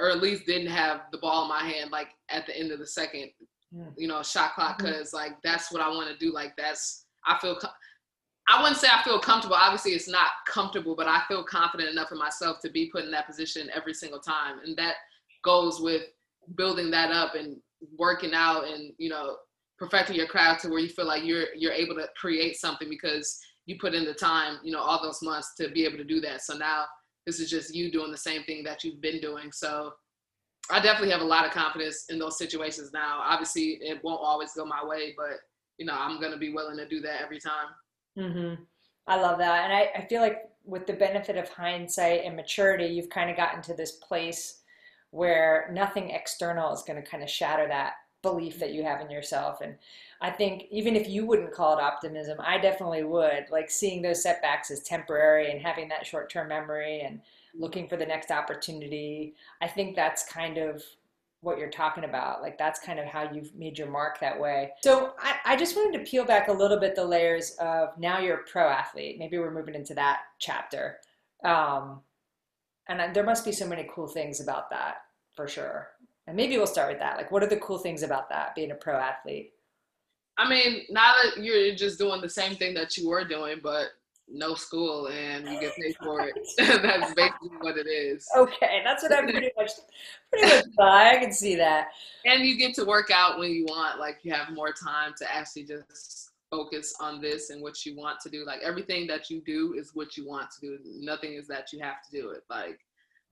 or 0.00 0.10
at 0.10 0.22
least 0.22 0.46
didn't 0.46 0.70
have 0.70 1.02
the 1.12 1.18
ball 1.18 1.42
in 1.42 1.48
my 1.48 1.62
hand 1.62 1.90
like 1.90 2.08
at 2.30 2.46
the 2.46 2.56
end 2.56 2.72
of 2.72 2.78
the 2.78 2.86
second, 2.86 3.30
mm. 3.74 3.92
you 3.96 4.08
know, 4.08 4.22
shot 4.22 4.54
clock 4.54 4.78
because 4.78 5.08
mm-hmm. 5.08 5.16
like 5.16 5.32
that's 5.42 5.70
what 5.70 5.82
I 5.82 5.88
want 5.88 6.10
to 6.10 6.16
do. 6.16 6.32
Like 6.32 6.54
that's 6.56 7.04
I 7.26 7.38
feel. 7.38 7.58
I 8.48 8.62
wouldn't 8.62 8.80
say 8.80 8.88
I 8.90 9.02
feel 9.02 9.18
comfortable. 9.18 9.56
Obviously, 9.56 9.92
it's 9.92 10.08
not 10.08 10.28
comfortable, 10.46 10.96
but 10.96 11.06
I 11.06 11.22
feel 11.28 11.44
confident 11.44 11.90
enough 11.90 12.12
in 12.12 12.18
myself 12.18 12.60
to 12.60 12.70
be 12.70 12.90
put 12.90 13.04
in 13.04 13.10
that 13.10 13.26
position 13.26 13.68
every 13.74 13.94
single 13.94 14.20
time, 14.20 14.60
and 14.64 14.76
that 14.78 14.94
goes 15.44 15.80
with 15.80 16.02
building 16.56 16.90
that 16.90 17.10
up 17.10 17.34
and 17.34 17.58
working 17.96 18.32
out 18.34 18.64
and 18.66 18.92
you 18.98 19.08
know 19.08 19.36
perfecting 19.78 20.16
your 20.16 20.26
craft 20.26 20.62
to 20.62 20.68
where 20.68 20.80
you 20.80 20.88
feel 20.88 21.06
like 21.06 21.24
you're 21.24 21.54
you're 21.54 21.72
able 21.72 21.94
to 21.94 22.08
create 22.16 22.56
something 22.56 22.88
because 22.88 23.38
you 23.66 23.76
put 23.78 23.94
in 23.94 24.06
the 24.06 24.14
time, 24.14 24.58
you 24.64 24.72
know, 24.72 24.80
all 24.80 25.02
those 25.02 25.20
months 25.22 25.54
to 25.54 25.68
be 25.68 25.84
able 25.84 25.98
to 25.98 26.04
do 26.04 26.20
that. 26.22 26.42
So 26.42 26.56
now 26.56 26.86
this 27.26 27.38
is 27.38 27.50
just 27.50 27.74
you 27.74 27.92
doing 27.92 28.10
the 28.10 28.16
same 28.16 28.42
thing 28.44 28.64
that 28.64 28.82
you've 28.82 29.02
been 29.02 29.20
doing. 29.20 29.52
So 29.52 29.92
I 30.70 30.80
definitely 30.80 31.10
have 31.10 31.20
a 31.20 31.24
lot 31.24 31.44
of 31.44 31.52
confidence 31.52 32.06
in 32.08 32.18
those 32.18 32.38
situations 32.38 32.92
now. 32.94 33.20
Obviously, 33.22 33.78
it 33.82 34.02
won't 34.02 34.22
always 34.22 34.52
go 34.54 34.64
my 34.64 34.82
way, 34.82 35.14
but 35.16 35.38
you 35.76 35.84
know, 35.84 35.94
I'm 35.94 36.20
gonna 36.20 36.38
be 36.38 36.52
willing 36.52 36.78
to 36.78 36.88
do 36.88 37.00
that 37.02 37.20
every 37.20 37.38
time. 37.38 37.68
Mm-hmm. 38.18 38.62
I 39.06 39.20
love 39.20 39.38
that, 39.38 39.64
and 39.64 39.72
I, 39.72 39.90
I 39.96 40.06
feel 40.06 40.20
like 40.20 40.50
with 40.64 40.86
the 40.86 40.92
benefit 40.92 41.36
of 41.36 41.48
hindsight 41.48 42.24
and 42.24 42.36
maturity, 42.36 42.86
you've 42.86 43.08
kind 43.08 43.30
of 43.30 43.36
gotten 43.36 43.62
to 43.62 43.74
this 43.74 43.92
place 43.92 44.60
where 45.10 45.70
nothing 45.72 46.10
external 46.10 46.72
is 46.74 46.82
going 46.82 47.02
to 47.02 47.10
kind 47.10 47.22
of 47.22 47.30
shatter 47.30 47.66
that 47.66 47.94
belief 48.20 48.58
that 48.58 48.74
you 48.74 48.82
have 48.82 49.00
in 49.00 49.10
yourself. 49.10 49.60
And 49.60 49.76
I 50.20 50.30
think 50.30 50.64
even 50.70 50.96
if 50.96 51.08
you 51.08 51.24
wouldn't 51.24 51.52
call 51.52 51.78
it 51.78 51.82
optimism, 51.82 52.38
I 52.40 52.58
definitely 52.58 53.04
would. 53.04 53.46
Like 53.50 53.70
seeing 53.70 54.02
those 54.02 54.22
setbacks 54.22 54.70
as 54.70 54.82
temporary 54.82 55.50
and 55.50 55.60
having 55.60 55.88
that 55.88 56.04
short 56.04 56.30
term 56.30 56.48
memory 56.48 57.00
and 57.00 57.20
looking 57.54 57.88
for 57.88 57.96
the 57.96 58.06
next 58.06 58.30
opportunity. 58.30 59.34
I 59.62 59.68
think 59.68 59.96
that's 59.96 60.30
kind 60.30 60.58
of 60.58 60.82
what 61.40 61.58
you're 61.58 61.70
talking 61.70 62.04
about. 62.04 62.42
Like 62.42 62.58
that's 62.58 62.80
kind 62.80 62.98
of 62.98 63.06
how 63.06 63.30
you've 63.32 63.54
made 63.54 63.78
your 63.78 63.90
mark 63.90 64.18
that 64.20 64.38
way. 64.38 64.72
So 64.82 65.12
I, 65.20 65.36
I 65.44 65.56
just 65.56 65.76
wanted 65.76 65.98
to 65.98 66.10
peel 66.10 66.24
back 66.24 66.48
a 66.48 66.52
little 66.52 66.78
bit 66.78 66.96
the 66.96 67.04
layers 67.04 67.52
of 67.60 67.90
now 67.98 68.18
you're 68.18 68.38
a 68.38 68.44
pro 68.44 68.68
athlete. 68.68 69.18
Maybe 69.18 69.38
we're 69.38 69.52
moving 69.52 69.74
into 69.74 69.94
that 69.94 70.20
chapter. 70.38 70.98
Um, 71.44 72.00
and 72.88 73.14
there 73.14 73.24
must 73.24 73.44
be 73.44 73.52
so 73.52 73.68
many 73.68 73.88
cool 73.94 74.08
things 74.08 74.40
about 74.40 74.70
that 74.70 75.02
for 75.36 75.46
sure. 75.46 75.90
And 76.26 76.36
maybe 76.36 76.56
we'll 76.56 76.66
start 76.66 76.90
with 76.90 76.98
that. 76.98 77.16
Like, 77.16 77.30
what 77.30 77.42
are 77.42 77.48
the 77.48 77.58
cool 77.58 77.78
things 77.78 78.02
about 78.02 78.28
that, 78.30 78.54
being 78.54 78.70
a 78.70 78.74
pro 78.74 78.96
athlete? 78.96 79.52
I 80.36 80.48
mean, 80.48 80.82
now 80.90 81.12
that 81.22 81.42
you're 81.42 81.74
just 81.74 81.98
doing 81.98 82.20
the 82.20 82.28
same 82.28 82.56
thing 82.56 82.74
that 82.74 82.96
you 82.96 83.08
were 83.08 83.24
doing, 83.24 83.60
but 83.62 83.88
no 84.30 84.54
school 84.54 85.08
and 85.08 85.48
you 85.48 85.60
get 85.60 85.74
paid 85.76 85.96
for 86.02 86.20
it. 86.22 86.34
that's 86.58 87.14
basically 87.14 87.56
what 87.60 87.76
it 87.76 87.86
is. 87.86 88.26
Okay, 88.36 88.82
that's 88.84 89.02
what 89.02 89.12
I'm 89.12 89.28
pretty 89.28 89.50
much 89.56 89.70
pretty 90.30 90.54
much 90.54 90.64
by. 90.76 91.10
I 91.10 91.18
can 91.18 91.32
see 91.32 91.56
that. 91.56 91.88
And 92.26 92.44
you 92.44 92.56
get 92.56 92.74
to 92.74 92.84
work 92.84 93.10
out 93.10 93.38
when 93.38 93.50
you 93.50 93.64
want. 93.64 93.98
Like 93.98 94.18
you 94.22 94.32
have 94.32 94.52
more 94.52 94.72
time 94.72 95.14
to 95.18 95.34
actually 95.34 95.64
just 95.64 96.30
focus 96.50 96.94
on 97.00 97.20
this 97.20 97.50
and 97.50 97.62
what 97.62 97.84
you 97.84 97.96
want 97.96 98.20
to 98.20 98.30
do. 98.30 98.44
Like 98.44 98.60
everything 98.62 99.06
that 99.08 99.30
you 99.30 99.40
do 99.40 99.74
is 99.76 99.92
what 99.94 100.16
you 100.16 100.26
want 100.26 100.50
to 100.52 100.60
do. 100.60 100.78
Nothing 100.84 101.34
is 101.34 101.46
that 101.48 101.72
you 101.72 101.80
have 101.80 102.02
to 102.02 102.10
do 102.10 102.30
it. 102.30 102.44
Like 102.50 102.80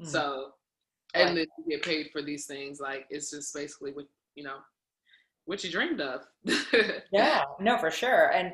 mm-hmm. 0.01 0.07
so 0.07 0.53
and 1.15 1.37
then 1.37 1.47
you 1.59 1.77
get 1.77 1.83
paid 1.83 2.11
for 2.13 2.23
these 2.23 2.47
things. 2.47 2.81
Like 2.81 3.07
it's 3.11 3.31
just 3.31 3.55
basically 3.55 3.93
what 3.93 4.07
you 4.35 4.45
know, 4.45 4.59
what 5.47 5.65
you 5.65 5.71
dreamed 5.71 6.01
of. 6.01 6.27
yeah, 7.13 7.43
no, 7.61 7.79
for 7.79 7.91
sure. 7.91 8.33
And 8.33 8.53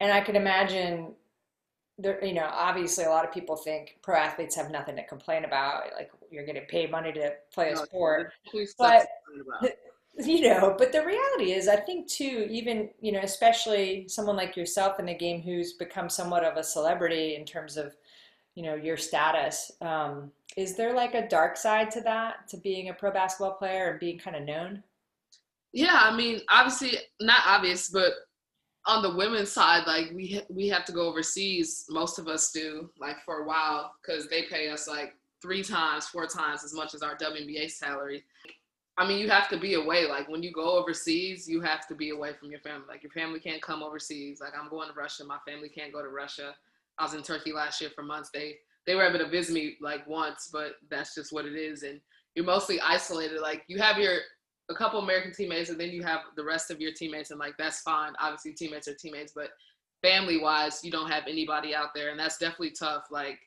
and 0.00 0.12
I 0.12 0.20
can 0.20 0.36
imagine 0.36 1.14
there, 1.98 2.24
you 2.24 2.34
know, 2.34 2.48
obviously 2.50 3.04
a 3.04 3.10
lot 3.10 3.24
of 3.24 3.32
people 3.32 3.56
think 3.56 3.98
pro 4.02 4.16
athletes 4.16 4.54
have 4.54 4.70
nothing 4.70 4.96
to 4.96 5.04
complain 5.06 5.44
about. 5.44 5.84
Like 5.96 6.10
you're 6.30 6.46
getting 6.46 6.64
paid 6.66 6.90
money 6.90 7.12
to 7.12 7.32
play 7.52 7.70
a 7.70 7.74
no, 7.74 7.84
sport, 7.84 8.32
but 8.78 9.06
you 10.18 10.42
know, 10.42 10.74
but 10.78 10.92
the 10.92 11.04
reality 11.04 11.52
is, 11.52 11.68
I 11.68 11.76
think 11.76 12.08
too, 12.08 12.46
even 12.50 12.90
you 13.00 13.12
know, 13.12 13.20
especially 13.20 14.06
someone 14.08 14.36
like 14.36 14.56
yourself 14.56 14.98
in 14.98 15.06
the 15.06 15.14
game 15.14 15.42
who's 15.42 15.74
become 15.74 16.08
somewhat 16.08 16.44
of 16.44 16.56
a 16.56 16.64
celebrity 16.64 17.36
in 17.36 17.44
terms 17.44 17.76
of 17.76 17.96
you 18.54 18.62
know 18.62 18.74
your 18.74 18.96
status. 18.96 19.70
Um, 19.80 20.30
is 20.56 20.76
there 20.76 20.94
like 20.94 21.14
a 21.14 21.28
dark 21.28 21.56
side 21.56 21.90
to 21.92 22.00
that, 22.02 22.48
to 22.48 22.56
being 22.56 22.88
a 22.88 22.94
pro 22.94 23.12
basketball 23.12 23.54
player 23.54 23.90
and 23.90 24.00
being 24.00 24.18
kind 24.18 24.36
of 24.36 24.42
known? 24.42 24.82
Yeah, 25.72 26.00
I 26.02 26.16
mean, 26.16 26.40
obviously 26.48 26.98
not 27.20 27.42
obvious, 27.46 27.88
but 27.88 28.12
on 28.88 29.02
the 29.02 29.14
women's 29.14 29.52
side, 29.52 29.86
like 29.86 30.10
we 30.14 30.40
we 30.48 30.66
have 30.68 30.84
to 30.86 30.92
go 30.92 31.02
overseas. 31.02 31.84
Most 31.90 32.18
of 32.18 32.26
us 32.26 32.50
do, 32.50 32.90
like 32.98 33.16
for 33.24 33.40
a 33.40 33.46
while, 33.46 33.92
because 34.00 34.28
they 34.28 34.44
pay 34.44 34.70
us 34.70 34.88
like 34.88 35.14
three 35.42 35.62
times, 35.62 36.08
four 36.08 36.26
times 36.26 36.64
as 36.64 36.74
much 36.74 36.94
as 36.94 37.02
our 37.02 37.16
WNBA 37.16 37.70
salary. 37.70 38.24
I 38.96 39.06
mean, 39.06 39.18
you 39.18 39.28
have 39.30 39.48
to 39.50 39.58
be 39.58 39.74
away. 39.74 40.08
Like 40.08 40.28
when 40.28 40.42
you 40.42 40.50
go 40.52 40.76
overseas, 40.76 41.46
you 41.46 41.60
have 41.60 41.86
to 41.86 41.94
be 41.94 42.10
away 42.10 42.32
from 42.32 42.50
your 42.50 42.60
family. 42.60 42.86
Like 42.88 43.02
your 43.02 43.12
family 43.12 43.38
can't 43.38 43.62
come 43.62 43.82
overseas. 43.82 44.40
Like 44.40 44.54
I'm 44.60 44.70
going 44.70 44.88
to 44.88 44.94
Russia, 44.94 45.24
my 45.24 45.38
family 45.46 45.68
can't 45.68 45.92
go 45.92 46.02
to 46.02 46.08
Russia. 46.08 46.54
I 46.98 47.04
was 47.04 47.14
in 47.14 47.22
Turkey 47.22 47.52
last 47.52 47.80
year 47.80 47.90
for 47.94 48.02
months. 48.02 48.30
They 48.32 48.56
they 48.86 48.94
were 48.94 49.06
able 49.06 49.18
to 49.18 49.28
visit 49.28 49.52
me 49.52 49.76
like 49.82 50.06
once, 50.08 50.48
but 50.50 50.72
that's 50.90 51.14
just 51.14 51.30
what 51.30 51.44
it 51.44 51.54
is. 51.54 51.82
And 51.82 52.00
you're 52.34 52.46
mostly 52.46 52.80
isolated. 52.80 53.40
Like 53.40 53.64
you 53.68 53.78
have 53.78 53.98
your 53.98 54.18
a 54.70 54.74
couple 54.74 55.00
American 55.00 55.32
teammates, 55.32 55.70
and 55.70 55.80
then 55.80 55.90
you 55.90 56.02
have 56.02 56.20
the 56.36 56.44
rest 56.44 56.70
of 56.70 56.80
your 56.80 56.92
teammates, 56.92 57.30
and 57.30 57.40
like 57.40 57.54
that's 57.58 57.80
fine. 57.80 58.12
Obviously, 58.20 58.52
teammates 58.52 58.88
are 58.88 58.94
teammates, 58.94 59.32
but 59.34 59.50
family 60.02 60.38
wise, 60.38 60.80
you 60.84 60.90
don't 60.90 61.10
have 61.10 61.24
anybody 61.26 61.74
out 61.74 61.88
there, 61.94 62.10
and 62.10 62.20
that's 62.20 62.38
definitely 62.38 62.72
tough. 62.78 63.04
Like 63.10 63.38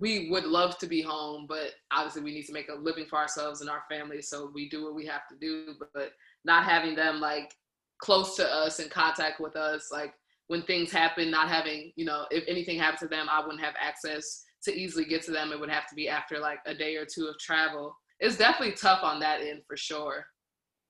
we 0.00 0.28
would 0.30 0.44
love 0.44 0.76
to 0.78 0.86
be 0.86 1.00
home, 1.00 1.46
but 1.48 1.70
obviously 1.92 2.22
we 2.22 2.34
need 2.34 2.46
to 2.46 2.52
make 2.52 2.68
a 2.68 2.74
living 2.74 3.06
for 3.06 3.18
ourselves 3.18 3.60
and 3.60 3.70
our 3.70 3.84
families, 3.90 4.28
so 4.28 4.50
we 4.54 4.68
do 4.68 4.84
what 4.84 4.94
we 4.94 5.06
have 5.06 5.26
to 5.28 5.36
do. 5.40 5.74
But 5.94 6.12
not 6.44 6.64
having 6.64 6.94
them 6.94 7.20
like 7.20 7.54
close 7.98 8.36
to 8.36 8.46
us 8.46 8.80
in 8.80 8.88
contact 8.88 9.40
with 9.40 9.56
us, 9.56 9.88
like 9.90 10.12
when 10.48 10.62
things 10.62 10.92
happen, 10.92 11.30
not 11.30 11.48
having, 11.48 11.92
you 11.96 12.04
know, 12.04 12.26
if 12.30 12.44
anything 12.46 12.78
happened 12.78 12.98
to 12.98 13.08
them, 13.08 13.28
I 13.30 13.40
wouldn't 13.40 13.64
have 13.64 13.74
access 13.80 14.44
to 14.64 14.74
easily 14.74 15.04
get 15.04 15.22
to 15.22 15.30
them. 15.30 15.52
It 15.52 15.60
would 15.60 15.70
have 15.70 15.88
to 15.88 15.94
be 15.94 16.08
after 16.08 16.38
like 16.38 16.58
a 16.66 16.74
day 16.74 16.96
or 16.96 17.06
two 17.06 17.26
of 17.26 17.38
travel. 17.38 17.96
It's 18.20 18.36
definitely 18.36 18.74
tough 18.74 19.02
on 19.02 19.20
that 19.20 19.40
end 19.40 19.62
for 19.66 19.76
sure. 19.76 20.26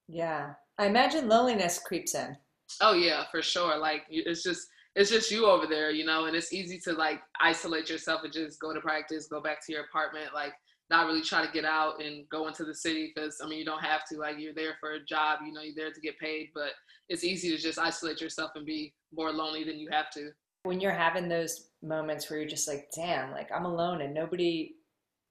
Yeah. 0.08 0.54
I 0.78 0.86
imagine 0.86 1.28
loneliness 1.28 1.78
creeps 1.78 2.14
in. 2.14 2.36
Oh 2.80 2.94
yeah, 2.94 3.24
for 3.30 3.42
sure. 3.42 3.76
Like 3.78 4.02
it's 4.10 4.42
just 4.42 4.66
it's 4.96 5.10
just 5.10 5.30
you 5.30 5.46
over 5.46 5.66
there, 5.66 5.90
you 5.90 6.04
know, 6.04 6.26
and 6.26 6.36
it's 6.36 6.52
easy 6.52 6.78
to 6.80 6.92
like 6.92 7.20
isolate 7.40 7.90
yourself 7.90 8.22
and 8.24 8.32
just 8.32 8.60
go 8.60 8.72
to 8.72 8.80
practice, 8.80 9.26
go 9.26 9.40
back 9.40 9.64
to 9.66 9.72
your 9.72 9.84
apartment, 9.84 10.34
like 10.34 10.52
not 10.90 11.06
really 11.06 11.22
try 11.22 11.44
to 11.44 11.52
get 11.52 11.64
out 11.64 12.02
and 12.02 12.28
go 12.28 12.46
into 12.46 12.64
the 12.64 12.74
city 12.74 13.12
because 13.14 13.40
I 13.42 13.48
mean 13.48 13.58
you 13.58 13.64
don't 13.64 13.82
have 13.82 14.04
to. 14.10 14.18
Like 14.18 14.38
you're 14.38 14.54
there 14.54 14.76
for 14.80 14.92
a 14.92 15.04
job, 15.04 15.40
you 15.44 15.52
know, 15.52 15.62
you're 15.62 15.74
there 15.74 15.92
to 15.92 16.00
get 16.00 16.18
paid, 16.18 16.50
but 16.54 16.70
it's 17.08 17.24
easy 17.24 17.50
to 17.50 17.62
just 17.62 17.78
isolate 17.78 18.20
yourself 18.20 18.52
and 18.54 18.66
be 18.66 18.94
more 19.14 19.32
lonely 19.32 19.64
than 19.64 19.78
you 19.78 19.88
have 19.90 20.10
to. 20.10 20.30
When 20.64 20.80
you're 20.80 20.92
having 20.92 21.28
those 21.28 21.68
moments 21.82 22.28
where 22.28 22.38
you're 22.38 22.48
just 22.48 22.66
like, 22.68 22.88
damn, 22.94 23.30
like 23.30 23.50
I'm 23.54 23.66
alone 23.66 24.00
and 24.00 24.14
nobody, 24.14 24.74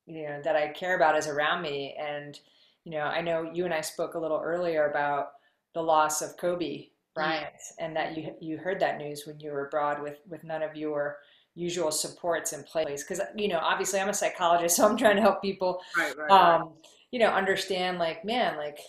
you 0.05 0.27
know, 0.27 0.41
that 0.43 0.55
I 0.55 0.69
care 0.69 0.95
about 0.95 1.17
is 1.17 1.27
around 1.27 1.63
me. 1.63 1.97
And, 1.99 2.39
you 2.84 2.91
know, 2.91 3.04
I 3.04 3.22
know 3.22 3.50
you 3.54 3.65
and 3.65 3.74
I 3.74 3.82
spoke 3.82 4.15
a 4.15 4.19
little 4.19 4.41
earlier 4.43 4.89
about 4.89 5.28
the 5.74 5.82
loss 5.82 6.22
of 6.22 6.38
Kobe 6.38 6.88
Bryant 7.15 7.46
mm-hmm. 7.46 7.86
and 7.86 7.96
that 7.96 8.17
you 8.17 8.34
you 8.41 8.58
heard 8.58 8.80
that 8.80 8.98
news 8.98 9.24
when 9.26 9.39
you 9.39 9.52
were 9.52 9.67
abroad 9.67 10.02
with 10.02 10.17
with 10.28 10.43
none 10.43 10.63
of 10.63 10.76
your 10.76 11.17
usual 11.56 11.91
supports 11.91 12.54
in 12.54 12.63
place 12.63 13.04
because 13.04 13.22
you 13.36 13.48
know 13.48 13.60
obviously 13.60 14.00
i'm 14.00 14.10
a 14.10 14.13
psychologist 14.13 14.76
so 14.78 14.88
i'm 14.88 14.98
trying 14.98 15.15
to 15.15 15.22
help 15.22 15.41
people 15.41 15.80
right, 15.98 16.17
right, 16.17 16.32
um, 16.32 16.62
right. 16.62 16.72
you 17.12 17.19
know 17.19 17.28
understand 17.28 18.00
like 18.00 18.26
man 18.26 18.58
like 18.58 18.80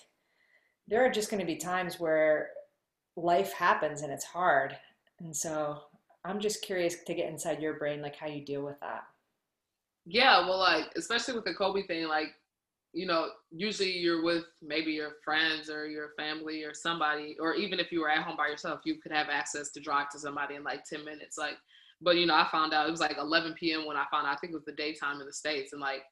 there 0.88 1.04
are 1.04 1.10
just 1.10 1.30
going 1.30 1.40
to 1.40 1.46
be 1.46 1.56
times 1.56 2.00
where 2.00 2.48
life 3.16 3.52
happens 3.52 4.02
and 4.02 4.12
it's 4.12 4.24
hard 4.24 4.74
and 5.20 5.36
so 5.36 5.78
i'm 6.24 6.40
just 6.40 6.62
curious 6.62 6.96
to 7.06 7.14
get 7.14 7.28
inside 7.28 7.60
your 7.60 7.74
brain 7.74 8.00
like 8.00 8.16
how 8.16 8.26
you 8.26 8.42
deal 8.42 8.62
with 8.64 8.80
that 8.80 9.02
yeah 10.06 10.48
well 10.48 10.58
like 10.58 10.86
especially 10.96 11.34
with 11.34 11.44
the 11.44 11.54
kobe 11.54 11.82
thing 11.82 12.08
like 12.08 12.28
you 12.94 13.06
know 13.06 13.28
usually 13.50 13.90
you're 13.90 14.22
with 14.22 14.44
maybe 14.62 14.92
your 14.92 15.12
friends 15.24 15.68
or 15.68 15.86
your 15.86 16.10
family 16.16 16.62
or 16.62 16.72
somebody 16.72 17.36
or 17.40 17.54
even 17.54 17.80
if 17.80 17.90
you 17.90 18.00
were 18.00 18.08
at 18.08 18.22
home 18.22 18.36
by 18.36 18.46
yourself 18.46 18.80
you 18.84 19.00
could 19.02 19.12
have 19.12 19.28
access 19.28 19.70
to 19.70 19.80
drive 19.80 20.08
to 20.08 20.18
somebody 20.18 20.54
in 20.54 20.62
like 20.62 20.84
10 20.84 21.04
minutes 21.04 21.36
like 21.36 21.56
but 22.04 22.16
you 22.16 22.26
know, 22.26 22.34
I 22.34 22.46
found 22.50 22.74
out 22.74 22.86
it 22.86 22.90
was 22.90 23.00
like 23.00 23.16
11 23.18 23.54
p.m. 23.54 23.86
when 23.86 23.96
I 23.96 24.04
found 24.10 24.26
out. 24.26 24.34
I 24.34 24.36
think 24.36 24.52
it 24.52 24.56
was 24.56 24.64
the 24.64 24.72
daytime 24.72 25.20
in 25.20 25.26
the 25.26 25.32
states, 25.32 25.72
and 25.72 25.80
like 25.80 26.02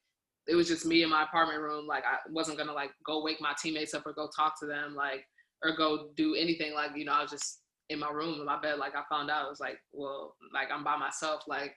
it 0.49 0.55
was 0.55 0.67
just 0.67 0.87
me 0.87 1.02
in 1.02 1.11
my 1.11 1.23
apartment 1.23 1.61
room. 1.61 1.87
Like 1.87 2.04
I 2.04 2.17
wasn't 2.31 2.59
gonna 2.59 2.73
like 2.73 2.90
go 3.04 3.23
wake 3.23 3.40
my 3.40 3.52
teammates 3.61 3.94
up 3.94 4.06
or 4.06 4.13
go 4.13 4.29
talk 4.35 4.59
to 4.61 4.67
them, 4.67 4.94
like 4.94 5.27
or 5.63 5.77
go 5.77 6.09
do 6.17 6.35
anything. 6.35 6.75
Like 6.75 6.92
you 6.96 7.04
know, 7.04 7.13
I 7.13 7.23
was 7.23 7.31
just 7.31 7.61
in 7.90 7.98
my 7.98 8.11
room 8.11 8.40
in 8.40 8.46
my 8.46 8.61
bed. 8.61 8.79
Like 8.79 8.94
I 8.94 9.02
found 9.11 9.31
out 9.31 9.46
it 9.46 9.50
was 9.50 9.61
like, 9.61 9.79
well, 9.92 10.35
like 10.52 10.69
I'm 10.73 10.83
by 10.83 10.96
myself. 10.96 11.42
Like, 11.46 11.75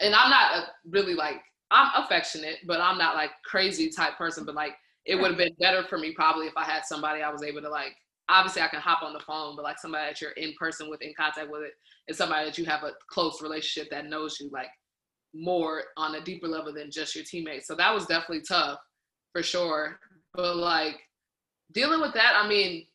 and 0.00 0.14
I'm 0.14 0.30
not 0.30 0.68
really 0.88 1.14
like 1.14 1.40
I'm 1.70 2.04
affectionate, 2.04 2.58
but 2.66 2.80
I'm 2.80 2.98
not 2.98 3.14
like 3.14 3.30
crazy 3.44 3.90
type 3.90 4.16
person. 4.16 4.44
But 4.44 4.54
like 4.54 4.72
it 5.04 5.16
would 5.16 5.30
have 5.30 5.38
been 5.38 5.54
better 5.60 5.84
for 5.84 5.98
me 5.98 6.12
probably 6.12 6.46
if 6.46 6.56
I 6.56 6.64
had 6.64 6.84
somebody 6.84 7.22
I 7.22 7.30
was 7.30 7.42
able 7.42 7.62
to 7.62 7.68
like 7.68 7.96
obviously 8.28 8.62
I 8.62 8.68
can 8.68 8.80
hop 8.80 9.02
on 9.02 9.12
the 9.12 9.20
phone, 9.20 9.56
but 9.56 9.62
like 9.62 9.78
somebody 9.78 10.10
that 10.10 10.20
you're 10.20 10.32
in 10.32 10.52
person 10.58 10.90
with, 10.90 11.00
in 11.02 11.14
contact 11.16 11.50
with 11.50 11.62
it, 11.62 11.72
is 12.08 12.16
somebody 12.18 12.44
that 12.44 12.58
you 12.58 12.64
have 12.64 12.82
a 12.82 12.92
close 13.08 13.40
relationship 13.40 13.90
that 13.90 14.06
knows 14.06 14.38
you 14.40 14.50
like 14.52 14.68
more 15.34 15.84
on 15.96 16.14
a 16.14 16.20
deeper 16.20 16.48
level 16.48 16.72
than 16.72 16.90
just 16.90 17.14
your 17.14 17.24
teammates. 17.24 17.66
So 17.66 17.74
that 17.76 17.94
was 17.94 18.06
definitely 18.06 18.42
tough. 18.42 18.78
for 19.32 19.42
sure. 19.42 19.98
But 20.34 20.56
like 20.56 20.96
dealing 21.72 22.00
with 22.00 22.14
that, 22.14 22.40
I 22.42 22.48
mean, 22.48 22.86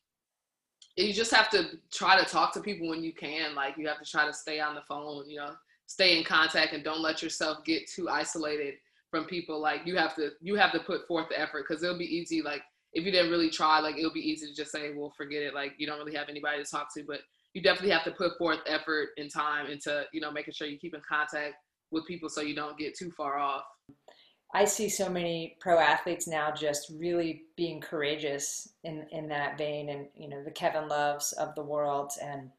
you 0.98 1.14
just 1.14 1.34
have 1.34 1.50
to 1.52 1.70
try 1.92 2.22
to 2.22 2.30
talk 2.30 2.54
to 2.54 2.62
people 2.62 2.90
when 2.90 3.04
you 3.04 3.14
can. 3.14 3.56
Like 3.56 3.76
you 3.78 3.88
have 3.88 4.00
to 4.00 4.10
try 4.10 4.26
to 4.26 4.34
stay 4.34 4.60
on 4.60 4.76
the 4.76 4.82
phone, 4.88 5.30
you 5.30 5.38
know, 5.38 5.52
stay 5.92 6.18
in 6.18 6.24
contact 6.24 6.74
and 6.74 6.84
don't 6.84 7.02
let 7.02 7.22
yourself 7.22 7.66
get 7.66 7.90
too 7.90 8.08
isolated 8.08 8.76
from 9.10 9.26
people. 9.26 9.60
Like 9.60 9.82
you 9.86 9.98
have 9.98 10.16
to 10.16 10.30
you 10.42 10.56
have 10.56 10.72
to 10.72 10.80
put 10.80 11.06
forth 11.06 11.28
the 11.30 11.40
effort 11.40 11.66
because 11.68 11.84
it'll 11.84 11.98
be 11.98 12.16
easy. 12.16 12.42
Like 12.42 12.62
if 12.94 13.06
you 13.06 13.12
didn't 13.12 13.32
really 13.32 13.50
try, 13.50 13.80
like 13.80 13.98
it'll 13.98 14.14
be 14.14 14.30
easy 14.32 14.48
to 14.48 14.56
just 14.56 14.72
say, 14.72 14.94
well, 14.96 15.14
forget 15.18 15.44
it. 15.44 15.54
Like 15.54 15.74
you 15.78 15.86
don't 15.86 16.00
really 16.00 16.16
have 16.16 16.30
anybody 16.30 16.64
to 16.64 16.70
talk 16.70 16.94
to, 16.96 17.04
but 17.04 17.20
you 17.54 17.62
definitely 17.62 17.92
have 17.92 18.06
to 18.06 18.12
put 18.12 18.38
forth 18.38 18.60
effort 18.66 19.10
and 19.18 19.30
time 19.30 19.68
into, 19.68 20.06
you 20.14 20.22
know, 20.22 20.32
making 20.32 20.54
sure 20.54 20.68
you 20.68 20.78
keep 20.78 20.94
in 20.94 21.02
contact 21.08 21.56
with 21.92 22.08
people 22.08 22.30
so 22.30 22.40
you 22.40 22.56
don't 22.56 22.78
get 22.78 22.98
too 22.98 23.12
far 23.12 23.38
off. 23.38 23.64
I 24.54 24.66
see 24.66 24.88
so 24.88 25.10
many 25.10 25.58
pro 25.60 25.78
athletes 25.78 26.28
now 26.28 26.52
just 26.52 26.92
really 26.98 27.44
being 27.58 27.82
courageous 27.82 28.70
in, 28.84 29.06
in 29.12 29.28
that 29.30 29.58
vein 29.58 29.90
and 29.90 30.08
you 30.16 30.28
know 30.28 30.44
the 30.44 30.52
Kevin 30.52 30.88
Loves 30.88 31.32
of 31.34 31.56
the 31.56 31.64
world 31.64 32.12
and 32.22 32.50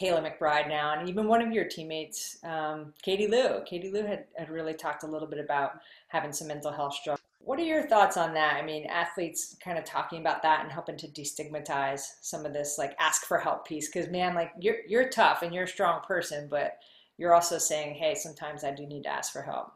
Kayla 0.00 0.38
McBride 0.38 0.68
now 0.68 0.98
and 0.98 1.08
even 1.08 1.28
one 1.28 1.40
of 1.40 1.52
your 1.52 1.64
teammates 1.64 2.38
um, 2.44 2.92
Katie 3.02 3.28
Lou 3.28 3.62
Katie 3.64 3.90
Lou 3.90 4.04
had, 4.04 4.24
had 4.36 4.50
really 4.50 4.74
talked 4.74 5.02
a 5.02 5.06
little 5.06 5.28
bit 5.28 5.38
about 5.38 5.80
having 6.08 6.32
some 6.32 6.48
mental 6.48 6.72
health 6.72 6.94
struggles 6.94 7.20
what 7.44 7.58
are 7.58 7.64
your 7.64 7.86
thoughts 7.86 8.16
on 8.16 8.32
that? 8.34 8.56
I 8.56 8.64
mean, 8.64 8.86
athletes 8.86 9.56
kind 9.62 9.78
of 9.78 9.84
talking 9.84 10.20
about 10.20 10.42
that 10.42 10.62
and 10.62 10.72
helping 10.72 10.96
to 10.96 11.08
destigmatize 11.08 12.14
some 12.22 12.46
of 12.46 12.52
this, 12.52 12.78
like 12.78 12.96
ask 12.98 13.26
for 13.26 13.38
help 13.38 13.66
piece. 13.66 13.88
Because 13.88 14.10
man, 14.10 14.34
like 14.34 14.52
you're 14.58 14.78
you're 14.88 15.08
tough 15.08 15.42
and 15.42 15.54
you're 15.54 15.64
a 15.64 15.68
strong 15.68 16.00
person, 16.02 16.48
but 16.50 16.78
you're 17.18 17.34
also 17.34 17.58
saying, 17.58 17.94
hey, 17.94 18.14
sometimes 18.14 18.64
I 18.64 18.72
do 18.72 18.86
need 18.86 19.04
to 19.04 19.10
ask 19.10 19.32
for 19.32 19.42
help. 19.42 19.72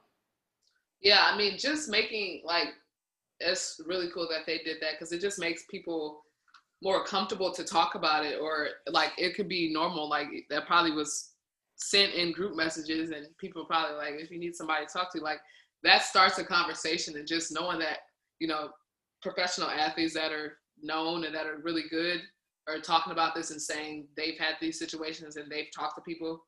Yeah, 1.00 1.28
I 1.30 1.36
mean, 1.36 1.58
just 1.58 1.88
making 1.88 2.42
like 2.44 2.68
it's 3.40 3.80
really 3.86 4.08
cool 4.12 4.26
that 4.30 4.46
they 4.46 4.58
did 4.58 4.78
that 4.80 4.92
because 4.92 5.12
it 5.12 5.20
just 5.20 5.38
makes 5.38 5.64
people 5.70 6.22
more 6.82 7.04
comfortable 7.04 7.52
to 7.52 7.64
talk 7.64 7.94
about 7.94 8.24
it, 8.24 8.38
or 8.40 8.68
like 8.90 9.12
it 9.18 9.34
could 9.34 9.48
be 9.48 9.72
normal. 9.72 10.08
Like 10.08 10.28
that 10.50 10.66
probably 10.66 10.92
was 10.92 11.32
sent 11.76 12.14
in 12.14 12.32
group 12.32 12.56
messages, 12.56 13.10
and 13.10 13.26
people 13.38 13.64
probably 13.64 13.96
like, 13.96 14.14
if 14.14 14.30
you 14.30 14.38
need 14.38 14.54
somebody 14.54 14.86
to 14.86 14.92
talk 14.92 15.12
to, 15.12 15.20
like 15.20 15.40
that 15.82 16.02
starts 16.02 16.38
a 16.38 16.44
conversation 16.44 17.16
and 17.16 17.26
just 17.26 17.52
knowing 17.52 17.78
that 17.78 17.98
you 18.40 18.48
know 18.48 18.70
professional 19.22 19.68
athletes 19.68 20.14
that 20.14 20.32
are 20.32 20.58
known 20.82 21.24
and 21.24 21.34
that 21.34 21.46
are 21.46 21.58
really 21.62 21.84
good 21.90 22.20
are 22.68 22.78
talking 22.78 23.12
about 23.12 23.34
this 23.34 23.50
and 23.50 23.60
saying 23.60 24.06
they've 24.16 24.38
had 24.38 24.54
these 24.60 24.78
situations 24.78 25.36
and 25.36 25.50
they've 25.50 25.68
talked 25.74 25.96
to 25.96 26.02
people 26.02 26.44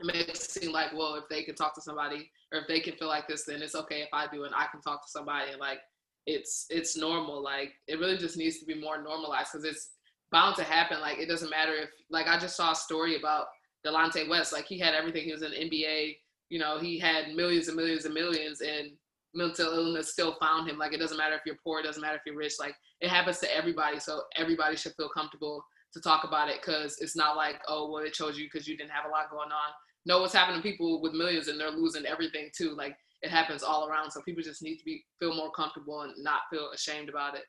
it 0.00 0.06
makes 0.06 0.28
it 0.28 0.50
seem 0.50 0.72
like 0.72 0.92
well 0.94 1.14
if 1.14 1.24
they 1.30 1.42
can 1.42 1.54
talk 1.54 1.74
to 1.74 1.80
somebody 1.80 2.30
or 2.52 2.60
if 2.60 2.68
they 2.68 2.80
can 2.80 2.94
feel 2.94 3.08
like 3.08 3.28
this 3.28 3.44
then 3.44 3.62
it's 3.62 3.74
okay 3.74 4.02
if 4.02 4.08
i 4.12 4.26
do 4.32 4.44
and 4.44 4.54
i 4.54 4.66
can 4.70 4.80
talk 4.80 5.04
to 5.04 5.10
somebody 5.10 5.50
and 5.52 5.60
like 5.60 5.78
it's 6.26 6.66
it's 6.70 6.96
normal 6.96 7.42
like 7.42 7.72
it 7.86 7.98
really 7.98 8.16
just 8.16 8.36
needs 8.36 8.58
to 8.58 8.66
be 8.66 8.74
more 8.74 9.02
normalized 9.02 9.50
because 9.52 9.64
it's 9.64 9.90
bound 10.32 10.56
to 10.56 10.64
happen 10.64 11.00
like 11.00 11.18
it 11.18 11.28
doesn't 11.28 11.50
matter 11.50 11.74
if 11.74 11.90
like 12.10 12.26
i 12.26 12.38
just 12.38 12.56
saw 12.56 12.72
a 12.72 12.76
story 12.76 13.16
about 13.16 13.46
delonte 13.86 14.28
west 14.28 14.52
like 14.52 14.64
he 14.64 14.78
had 14.78 14.94
everything 14.94 15.24
he 15.24 15.32
was 15.32 15.42
an 15.42 15.52
nba 15.52 16.16
you 16.54 16.58
know, 16.58 16.78
he 16.78 16.98
had 16.98 17.34
millions 17.34 17.68
and 17.68 17.76
millions 17.76 18.04
and 18.04 18.14
millions 18.14 18.60
and 18.60 18.90
mental 19.34 19.72
illness 19.72 20.12
still 20.12 20.36
found 20.40 20.68
him. 20.68 20.78
Like 20.78 20.92
it 20.92 20.98
doesn't 20.98 21.16
matter 21.16 21.34
if 21.34 21.40
you're 21.44 21.58
poor, 21.64 21.80
it 21.80 21.84
doesn't 21.84 22.00
matter 22.00 22.16
if 22.16 22.22
you're 22.26 22.36
rich. 22.36 22.54
Like 22.60 22.74
it 23.00 23.10
happens 23.10 23.38
to 23.40 23.52
everybody. 23.52 23.98
So 23.98 24.22
everybody 24.36 24.76
should 24.76 24.94
feel 24.94 25.08
comfortable 25.08 25.64
to 25.92 26.00
talk 26.00 26.24
about 26.24 26.48
it 26.48 26.60
because 26.60 26.98
it's 27.00 27.16
not 27.16 27.36
like, 27.36 27.56
oh, 27.68 27.90
well, 27.90 28.04
it 28.04 28.12
chose 28.12 28.38
you 28.38 28.44
because 28.44 28.68
you 28.68 28.76
didn't 28.76 28.92
have 28.92 29.06
a 29.06 29.08
lot 29.08 29.30
going 29.30 29.50
on. 29.50 29.72
No, 30.06 30.20
what's 30.20 30.34
happening 30.34 30.60
to 30.60 30.68
people 30.68 31.00
with 31.00 31.12
millions 31.12 31.48
and 31.48 31.58
they're 31.58 31.70
losing 31.70 32.04
everything 32.04 32.50
too. 32.56 32.76
Like 32.76 32.96
it 33.22 33.30
happens 33.30 33.62
all 33.62 33.88
around. 33.88 34.10
So 34.10 34.20
people 34.20 34.42
just 34.42 34.62
need 34.62 34.76
to 34.76 34.84
be 34.84 35.04
feel 35.18 35.34
more 35.34 35.50
comfortable 35.50 36.02
and 36.02 36.12
not 36.22 36.42
feel 36.50 36.70
ashamed 36.74 37.08
about 37.08 37.34
it. 37.36 37.44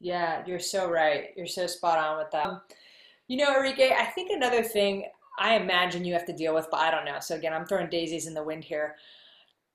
Yeah, 0.00 0.42
you're 0.46 0.60
so 0.60 0.88
right. 0.88 1.30
You're 1.36 1.46
so 1.46 1.66
spot 1.66 1.98
on 1.98 2.18
with 2.18 2.30
that. 2.32 2.48
You 3.26 3.38
know, 3.38 3.52
Arike, 3.54 3.92
I 3.92 4.04
think 4.06 4.30
another 4.30 4.62
thing 4.62 5.04
I 5.38 5.56
imagine 5.56 6.04
you 6.04 6.12
have 6.14 6.26
to 6.26 6.32
deal 6.32 6.54
with, 6.54 6.68
but 6.70 6.80
I 6.80 6.90
don't 6.90 7.04
know. 7.04 7.18
So 7.20 7.36
again, 7.36 7.52
I'm 7.52 7.66
throwing 7.66 7.88
daisies 7.88 8.26
in 8.26 8.34
the 8.34 8.42
wind 8.42 8.64
here. 8.64 8.96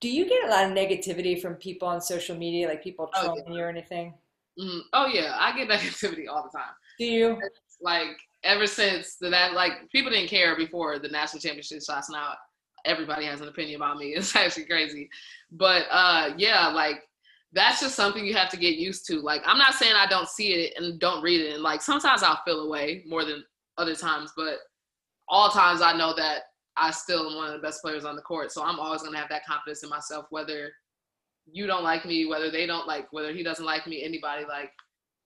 Do 0.01 0.09
you 0.09 0.28
get 0.28 0.45
a 0.45 0.49
lot 0.49 0.65
of 0.65 0.71
negativity 0.71 1.41
from 1.41 1.55
people 1.55 1.88
on 1.88 2.01
social 2.01 2.36
media, 2.36 2.67
like 2.67 2.84
people 2.84 3.09
trolling 3.15 3.43
oh, 3.47 3.51
yeah. 3.51 3.57
you 3.57 3.63
or 3.63 3.69
anything? 3.69 4.13
Mm-hmm. 4.59 4.80
Oh 4.91 5.07
yeah, 5.07 5.36
I 5.39 5.55
get 5.55 5.69
negativity 5.80 6.28
all 6.30 6.43
the 6.43 6.57
time. 6.57 6.74
Do 6.99 7.05
you? 7.05 7.39
It's 7.41 7.78
like 7.82 8.17
ever 8.43 8.67
since 8.67 9.15
the 9.15 9.30
that 9.30 9.53
like 9.53 9.89
people 9.91 10.11
didn't 10.11 10.30
care 10.30 10.55
before 10.55 10.99
the 10.99 11.07
national 11.07 11.41
championship 11.41 11.82
shots. 11.82 12.09
Now 12.09 12.34
everybody 12.86 13.25
has 13.25 13.41
an 13.41 13.47
opinion 13.47 13.77
about 13.77 13.97
me. 13.97 14.07
It's 14.15 14.36
actually 14.36 14.65
crazy, 14.65 15.09
but 15.51 15.86
uh, 15.91 16.34
yeah, 16.38 16.67
like 16.67 17.03
that's 17.53 17.81
just 17.81 17.95
something 17.95 18.25
you 18.25 18.34
have 18.34 18.49
to 18.49 18.57
get 18.57 18.75
used 18.75 19.05
to. 19.07 19.21
Like 19.21 19.41
I'm 19.45 19.57
not 19.57 19.75
saying 19.75 19.93
I 19.95 20.07
don't 20.07 20.27
see 20.27 20.53
it 20.53 20.73
and 20.77 20.99
don't 20.99 21.23
read 21.23 21.41
it, 21.41 21.53
and 21.53 21.63
like 21.63 21.81
sometimes 21.81 22.23
I'll 22.23 22.41
feel 22.45 22.61
away 22.61 23.03
more 23.07 23.23
than 23.25 23.43
other 23.77 23.95
times, 23.95 24.31
but 24.36 24.57
all 25.27 25.49
times 25.49 25.81
I 25.81 25.95
know 25.95 26.13
that 26.15 26.43
I 26.75 26.91
still 26.91 27.29
am 27.29 27.36
one 27.36 27.47
of 27.47 27.53
the 27.53 27.65
best 27.65 27.81
players 27.81 28.05
on 28.05 28.15
the 28.15 28.21
court. 28.21 28.51
So 28.51 28.63
I'm 28.63 28.79
always 28.79 29.03
gonna 29.03 29.17
have 29.17 29.29
that 29.29 29.45
confidence 29.45 29.84
in 29.84 29.89
myself, 29.89 30.25
whether 30.29 30.71
you 31.51 31.67
don't 31.67 31.84
like 31.84 32.05
me, 32.05 32.25
whether 32.25 32.49
they 32.49 32.65
don't 32.65 32.88
like, 32.88 33.11
whether 33.11 33.34
he 33.34 33.43
doesn't 33.43 33.65
like 33.65 33.88
me, 33.88 34.03
anybody 34.03 34.45
like. 34.45 34.71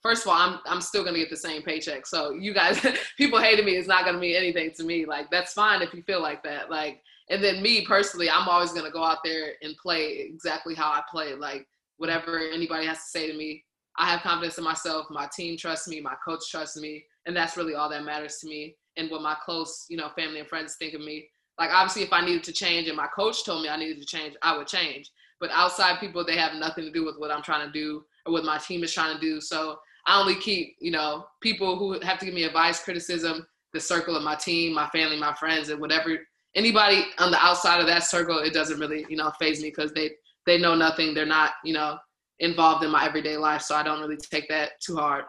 First 0.03 0.24
of 0.24 0.30
all, 0.30 0.36
I'm 0.36 0.60
I'm 0.66 0.82
still 0.82 1.03
gonna 1.03 1.18
get 1.18 1.30
the 1.30 1.38
same 1.38 1.64
paycheck. 1.64 2.05
So 2.05 2.32
you 2.32 2.53
guys, 2.53 2.86
people 3.18 3.39
hating 3.39 3.66
me 3.66 3.76
is 3.76 3.88
not 3.88 4.05
gonna 4.05 4.20
mean 4.20 4.36
anything 4.36 4.72
to 4.78 4.84
me. 4.84 5.05
Like 5.05 5.32
that's 5.32 5.53
fine 5.53 5.82
if 5.82 5.93
you 5.93 6.03
feel 6.03 6.22
like 6.22 6.43
that. 6.43 6.70
Like, 6.70 7.01
and 7.30 7.43
then 7.43 7.61
me 7.61 7.86
personally, 7.86 8.30
I'm 8.30 8.47
always 8.47 8.71
gonna 8.71 8.91
go 8.91 9.03
out 9.03 9.19
there 9.23 9.53
and 9.61 9.75
play 9.78 10.30
exactly 10.32 10.75
how 10.75 10.89
I 10.89 11.01
play. 11.09 11.34
Like 11.34 11.67
whatever 11.97 12.39
anybody 12.39 12.86
has 12.86 12.97
to 12.97 13.09
say 13.09 13.32
to 13.32 13.38
me, 13.38 13.63
I 13.97 14.09
have 14.09 14.21
confidence 14.21 14.57
in 14.57 14.63
myself. 14.63 15.07
My 15.09 15.28
team 15.36 15.57
trusts 15.57 15.88
me. 15.88 16.01
My 16.01 16.15
coach 16.23 16.49
trusts 16.49 16.78
me, 16.78 17.03
and 17.25 17.36
that's 17.36 17.57
really 17.57 17.75
all 17.75 17.89
that 17.89 18.03
matters 18.03 18.38
to 18.38 18.47
me 18.47 18.75
and 18.97 19.09
what 19.09 19.21
my 19.21 19.36
close, 19.45 19.86
you 19.89 19.97
know, 19.97 20.09
family 20.15 20.39
and 20.39 20.49
friends 20.49 20.75
think 20.78 20.93
of 20.93 21.01
me. 21.01 21.30
Like 21.59 21.71
obviously 21.71 22.03
if 22.03 22.13
I 22.13 22.25
needed 22.25 22.43
to 22.45 22.51
change 22.51 22.88
and 22.88 22.97
my 22.97 23.07
coach 23.07 23.45
told 23.45 23.63
me 23.63 23.69
I 23.69 23.78
needed 23.78 23.99
to 23.99 24.05
change, 24.05 24.36
I 24.41 24.57
would 24.57 24.67
change. 24.67 25.09
But 25.39 25.51
outside 25.51 25.99
people, 25.99 26.25
they 26.25 26.36
have 26.36 26.55
nothing 26.55 26.84
to 26.86 26.91
do 26.91 27.05
with 27.05 27.15
what 27.17 27.32
I'm 27.32 27.43
trying 27.43 27.65
to 27.65 27.71
do 27.71 28.03
or 28.25 28.34
what 28.34 28.43
my 28.43 28.57
team 28.57 28.84
is 28.84 28.93
trying 28.93 29.15
to 29.15 29.21
do. 29.21 29.39
So 29.39 29.78
I 30.07 30.19
only 30.19 30.36
keep, 30.36 30.75
you 30.80 30.91
know, 30.91 31.25
people 31.41 31.78
who 31.78 31.99
have 31.99 32.17
to 32.19 32.25
give 32.25 32.34
me 32.34 32.43
advice, 32.43 32.84
criticism, 32.84 33.45
the 33.73 33.80
circle 33.80 34.15
of 34.15 34.23
my 34.23 34.36
team, 34.36 34.73
my 34.73 34.88
family, 34.89 35.19
my 35.19 35.34
friends, 35.36 35.69
and 35.69 35.80
whatever. 35.80 36.17
Anybody 36.56 37.06
on 37.20 37.32
the 37.32 37.43
outside 37.43 37.80
of 37.80 37.88
that 37.88 38.04
circle, 38.04 38.39
it 38.39 38.54
doesn't 38.54 38.80
really, 38.80 39.06
you 39.10 39.18
know, 39.18 39.32
phase 39.39 39.62
me 39.62 39.70
because 39.70 39.93
they 39.93 40.12
they 40.45 40.58
know 40.58 40.76
nothing. 40.76 41.14
They're 41.14 41.26
not, 41.26 41.52
you 41.64 41.74
know, 41.74 41.98
involved 42.39 42.84
in 42.84 42.91
my 42.91 43.06
everyday 43.06 43.38
life, 43.38 43.62
so 43.62 43.76
I 43.76 43.84
don't 43.84 44.00
really 44.00 44.18
take 44.18 44.48
that 44.50 44.80
too 44.82 44.95
hard. 44.95 45.26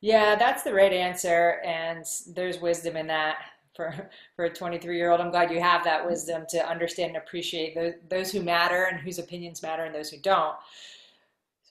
Yeah, 0.00 0.36
that's 0.36 0.62
the 0.62 0.72
right 0.72 0.92
answer, 0.92 1.60
and 1.64 2.04
there's 2.34 2.60
wisdom 2.60 2.96
in 2.96 3.06
that 3.08 3.36
for 3.74 4.10
for 4.36 4.46
a 4.46 4.52
23 4.52 4.96
year 4.96 5.10
old. 5.10 5.20
I'm 5.20 5.30
glad 5.30 5.50
you 5.50 5.60
have 5.60 5.84
that 5.84 6.04
wisdom 6.04 6.44
to 6.50 6.68
understand 6.68 7.10
and 7.10 7.18
appreciate 7.18 7.74
those, 7.74 7.94
those 8.08 8.32
who 8.32 8.42
matter 8.42 8.84
and 8.84 8.98
whose 8.98 9.18
opinions 9.18 9.62
matter 9.62 9.84
and 9.84 9.94
those 9.94 10.10
who 10.10 10.18
don't. 10.18 10.56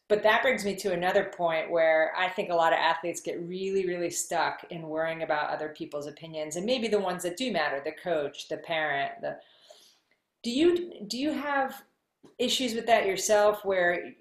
But 0.07 0.21
that 0.21 0.43
brings 0.43 0.63
me 0.63 0.75
to 0.75 0.93
another 0.93 1.31
point 1.35 1.71
where 1.71 2.13
I 2.15 2.29
think 2.29 2.49
a 2.49 2.55
lot 2.55 2.73
of 2.73 2.79
athletes 2.79 3.21
get 3.21 3.41
really, 3.41 3.87
really 3.87 4.11
stuck 4.11 4.63
in 4.69 4.87
worrying 4.87 5.23
about 5.23 5.49
other 5.49 5.69
people's 5.69 6.05
opinions 6.05 6.57
and 6.57 6.65
maybe 6.65 6.87
the 6.87 6.99
ones 6.99 7.23
that 7.23 7.37
do 7.37 7.51
matter, 7.51 7.81
the 7.83 7.91
coach, 7.91 8.47
the 8.47 8.57
parent, 8.57 9.13
the 9.21 9.37
do 10.43 10.51
you 10.51 11.03
do 11.07 11.17
you 11.17 11.31
have 11.31 11.81
issues 12.37 12.75
with 12.75 12.85
that 12.85 13.07
yourself 13.07 13.65
where 13.65 14.13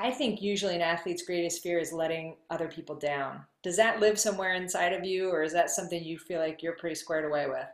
I 0.00 0.10
think 0.10 0.42
usually 0.42 0.74
an 0.74 0.82
athlete's 0.82 1.22
greatest 1.22 1.62
fear 1.62 1.78
is 1.78 1.92
letting 1.92 2.36
other 2.50 2.66
people 2.66 2.96
down. 2.96 3.44
Does 3.62 3.76
that 3.76 4.00
live 4.00 4.18
somewhere 4.18 4.54
inside 4.54 4.92
of 4.92 5.04
you, 5.04 5.30
or 5.30 5.42
is 5.42 5.52
that 5.52 5.70
something 5.70 6.02
you 6.02 6.18
feel 6.18 6.40
like 6.40 6.62
you're 6.62 6.76
pretty 6.76 6.96
squared 6.96 7.24
away 7.24 7.46
with? 7.46 7.66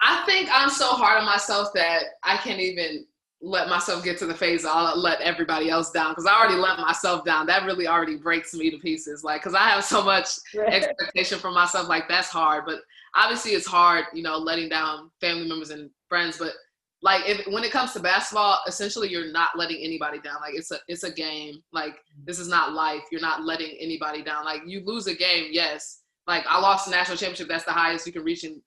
I 0.00 0.24
think 0.24 0.48
I'm 0.52 0.70
so 0.70 0.88
hard 0.88 1.18
on 1.18 1.26
myself 1.26 1.68
that 1.74 2.04
I 2.22 2.36
can't 2.38 2.60
even 2.60 3.06
let 3.46 3.68
myself 3.68 4.02
get 4.02 4.18
to 4.18 4.26
the 4.26 4.34
phase 4.34 4.64
I'll 4.64 4.98
let 4.98 5.20
everybody 5.20 5.70
else 5.70 5.92
down 5.92 6.10
because 6.10 6.26
I 6.26 6.34
already 6.34 6.56
let 6.56 6.78
myself 6.78 7.24
down. 7.24 7.46
That 7.46 7.64
really 7.64 7.86
already 7.86 8.16
breaks 8.16 8.52
me 8.52 8.70
to 8.70 8.78
pieces. 8.78 9.22
Like, 9.22 9.40
because 9.40 9.54
I 9.54 9.68
have 9.68 9.84
so 9.84 10.02
much 10.02 10.26
expectation 10.66 11.38
for 11.38 11.52
myself, 11.52 11.88
like 11.88 12.08
that's 12.08 12.28
hard. 12.28 12.64
But 12.66 12.80
obviously, 13.14 13.52
it's 13.52 13.66
hard, 13.66 14.06
you 14.12 14.24
know, 14.24 14.36
letting 14.36 14.68
down 14.68 15.12
family 15.20 15.48
members 15.48 15.70
and 15.70 15.90
friends. 16.08 16.38
But 16.38 16.54
like 17.02 17.22
if 17.26 17.46
when 17.46 17.62
it 17.62 17.70
comes 17.70 17.92
to 17.92 18.00
basketball, 18.00 18.58
essentially 18.66 19.08
you're 19.08 19.30
not 19.30 19.50
letting 19.56 19.80
anybody 19.80 20.18
down. 20.20 20.36
Like 20.40 20.54
it's 20.54 20.72
a 20.72 20.78
it's 20.88 21.04
a 21.04 21.12
game. 21.12 21.62
Like 21.72 21.94
this 22.24 22.40
is 22.40 22.48
not 22.48 22.72
life. 22.72 23.02
You're 23.12 23.20
not 23.20 23.44
letting 23.44 23.76
anybody 23.78 24.22
down. 24.22 24.44
Like 24.44 24.62
you 24.66 24.82
lose 24.84 25.06
a 25.06 25.14
game, 25.14 25.50
yes. 25.52 26.00
Like 26.26 26.44
I 26.48 26.58
lost 26.58 26.86
the 26.86 26.90
national 26.90 27.16
championship. 27.16 27.46
That's 27.46 27.64
the 27.64 27.72
highest 27.72 28.08
you 28.08 28.12
can 28.12 28.24
reach 28.24 28.42
in 28.42 28.60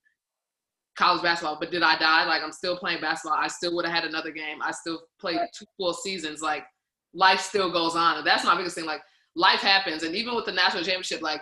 college 1.00 1.24
basketball. 1.24 1.58
But 1.60 1.72
did 1.72 1.82
I 1.82 1.98
die? 1.98 2.26
Like 2.26 2.44
I'm 2.44 2.52
still 2.52 2.78
playing 2.78 3.02
basketball. 3.02 3.40
I 3.40 3.48
still 3.48 3.74
would 3.76 3.86
have 3.86 3.94
had 3.94 4.04
another 4.04 4.32
game. 4.32 4.62
I 4.62 4.72
still 4.72 5.02
played 5.20 5.40
two 5.54 5.66
full 5.78 5.94
seasons. 5.94 6.42
Like 6.42 6.66
life 7.14 7.40
still 7.40 7.72
goes 7.72 7.96
on. 7.96 8.18
And 8.18 8.28
that's 8.28 8.44
my 8.44 8.56
biggest 8.56 8.76
thing. 8.76 8.86
Like 8.86 9.02
life 9.36 9.62
happens. 9.62 10.04
And 10.04 10.14
even 10.14 10.36
with 10.36 10.46
the 10.46 10.52
national 10.52 10.84
championship, 10.84 11.22
like 11.22 11.42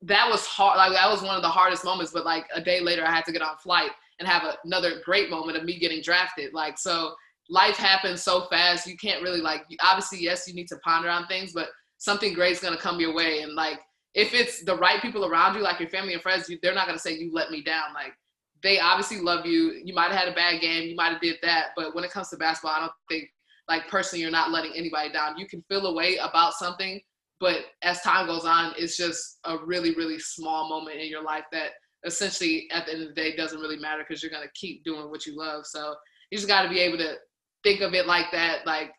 that 0.00 0.28
was 0.28 0.46
hard. 0.46 0.78
Like 0.78 0.92
that 0.92 1.10
was 1.10 1.22
one 1.22 1.36
of 1.36 1.42
the 1.42 1.48
hardest 1.48 1.84
moments. 1.84 2.12
But 2.12 2.24
like 2.24 2.46
a 2.54 2.60
day 2.60 2.80
later, 2.80 3.04
I 3.04 3.10
had 3.10 3.26
to 3.26 3.32
get 3.32 3.42
on 3.42 3.56
flight 3.58 3.90
and 4.18 4.26
have 4.26 4.56
another 4.64 5.02
great 5.04 5.30
moment 5.30 5.58
of 5.58 5.64
me 5.64 5.78
getting 5.78 6.00
drafted. 6.00 6.54
Like, 6.54 6.78
so 6.78 7.14
life 7.50 7.76
happens 7.76 8.22
so 8.22 8.46
fast. 8.46 8.86
You 8.86 8.96
can't 8.96 9.22
really 9.22 9.40
like. 9.40 9.64
Obviously, 9.82 10.20
yes, 10.20 10.48
you 10.48 10.54
need 10.54 10.68
to 10.68 10.76
ponder 10.78 11.10
on 11.10 11.26
things, 11.26 11.52
but 11.52 11.68
something 11.98 12.32
great's 12.32 12.60
gonna 12.60 12.76
come 12.76 13.00
your 13.00 13.14
way. 13.14 13.42
And 13.42 13.54
like, 13.54 13.80
if 14.14 14.32
it's 14.34 14.64
the 14.64 14.76
right 14.76 15.00
people 15.02 15.26
around 15.26 15.56
you, 15.56 15.62
like 15.62 15.78
your 15.78 15.88
family 15.90 16.14
and 16.14 16.22
friends, 16.22 16.48
you, 16.48 16.58
they're 16.62 16.74
not 16.74 16.86
gonna 16.86 16.98
say 16.98 17.16
you 17.16 17.32
let 17.32 17.50
me 17.50 17.62
down. 17.62 17.92
Like, 17.94 18.14
they 18.62 18.78
obviously 18.78 19.20
love 19.20 19.44
you. 19.44 19.80
You 19.84 19.94
might 19.94 20.10
have 20.10 20.18
had 20.18 20.28
a 20.28 20.34
bad 20.34 20.60
game. 20.60 20.88
You 20.88 20.94
might 20.94 21.12
have 21.12 21.20
did 21.20 21.36
that, 21.42 21.68
but 21.76 21.94
when 21.94 22.04
it 22.04 22.10
comes 22.10 22.28
to 22.30 22.36
basketball, 22.36 22.76
I 22.76 22.80
don't 22.80 22.92
think 23.08 23.28
like 23.68 23.88
personally 23.88 24.22
you're 24.22 24.30
not 24.30 24.50
letting 24.50 24.72
anybody 24.74 25.12
down. 25.12 25.38
You 25.38 25.46
can 25.46 25.62
feel 25.68 25.86
a 25.86 25.94
way 25.94 26.16
about 26.16 26.54
something, 26.54 27.00
but 27.40 27.60
as 27.82 28.00
time 28.02 28.26
goes 28.26 28.44
on, 28.44 28.74
it's 28.76 28.96
just 28.96 29.38
a 29.44 29.58
really 29.64 29.94
really 29.94 30.18
small 30.18 30.68
moment 30.68 31.00
in 31.00 31.08
your 31.08 31.22
life 31.22 31.44
that 31.52 31.70
essentially 32.04 32.68
at 32.72 32.86
the 32.86 32.92
end 32.92 33.02
of 33.02 33.08
the 33.08 33.14
day 33.14 33.36
doesn't 33.36 33.60
really 33.60 33.78
matter 33.78 34.04
because 34.06 34.22
you're 34.22 34.32
gonna 34.32 34.46
keep 34.54 34.84
doing 34.84 35.10
what 35.10 35.26
you 35.26 35.36
love. 35.36 35.66
So 35.66 35.94
you 36.30 36.38
just 36.38 36.48
got 36.48 36.62
to 36.62 36.68
be 36.68 36.80
able 36.80 36.98
to 36.98 37.16
think 37.62 37.80
of 37.80 37.94
it 37.94 38.06
like 38.06 38.26
that, 38.32 38.66
like 38.66 38.92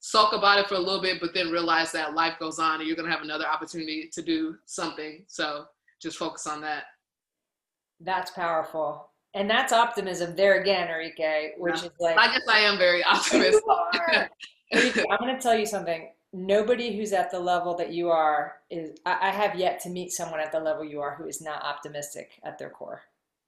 sulk 0.00 0.32
about 0.32 0.58
it 0.58 0.66
for 0.68 0.74
a 0.74 0.80
little 0.80 1.00
bit, 1.00 1.20
but 1.20 1.32
then 1.32 1.50
realize 1.50 1.92
that 1.92 2.14
life 2.14 2.34
goes 2.40 2.58
on 2.58 2.80
and 2.80 2.88
you're 2.88 2.96
gonna 2.96 3.10
have 3.10 3.22
another 3.22 3.46
opportunity 3.46 4.10
to 4.12 4.22
do 4.22 4.56
something. 4.66 5.24
So 5.28 5.64
just 6.00 6.18
focus 6.18 6.46
on 6.46 6.60
that. 6.62 6.84
That's 8.04 8.30
powerful. 8.32 9.08
And 9.34 9.48
that's 9.48 9.72
optimism 9.72 10.36
there 10.36 10.60
again, 10.60 10.88
Arike, 10.88 11.52
which 11.56 11.80
yeah. 11.80 11.86
is 11.86 11.90
like 11.98 12.18
I 12.18 12.26
guess 12.26 12.46
I 12.48 12.58
am 12.58 12.78
very 12.78 13.04
optimistic. 13.10 13.62
Arike, 14.74 15.04
I'm 15.10 15.18
gonna 15.18 15.40
tell 15.40 15.56
you 15.56 15.66
something. 15.66 16.10
Nobody 16.34 16.96
who's 16.96 17.12
at 17.12 17.30
the 17.30 17.38
level 17.38 17.74
that 17.76 17.92
you 17.92 18.10
are 18.10 18.56
is 18.70 18.98
I, 19.04 19.28
I 19.28 19.30
have 19.30 19.54
yet 19.54 19.80
to 19.80 19.90
meet 19.90 20.12
someone 20.12 20.40
at 20.40 20.52
the 20.52 20.60
level 20.60 20.84
you 20.84 21.00
are 21.00 21.14
who 21.14 21.26
is 21.26 21.40
not 21.40 21.62
optimistic 21.62 22.40
at 22.44 22.58
their 22.58 22.70
core. 22.70 23.02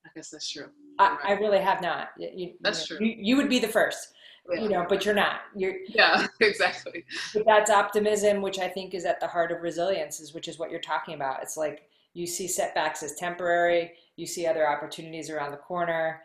I 0.07 0.11
guess 0.15 0.31
that's 0.31 0.51
true. 0.51 0.67
I, 0.99 1.11
right. 1.11 1.19
I, 1.25 1.33
really 1.33 1.61
have 1.61 1.81
not. 1.81 2.11
You, 2.19 2.53
that's 2.61 2.89
you 2.89 2.95
know, 2.95 2.99
true. 2.99 3.07
You, 3.07 3.17
you, 3.19 3.37
would 3.37 3.49
be 3.49 3.59
the 3.59 3.69
first, 3.69 4.13
yeah. 4.53 4.63
you 4.63 4.69
know, 4.69 4.87
but 4.89 5.05
you're 5.05 5.15
not. 5.15 5.41
You're 5.57 5.77
yeah, 5.89 6.27
exactly. 6.41 7.05
But 7.33 7.45
that's 7.47 7.71
optimism, 7.71 8.43
which 8.43 8.59
I 8.59 8.69
think 8.69 8.95
is 8.95 9.05
at 9.05 9.19
the 9.19 9.27
heart 9.27 9.51
of 9.51 9.63
resilience, 9.63 10.21
is 10.21 10.35
which 10.35 10.47
is 10.47 10.59
what 10.59 10.71
you're 10.71 10.81
talking 10.81 11.15
about. 11.15 11.43
It's 11.43 11.57
like 11.57 11.89
you 12.13 12.27
see 12.27 12.47
setbacks 12.47 13.03
as 13.03 13.15
temporary. 13.15 13.93
You 14.17 14.27
see 14.27 14.47
other 14.47 14.69
opportunities 14.69 15.31
around 15.31 15.51
the 15.51 15.57
corner, 15.59 16.23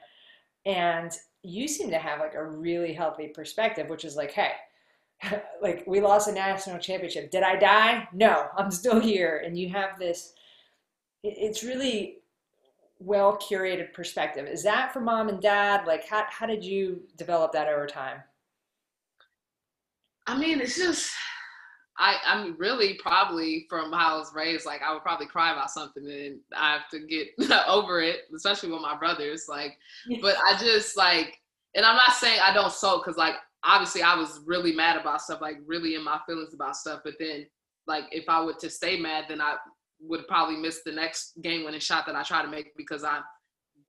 and 0.65 1.11
you 1.43 1.67
seem 1.67 1.89
to 1.89 1.97
have 1.97 2.19
like 2.19 2.35
a 2.35 2.45
really 2.45 2.93
healthy 2.93 3.27
perspective, 3.27 3.89
which 3.89 4.05
is 4.05 4.15
like, 4.15 4.31
hey. 4.31 4.51
like 5.61 5.83
we 5.85 5.99
lost 5.99 6.29
a 6.29 6.31
national 6.31 6.79
championship. 6.79 7.29
Did 7.29 7.43
I 7.43 7.57
die? 7.57 8.07
No, 8.13 8.47
I'm 8.57 8.71
still 8.71 9.01
here. 9.01 9.43
And 9.45 9.57
you 9.59 9.67
have 9.67 9.99
this. 9.99 10.31
It's 11.23 11.61
really 11.61 12.19
well 12.99 13.37
curated 13.37 13.93
perspective. 13.93 14.45
Is 14.47 14.63
that 14.63 14.93
for 14.93 14.99
mom 14.99 15.29
and 15.29 15.41
dad? 15.41 15.87
Like, 15.87 16.07
how, 16.07 16.25
how 16.29 16.45
did 16.45 16.63
you 16.63 17.01
develop 17.17 17.53
that 17.53 17.67
over 17.67 17.87
time? 17.87 18.21
I 20.27 20.37
mean, 20.37 20.61
it's 20.61 20.77
just, 20.77 21.11
I, 21.99 22.15
I'm 22.25 22.55
really 22.57 22.93
probably 22.93 23.65
from 23.69 23.91
how 23.91 24.15
I 24.15 24.17
was 24.17 24.33
raised, 24.33 24.65
like, 24.65 24.81
I 24.81 24.93
would 24.93 25.03
probably 25.03 25.27
cry 25.27 25.51
about 25.51 25.69
something 25.69 26.09
and 26.09 26.39
I 26.55 26.73
have 26.73 26.89
to 26.91 27.05
get 27.05 27.27
over 27.67 28.01
it, 28.01 28.21
especially 28.33 28.71
with 28.71 28.81
my 28.81 28.97
brothers. 28.97 29.47
Like, 29.49 29.77
but 30.21 30.37
I 30.37 30.57
just, 30.57 30.95
like, 30.95 31.37
and 31.75 31.85
I'm 31.85 31.97
not 31.97 32.13
saying 32.13 32.39
I 32.41 32.53
don't 32.53 32.71
sulk 32.71 33.03
because, 33.03 33.17
like, 33.17 33.35
obviously 33.65 34.01
I 34.01 34.15
was 34.15 34.39
really 34.45 34.71
mad 34.71 34.95
about 34.95 35.21
stuff, 35.21 35.41
like, 35.41 35.57
really 35.65 35.95
in 35.95 36.03
my 36.03 36.19
feelings 36.25 36.53
about 36.53 36.77
stuff. 36.77 37.01
But 37.03 37.15
then, 37.19 37.45
like, 37.85 38.05
if 38.11 38.29
I 38.29 38.41
were 38.43 38.55
to 38.61 38.69
stay 38.69 38.97
mad, 38.97 39.25
then 39.27 39.41
I 39.41 39.55
would 39.99 40.25
probably 40.27 40.55
miss 40.55 40.81
the 40.85 40.93
next 40.93 41.33
game 41.41 41.65
winning 41.65 41.81
shot 41.81 42.05
that 42.05 42.15
I 42.15 42.23
try 42.23 42.41
to 42.41 42.49
make 42.49 42.77
because 42.77 43.03
I 43.03 43.19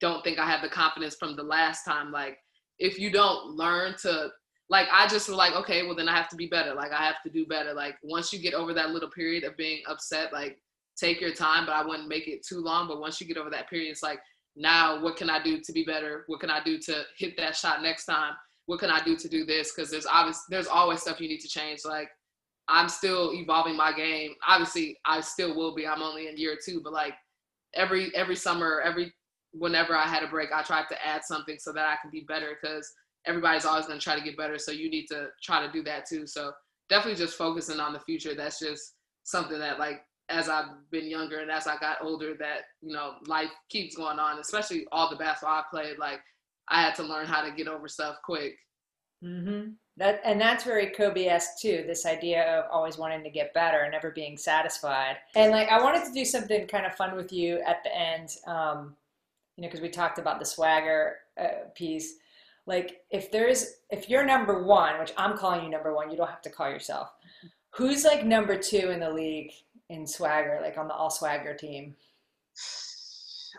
don't 0.01 0.25
think 0.25 0.41
I 0.41 0.51
have 0.51 0.63
the 0.63 0.69
confidence 0.69 1.15
from 1.15 1.37
the 1.37 1.45
last 1.45 1.85
time. 1.85 2.11
Like, 2.11 2.39
if 2.81 2.99
you 2.99 3.13
don't 3.13 3.55
learn 3.55 3.95
to, 4.03 4.31
like, 4.71 4.87
I 4.93 5.09
just 5.09 5.29
was 5.29 5.37
like, 5.37 5.55
okay, 5.55 5.85
well, 5.85 5.97
then 5.97 6.09
I 6.09 6.17
have 6.17 6.29
to 6.29 6.37
be 6.37 6.47
better. 6.47 6.75
Like, 6.75 6.93
I 6.93 7.05
have 7.05 7.23
to 7.25 7.31
do 7.31 7.45
better. 7.45 7.75
Like, 7.75 7.97
once 8.03 8.33
you 8.33 8.39
get 8.39 8.55
over 8.55 8.73
that 8.73 8.91
little 8.91 9.11
period 9.11 9.43
of 9.45 9.57
being 9.57 9.83
upset, 9.89 10.33
like, 10.33 10.59
take 10.97 11.21
your 11.21 11.35
time, 11.35 11.67
but 11.67 11.73
I 11.73 11.85
wouldn't 11.85 12.09
make 12.09 12.29
it 12.29 12.47
too 12.47 12.61
long. 12.61 12.87
But 12.87 13.01
once 13.01 13.21
you 13.21 13.27
get 13.27 13.37
over 13.37 13.51
that 13.51 13.69
period, 13.69 13.91
it's 13.91 14.03
like, 14.03 14.21
now 14.55 15.03
what 15.03 15.17
can 15.17 15.29
I 15.29 15.43
do 15.43 15.61
to 15.61 15.73
be 15.73 15.85
better? 15.85 16.25
What 16.29 16.41
can 16.41 16.51
I 16.51 16.63
do 16.63 16.79
to 16.79 17.03
hit 17.19 17.37
that 17.37 17.57
shot 17.57 17.83
next 17.83 18.05
time? 18.05 18.35
What 18.67 18.79
can 18.79 18.91
I 18.91 19.03
do 19.03 19.17
to 19.17 19.29
do 19.29 19.45
this? 19.45 19.73
Because 19.75 19.91
there's 19.91 20.07
obvious, 20.07 20.45
there's 20.49 20.69
always 20.69 21.01
stuff 21.01 21.21
you 21.21 21.29
need 21.29 21.41
to 21.41 21.49
change. 21.49 21.81
Like, 21.85 22.09
I'm 22.69 22.89
still 22.89 23.33
evolving 23.35 23.77
my 23.77 23.93
game. 23.93 24.35
Obviously, 24.47 24.97
I 25.05 25.21
still 25.21 25.57
will 25.57 25.75
be. 25.75 25.87
I'm 25.87 26.03
only 26.03 26.29
in 26.29 26.37
year 26.37 26.57
two, 26.65 26.81
but 26.83 26.93
like 26.93 27.15
every 27.75 28.15
every 28.15 28.37
summer, 28.37 28.81
every 28.85 29.13
whenever 29.53 29.97
I 29.97 30.07
had 30.07 30.23
a 30.23 30.29
break, 30.29 30.51
I 30.55 30.63
tried 30.63 30.87
to 30.91 31.07
add 31.07 31.25
something 31.25 31.59
so 31.59 31.73
that 31.73 31.87
I 31.87 31.97
can 32.01 32.13
be 32.13 32.25
better 32.29 32.57
because 32.61 32.89
everybody's 33.27 33.65
always 33.65 33.87
going 33.87 33.99
to 33.99 34.03
try 34.03 34.17
to 34.17 34.25
get 34.25 34.37
better. 34.37 34.59
So 34.59 34.73
you 34.73 34.91
need 34.91 35.07
to 35.07 35.29
try 35.43 35.65
to 35.65 35.73
do 35.73 35.83
that 35.85 36.07
too. 36.07 36.27
So 36.27 36.53
definitely 36.89 37.23
just 37.23 37.37
focusing 37.37 37.81
on 37.81 37.93
the 37.93 38.01
future. 38.01 38.35
That's 38.35 38.59
just 38.59 38.95
something 39.25 39.59
that 39.59 39.79
like 39.79 40.03
as 40.29 40.49
I've 40.49 40.67
been 40.91 41.09
younger 41.09 41.41
and 41.41 41.51
as 41.51 41.67
I 41.67 41.77
got 41.79 42.03
older, 42.03 42.35
that 42.39 42.63
you 42.81 42.93
know 42.93 43.15
life 43.27 43.51
keeps 43.69 43.97
going 43.97 44.19
on. 44.19 44.39
Especially 44.39 44.87
all 44.93 45.11
the 45.11 45.17
basketball 45.17 45.59
I 45.59 45.65
played, 45.71 45.99
like 45.99 46.21
I 46.69 46.83
had 46.83 46.95
to 46.97 47.03
learn 47.03 47.27
how 47.27 47.43
to 47.43 47.51
get 47.51 47.69
over 47.69 47.89
stuff 47.89 48.17
quick. 48.25 48.57
Mm-hmm. 49.25 49.73
That 49.97 50.21
and 50.25 50.41
that's 50.41 50.65
very 50.65 50.91
Kobe-esque 50.91 51.61
too. 51.61 51.85
This 51.87 52.07
idea 52.07 52.45
of 52.45 52.71
always 52.71 52.97
wanting 52.97 53.23
to 53.25 53.31
get 53.31 53.53
better 53.53 53.81
and 53.81 53.93
never 53.93 54.11
being 54.11 54.39
satisfied. 54.39 55.17
And 55.35 55.53
like 55.53 55.69
I 55.69 55.83
wanted 55.83 56.05
to 56.07 56.13
do 56.13 56.25
something 56.25 56.67
kind 56.69 56.87
of 56.87 56.95
fun 56.95 57.17
with 57.17 57.33
you 57.33 57.61
at 57.67 57.85
the 57.85 57.95
end, 57.95 58.37
um, 58.47 58.97
you 59.57 59.63
know, 59.63 59.69
because 59.69 59.83
we 59.83 59.91
talked 59.91 60.19
about 60.19 60.39
the 60.39 60.47
swagger 60.47 61.17
uh, 61.39 61.69
piece. 61.75 62.15
Like 62.71 63.01
if 63.11 63.33
there's 63.33 63.67
if 63.91 64.09
you're 64.09 64.25
number 64.25 64.63
one, 64.63 65.01
which 65.01 65.13
I'm 65.17 65.37
calling 65.37 65.65
you 65.65 65.71
number 65.71 65.93
one, 65.93 66.09
you 66.09 66.17
don't 66.17 66.31
have 66.31 66.41
to 66.43 66.51
call 66.51 66.71
yourself. 66.71 67.11
Who's 67.71 68.05
like 68.05 68.25
number 68.25 68.57
two 68.57 68.91
in 68.91 69.01
the 69.01 69.11
league 69.11 69.51
in 69.89 70.07
swagger, 70.07 70.61
like 70.63 70.79
on 70.79 70.87
the 70.87 70.95
all 70.95 71.11
swagger 71.11 71.53
team? 71.53 71.97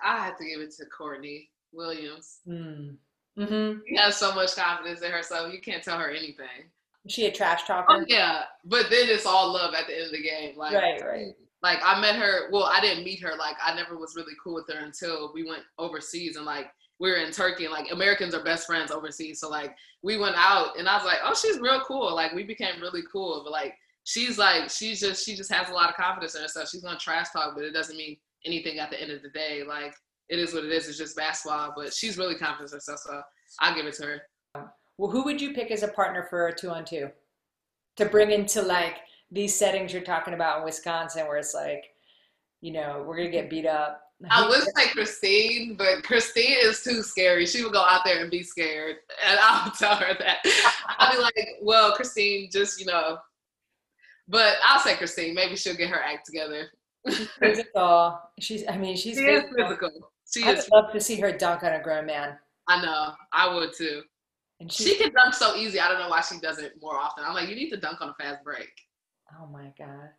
I 0.02 0.24
have 0.24 0.38
to 0.38 0.46
give 0.46 0.62
it 0.62 0.74
to 0.78 0.86
Courtney 0.86 1.50
Williams. 1.74 2.40
Mm. 2.48 2.96
Mm-hmm. 3.38 3.80
She 3.86 3.98
has 3.98 4.16
so 4.16 4.34
much 4.34 4.56
confidence 4.56 5.02
in 5.02 5.12
herself. 5.12 5.54
You 5.54 5.60
can't 5.60 5.84
tell 5.84 6.00
her 6.00 6.10
anything. 6.10 6.72
She 7.10 7.26
a 7.26 7.32
trash 7.32 7.66
talker? 7.66 7.88
Oh, 7.90 8.06
yeah, 8.08 8.44
but 8.64 8.86
then 8.90 9.10
it's 9.10 9.26
all 9.26 9.52
love 9.52 9.74
at 9.74 9.88
the 9.88 9.94
end 9.94 10.06
of 10.06 10.12
the 10.14 10.24
game. 10.24 10.58
Like, 10.58 10.74
right, 10.74 11.02
right. 11.06 11.34
Like 11.62 11.80
I 11.84 12.00
met 12.00 12.16
her. 12.16 12.50
Well, 12.50 12.64
I 12.64 12.80
didn't 12.80 13.04
meet 13.04 13.22
her. 13.24 13.34
Like 13.38 13.58
I 13.62 13.76
never 13.76 13.98
was 13.98 14.16
really 14.16 14.36
cool 14.42 14.54
with 14.54 14.70
her 14.70 14.86
until 14.86 15.34
we 15.34 15.44
went 15.44 15.64
overseas 15.78 16.38
and 16.38 16.46
like 16.46 16.68
we 17.02 17.10
were 17.10 17.18
in 17.18 17.32
Turkey 17.32 17.66
and 17.66 17.74
like 17.74 17.92
Americans 17.92 18.36
are 18.36 18.44
best 18.44 18.68
friends 18.68 18.92
overseas. 18.92 19.40
So 19.40 19.50
like 19.50 19.76
we 20.04 20.18
went 20.18 20.36
out 20.38 20.78
and 20.78 20.88
I 20.88 20.96
was 20.96 21.04
like, 21.04 21.18
oh, 21.26 21.34
she's 21.34 21.60
real 21.60 21.82
cool. 21.82 22.14
Like 22.14 22.32
we 22.32 22.44
became 22.44 22.80
really 22.80 23.02
cool. 23.12 23.42
But 23.44 23.52
like 23.52 23.74
she's 24.04 24.38
like 24.38 24.70
she's 24.70 25.00
just 25.00 25.26
she 25.26 25.36
just 25.36 25.52
has 25.52 25.70
a 25.70 25.74
lot 25.74 25.90
of 25.90 25.96
confidence 25.96 26.36
in 26.36 26.44
herself. 26.44 26.70
She's 26.70 26.84
gonna 26.84 27.00
trash 27.00 27.32
talk, 27.34 27.56
but 27.56 27.64
it 27.64 27.72
doesn't 27.72 27.98
mean 27.98 28.18
anything 28.46 28.78
at 28.78 28.92
the 28.92 29.02
end 29.02 29.12
of 29.12 29.24
the 29.24 29.30
day. 29.30 29.64
Like 29.68 29.96
it 30.30 30.38
is 30.38 30.54
what 30.54 30.64
it 30.64 30.72
is. 30.72 30.88
It's 30.88 30.98
just 30.98 31.18
basketball, 31.18 31.74
but 31.76 31.92
she's 31.92 32.20
really 32.20 32.36
confident 32.36 32.72
in 32.72 32.78
herself, 32.78 33.00
so 33.00 33.22
I'll 33.60 33.76
give 33.76 33.88
it 33.88 33.96
to 33.96 34.06
her. 34.06 34.22
Well, 35.00 35.10
who 35.10 35.24
would 35.24 35.42
you 35.42 35.54
pick 35.54 35.72
as 35.72 35.82
a 35.82 35.88
partner 35.88 36.28
for 36.30 36.48
a 36.48 36.56
two 36.56 36.70
on 36.70 36.86
two 36.86 37.10
to 37.98 38.06
bring 38.06 38.32
into 38.32 38.62
like 38.62 38.98
these 39.32 39.58
settings 39.58 39.92
you're 39.92 40.04
talking 40.04 40.36
about 40.36 40.60
in 40.60 40.66
Wisconsin, 40.66 41.26
where 41.28 41.38
it's 41.38 41.56
like, 41.56 41.86
you 42.62 42.72
know, 42.72 43.04
we're 43.08 43.18
gonna 43.18 43.32
get 43.32 43.50
beat 43.50 43.66
up. 43.66 44.04
I 44.30 44.48
would 44.48 44.64
say 44.64 44.88
Christine, 44.92 45.76
but 45.76 46.04
Christine 46.04 46.58
is 46.62 46.84
too 46.84 47.02
scary. 47.02 47.46
She 47.46 47.64
would 47.64 47.74
go 47.74 47.84
out 47.84 48.02
there 48.06 48.22
and 48.22 48.30
be 48.30 48.44
scared, 48.44 48.98
and 49.26 49.40
I'll 49.44 49.72
tell 49.72 49.96
her 49.96 50.14
that. 50.20 50.38
I'll 50.98 51.16
be 51.16 51.22
like, 51.22 51.36
"Well, 51.62 51.94
Christine, 51.94 52.50
just 52.52 52.80
you 52.80 52.86
know," 52.86 53.18
but 54.28 54.56
I'll 54.64 54.80
say 54.80 54.96
Christine. 54.96 55.34
Maybe 55.34 55.56
she'll 55.56 55.76
get 55.76 55.90
her 55.90 56.02
act 56.02 56.26
together. 56.26 56.70
physical. 57.40 58.20
She's. 58.40 58.64
I 58.68 58.78
mean, 58.78 58.96
she's 58.96 59.18
she 59.18 59.26
physical. 59.26 59.50
is 59.50 59.64
physical. 59.64 60.12
She 60.34 60.44
I 60.44 60.54
would 60.54 60.72
love 60.72 60.94
to 60.94 61.02
see 61.02 61.20
her 61.20 61.32
dunk 61.32 61.64
on 61.64 61.74
a 61.74 61.82
grown 61.82 62.06
man. 62.06 62.38
I 62.68 62.82
know. 62.82 63.14
I 63.34 63.54
would 63.54 63.74
too. 63.74 64.04
And 64.60 64.72
she, 64.72 64.84
she 64.84 64.98
can 64.98 65.12
dunk 65.12 65.34
so 65.34 65.56
easy. 65.56 65.80
I 65.80 65.90
don't 65.90 66.00
know 66.00 66.10
why 66.10 66.22
she 66.22 66.40
does 66.40 66.60
it 66.60 66.74
more 66.80 66.96
often. 66.96 67.24
I'm 67.26 67.34
like, 67.34 67.50
you 67.50 67.56
need 67.56 67.72
to 67.72 67.78
dunk 67.78 68.00
on 68.00 68.10
a 68.10 68.14
fast 68.14 68.44
break. 68.44 68.70
Oh 69.40 69.48
my 69.48 69.74
god. 69.78 70.10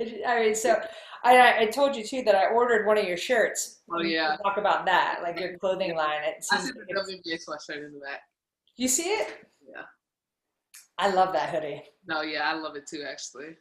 I 0.00 0.40
mean, 0.40 0.54
so 0.54 0.80
I, 1.24 1.62
I 1.62 1.66
told 1.66 1.96
you 1.96 2.04
too 2.04 2.22
that 2.22 2.34
I 2.34 2.48
ordered 2.48 2.86
one 2.86 2.98
of 2.98 3.04
your 3.04 3.16
shirts. 3.16 3.80
Oh 3.90 4.02
yeah. 4.02 4.36
Talk 4.42 4.58
about 4.58 4.84
that, 4.86 5.20
like 5.22 5.40
your 5.40 5.56
clothing 5.58 5.96
line. 5.96 6.22
It 6.24 6.44
I 6.50 6.58
see 6.60 6.72
the 6.72 6.94
WNBA 6.94 7.38
sweatshirt 7.46 7.86
in 7.86 7.94
the 7.94 8.00
back. 8.00 8.22
You 8.76 8.88
see 8.88 9.08
it? 9.08 9.48
Yeah. 9.66 9.82
I 10.98 11.10
love 11.10 11.32
that 11.32 11.50
hoodie. 11.50 11.82
No, 12.06 12.22
yeah, 12.22 12.50
I 12.50 12.54
love 12.54 12.76
it 12.76 12.86
too. 12.86 13.04
Actually. 13.08 13.56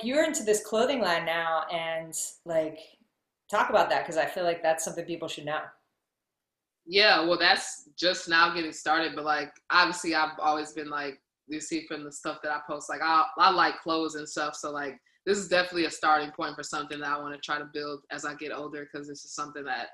You're 0.00 0.24
into 0.24 0.44
this 0.44 0.64
clothing 0.64 1.00
line 1.00 1.24
now, 1.24 1.64
and 1.72 2.14
like, 2.44 2.78
talk 3.50 3.68
about 3.68 3.90
that 3.90 4.04
because 4.04 4.16
I 4.16 4.26
feel 4.26 4.44
like 4.44 4.62
that's 4.62 4.84
something 4.84 5.04
people 5.04 5.26
should 5.26 5.44
know. 5.44 5.60
Yeah, 6.86 7.26
well, 7.26 7.38
that's 7.38 7.88
just 7.98 8.28
now 8.28 8.54
getting 8.54 8.72
started, 8.72 9.16
but 9.16 9.24
like 9.24 9.50
obviously, 9.70 10.14
I've 10.14 10.38
always 10.38 10.72
been 10.72 10.88
like 10.88 11.20
you 11.48 11.60
see 11.60 11.86
from 11.86 12.04
the 12.04 12.12
stuff 12.12 12.38
that 12.42 12.52
I 12.52 12.60
post, 12.66 12.88
like 12.88 13.00
I 13.02 13.24
I 13.38 13.50
like 13.50 13.80
clothes 13.80 14.14
and 14.14 14.28
stuff, 14.28 14.54
so 14.54 14.70
like 14.70 15.00
this 15.28 15.36
is 15.36 15.46
definitely 15.46 15.84
a 15.84 15.90
starting 15.90 16.30
point 16.30 16.56
for 16.56 16.62
something 16.62 17.00
that 17.00 17.10
I 17.10 17.18
want 17.18 17.34
to 17.34 17.40
try 17.40 17.58
to 17.58 17.68
build 17.74 18.00
as 18.10 18.24
I 18.24 18.34
get 18.34 18.50
older 18.50 18.88
because 18.90 19.06
this 19.06 19.26
is 19.26 19.34
something 19.34 19.62
that 19.64 19.88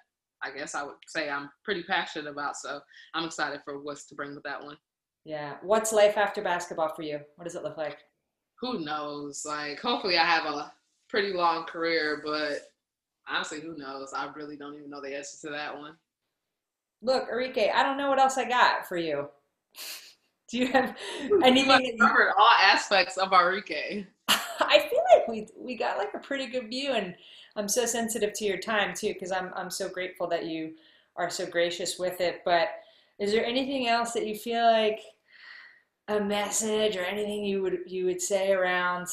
I 0.45 0.57
guess 0.57 0.77
I 0.77 0.85
would 0.85 0.95
say 1.09 1.29
I'm 1.29 1.51
pretty 1.65 1.83
passionate 1.83 2.31
about. 2.31 2.57
So 2.57 2.79
I'm 3.15 3.25
excited 3.25 3.61
for 3.65 3.81
what's 3.81 4.07
to 4.07 4.15
bring 4.15 4.37
with 4.37 4.45
that 4.45 4.63
one. 4.63 4.77
Yeah. 5.25 5.55
What's 5.61 5.93
life 5.93 6.17
after 6.17 6.41
basketball 6.41 6.95
for 6.95 7.03
you? 7.03 7.19
What 7.35 7.47
does 7.47 7.57
it 7.57 7.65
look 7.65 7.77
like? 7.77 7.99
Who 8.61 8.85
knows? 8.85 9.45
Like, 9.45 9.81
hopefully, 9.81 10.17
I 10.19 10.25
have 10.25 10.45
a 10.45 10.73
pretty 11.09 11.33
long 11.33 11.65
career, 11.65 12.23
but 12.25 12.59
honestly, 13.29 13.61
who 13.61 13.77
knows? 13.77 14.13
I 14.15 14.31
really 14.37 14.57
don't 14.57 14.77
even 14.77 14.89
know 14.89 15.01
the 15.01 15.17
answer 15.17 15.49
to 15.49 15.53
that 15.53 15.77
one. 15.77 15.97
Look, 17.03 17.29
Arike, 17.29 17.73
I 17.75 17.83
don't 17.83 17.97
know 17.97 18.09
what 18.09 18.21
else 18.21 18.39
I 18.39 18.49
got 18.49 18.87
for 18.87 18.97
you. 18.97 19.29
Do 20.49 20.59
you 20.59 20.69
have 20.69 20.97
anything? 21.43 21.81
We 21.81 21.99
covered 21.99 22.35
all 22.39 22.51
aspects 22.63 23.17
of 23.17 23.31
Arike. 23.31 24.07
I 24.29 24.79
feel 24.91 25.04
we 25.29 25.49
we 25.57 25.77
got 25.77 25.99
like 25.99 26.15
a 26.15 26.19
pretty 26.19 26.47
good 26.47 26.69
view, 26.69 26.93
and 26.93 27.15
I'm 27.57 27.69
so 27.69 27.87
sensitive 27.87 28.33
to 28.35 28.45
your 28.45 28.59
time 28.59 28.95
too, 28.95 29.13
because 29.13 29.33
I'm 29.33 29.51
I'm 29.55 29.71
so 29.71 29.89
grateful 29.89 30.27
that 30.29 30.47
you 30.47 30.75
are 31.17 31.31
so 31.31 31.47
gracious 31.47 31.99
with 31.99 32.21
it. 32.21 32.43
But 32.45 32.69
is 33.19 33.33
there 33.33 33.45
anything 33.45 33.89
else 33.89 34.13
that 34.13 34.27
you 34.27 34.35
feel 34.35 34.65
like 34.65 35.01
a 36.09 36.21
message 36.21 36.97
or 36.97 37.05
anything 37.05 37.45
you 37.45 37.63
would 37.63 37.79
you 37.87 38.07
would 38.07 38.21
say 38.21 38.53
around? 38.53 39.09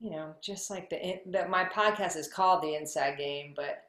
You 0.00 0.10
know, 0.10 0.34
just 0.42 0.70
like 0.70 0.88
the 0.88 1.20
that 1.26 1.50
my 1.50 1.64
podcast 1.64 2.16
is 2.16 2.28
called 2.28 2.62
the 2.62 2.74
Inside 2.74 3.18
Game, 3.18 3.52
but 3.54 3.84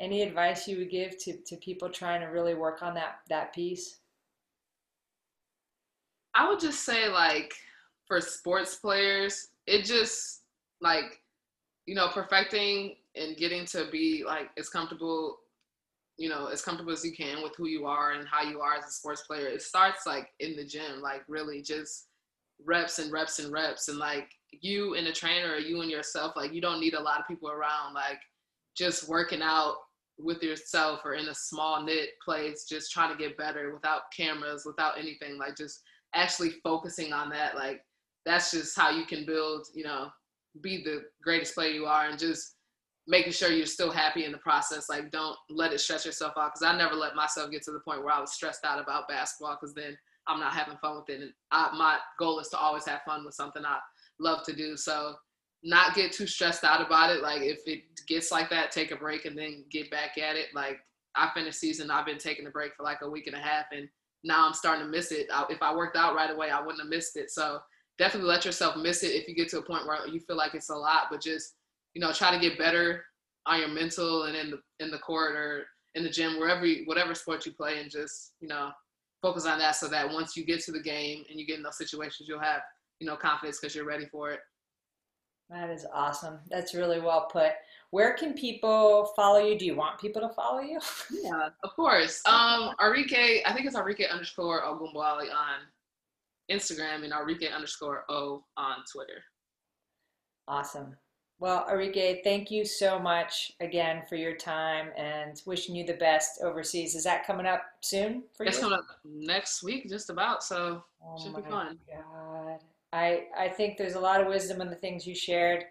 any 0.00 0.22
advice 0.22 0.66
you 0.66 0.78
would 0.78 0.90
give 0.90 1.16
to, 1.18 1.36
to 1.46 1.56
people 1.56 1.88
trying 1.88 2.20
to 2.22 2.26
really 2.26 2.54
work 2.54 2.82
on 2.82 2.94
that 2.94 3.20
that 3.28 3.54
piece? 3.54 3.98
I 6.34 6.48
would 6.48 6.60
just 6.60 6.84
say 6.84 7.08
like 7.08 7.54
for 8.06 8.20
sports 8.20 8.76
players, 8.76 9.48
it 9.66 9.84
just 9.84 10.42
like 10.80 11.20
you 11.86 11.94
know 11.94 12.08
perfecting 12.08 12.96
and 13.16 13.36
getting 13.36 13.64
to 13.66 13.88
be 13.90 14.22
like 14.26 14.50
as 14.58 14.68
comfortable 14.68 15.38
you 16.18 16.28
know 16.28 16.46
as 16.46 16.62
comfortable 16.62 16.92
as 16.92 17.04
you 17.04 17.12
can 17.12 17.42
with 17.42 17.52
who 17.56 17.66
you 17.66 17.86
are 17.86 18.12
and 18.12 18.28
how 18.28 18.42
you 18.42 18.60
are 18.60 18.74
as 18.74 18.84
a 18.84 18.90
sports 18.90 19.22
player. 19.22 19.46
It 19.46 19.62
starts 19.62 20.06
like 20.06 20.28
in 20.40 20.56
the 20.56 20.64
gym 20.64 21.00
like 21.00 21.22
really 21.28 21.62
just 21.62 22.06
reps 22.64 22.98
and 22.98 23.10
reps 23.12 23.38
and 23.38 23.52
reps. 23.52 23.88
And 23.88 23.98
like 23.98 24.28
you 24.50 24.94
and 24.94 25.06
a 25.06 25.12
trainer 25.12 25.52
or 25.52 25.58
you 25.58 25.80
and 25.80 25.90
yourself 25.90 26.34
like 26.36 26.52
you 26.52 26.60
don't 26.60 26.80
need 26.80 26.94
a 26.94 27.00
lot 27.00 27.20
of 27.20 27.26
people 27.26 27.50
around 27.50 27.94
like 27.94 28.20
just 28.76 29.08
working 29.08 29.42
out 29.42 29.76
with 30.18 30.42
yourself 30.42 31.00
or 31.04 31.14
in 31.14 31.28
a 31.28 31.34
small 31.34 31.82
knit 31.82 32.10
place 32.22 32.66
just 32.68 32.92
trying 32.92 33.10
to 33.10 33.22
get 33.22 33.36
better 33.38 33.72
without 33.72 34.02
cameras 34.14 34.64
without 34.66 34.98
anything 34.98 35.38
like 35.38 35.56
just 35.56 35.80
actually 36.14 36.50
focusing 36.62 37.12
on 37.12 37.30
that 37.30 37.54
like 37.54 37.80
that's 38.24 38.50
just 38.50 38.78
how 38.78 38.90
you 38.90 39.04
can 39.04 39.26
build 39.26 39.66
you 39.74 39.84
know 39.84 40.08
be 40.60 40.82
the 40.84 41.02
greatest 41.22 41.54
player 41.54 41.70
you 41.70 41.86
are 41.86 42.06
and 42.06 42.18
just 42.18 42.56
making 43.08 43.32
sure 43.32 43.50
you're 43.50 43.66
still 43.66 43.90
happy 43.90 44.24
in 44.24 44.32
the 44.32 44.38
process. 44.38 44.88
Like 44.88 45.10
don't 45.10 45.36
let 45.50 45.72
it 45.72 45.80
stress 45.80 46.06
yourself 46.06 46.34
out 46.36 46.52
because 46.52 46.62
i 46.62 46.76
never 46.76 46.94
let 46.94 47.16
myself 47.16 47.50
get 47.50 47.62
to 47.64 47.72
the 47.72 47.80
point 47.80 48.04
where 48.04 48.14
i 48.14 48.20
was 48.20 48.32
stressed 48.32 48.64
out 48.64 48.80
about 48.80 49.08
basketball 49.08 49.58
because 49.60 49.74
then 49.74 49.96
i'm 50.28 50.40
not 50.40 50.52
having 50.52 50.76
fun 50.78 50.96
with 50.96 51.08
it. 51.08 51.22
And 51.22 51.32
I, 51.50 51.70
my 51.76 51.98
goal 52.18 52.38
is 52.38 52.48
to 52.48 52.58
always 52.58 52.86
have 52.86 53.00
fun 53.06 53.24
with 53.24 53.34
something 53.34 53.64
i 53.64 53.78
love 54.20 54.44
to 54.44 54.54
do. 54.54 54.76
So 54.76 55.14
not 55.64 55.94
get 55.94 56.12
too 56.12 56.26
stressed 56.26 56.64
out 56.64 56.84
about 56.84 57.14
it. 57.14 57.22
Like 57.22 57.42
if 57.42 57.60
it 57.66 57.82
gets 58.06 58.30
like 58.30 58.50
that 58.50 58.70
take 58.72 58.90
a 58.90 58.96
break 58.96 59.24
and 59.24 59.38
then 59.38 59.64
get 59.70 59.90
back 59.90 60.18
at 60.18 60.36
it. 60.36 60.48
Like 60.54 60.78
i 61.14 61.30
finished 61.34 61.58
season 61.58 61.90
i've 61.90 62.06
been 62.06 62.18
taking 62.18 62.46
a 62.46 62.50
break 62.50 62.74
for 62.74 62.84
like 62.84 62.98
a 63.02 63.10
week 63.10 63.26
and 63.26 63.36
a 63.36 63.38
half 63.38 63.66
and 63.70 63.86
now 64.24 64.46
i'm 64.46 64.54
starting 64.54 64.84
to 64.84 64.90
miss 64.90 65.10
it. 65.12 65.26
I, 65.32 65.44
if 65.50 65.60
i 65.60 65.74
worked 65.74 65.96
out 65.96 66.14
right 66.14 66.30
away 66.30 66.50
i 66.50 66.60
wouldn't 66.60 66.80
have 66.80 66.88
missed 66.88 67.16
it. 67.16 67.30
So 67.30 67.58
definitely 67.98 68.28
let 68.28 68.44
yourself 68.44 68.76
miss 68.76 69.02
it 69.02 69.12
if 69.12 69.28
you 69.28 69.34
get 69.34 69.48
to 69.50 69.58
a 69.58 69.62
point 69.62 69.86
where 69.86 70.06
you 70.06 70.20
feel 70.20 70.36
like 70.36 70.54
it's 70.54 70.70
a 70.70 70.74
lot, 70.74 71.04
but 71.10 71.20
just 71.20 71.54
you 71.94 72.00
know 72.00 72.12
try 72.12 72.30
to 72.30 72.40
get 72.40 72.58
better 72.58 73.04
on 73.46 73.60
your 73.60 73.68
mental 73.68 74.24
and 74.24 74.36
in 74.36 74.50
the 74.50 74.58
in 74.80 74.90
the 74.90 74.98
court 74.98 75.36
or 75.36 75.64
in 75.94 76.04
the 76.04 76.10
gym 76.10 76.38
wherever 76.38 76.64
you, 76.64 76.84
whatever 76.86 77.14
sport 77.14 77.44
you 77.44 77.52
play 77.52 77.80
and 77.80 77.90
just 77.90 78.32
you 78.40 78.48
know 78.48 78.70
focus 79.20 79.46
on 79.46 79.58
that 79.58 79.76
so 79.76 79.88
that 79.88 80.08
once 80.08 80.36
you 80.36 80.44
get 80.44 80.60
to 80.60 80.72
the 80.72 80.80
game 80.80 81.22
and 81.30 81.38
you 81.38 81.46
get 81.46 81.56
in 81.56 81.62
those 81.62 81.78
situations 81.78 82.28
you'll 82.28 82.40
have 82.40 82.62
you 82.98 83.06
know 83.06 83.16
confidence 83.16 83.58
because 83.60 83.74
you're 83.74 83.84
ready 83.84 84.06
for 84.06 84.30
it. 84.30 84.40
That 85.50 85.68
is 85.68 85.84
awesome. 85.92 86.38
That's 86.48 86.72
really 86.72 86.98
well 86.98 87.28
put. 87.30 87.52
Where 87.90 88.14
can 88.14 88.32
people 88.32 89.12
follow 89.14 89.38
you? 89.38 89.58
Do 89.58 89.66
you 89.66 89.76
want 89.76 90.00
people 90.00 90.22
to 90.22 90.30
follow 90.30 90.60
you? 90.60 90.80
yeah, 91.22 91.50
of 91.62 91.70
course. 91.76 92.22
Um, 92.24 92.70
Arike, 92.80 93.42
I 93.44 93.52
think 93.52 93.66
it's 93.66 93.76
Arike 93.76 94.10
underscore 94.10 94.62
Ogunbowale 94.62 95.30
on 95.30 95.60
Instagram 96.52 97.04
and 97.04 97.12
Arike 97.12 97.52
underscore 97.54 98.04
O 98.08 98.44
on 98.56 98.76
Twitter. 98.92 99.24
Awesome. 100.48 100.96
Well, 101.38 101.66
Arike, 101.68 102.22
thank 102.22 102.52
you 102.52 102.64
so 102.64 103.00
much 103.00 103.50
again 103.60 104.02
for 104.08 104.14
your 104.14 104.36
time 104.36 104.90
and 104.96 105.42
wishing 105.44 105.74
you 105.74 105.84
the 105.84 105.94
best 105.94 106.40
overseas. 106.40 106.94
Is 106.94 107.02
that 107.02 107.26
coming 107.26 107.46
up 107.46 107.62
soon 107.80 108.22
for 108.36 108.44
it's 108.44 108.58
you? 108.58 108.58
It's 108.58 108.60
coming 108.60 108.78
up 108.78 108.84
next 109.04 109.64
week, 109.64 109.88
just 109.88 110.08
about. 110.08 110.44
So 110.44 110.84
oh 111.04 111.20
should 111.20 111.34
be 111.34 111.42
fun. 111.50 111.78
God, 111.88 112.60
I 112.92 113.24
I 113.36 113.48
think 113.48 113.76
there's 113.76 113.96
a 113.96 114.00
lot 114.00 114.20
of 114.20 114.28
wisdom 114.28 114.60
in 114.60 114.70
the 114.70 114.76
things 114.76 115.04
you 115.04 115.16
shared 115.16 115.64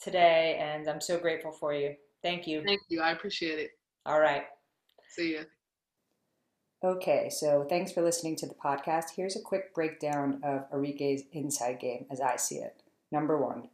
today, 0.00 0.58
and 0.60 0.88
I'm 0.88 1.00
so 1.00 1.16
grateful 1.16 1.52
for 1.52 1.72
you. 1.72 1.94
Thank 2.22 2.48
you. 2.48 2.64
Thank 2.64 2.80
you. 2.88 3.00
I 3.00 3.12
appreciate 3.12 3.60
it. 3.60 3.70
All 4.06 4.18
right. 4.18 4.46
See 5.10 5.30
you. 5.30 5.44
Okay, 6.84 7.30
so 7.30 7.64
thanks 7.66 7.92
for 7.92 8.02
listening 8.02 8.36
to 8.36 8.46
the 8.46 8.54
podcast. 8.54 9.12
Here's 9.16 9.36
a 9.36 9.40
quick 9.40 9.74
breakdown 9.74 10.38
of 10.42 10.70
Arike's 10.70 11.22
inside 11.32 11.80
game 11.80 12.04
as 12.10 12.20
I 12.20 12.36
see 12.36 12.56
it. 12.56 12.82
Number 13.10 13.38
one, 13.38 13.70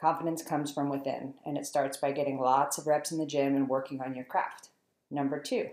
confidence 0.00 0.40
comes 0.40 0.70
from 0.70 0.88
within, 0.88 1.34
and 1.44 1.58
it 1.58 1.66
starts 1.66 1.96
by 1.96 2.12
getting 2.12 2.38
lots 2.38 2.78
of 2.78 2.86
reps 2.86 3.10
in 3.10 3.18
the 3.18 3.26
gym 3.26 3.56
and 3.56 3.68
working 3.68 4.00
on 4.00 4.14
your 4.14 4.24
craft. 4.24 4.68
Number 5.10 5.40
two, 5.40 5.70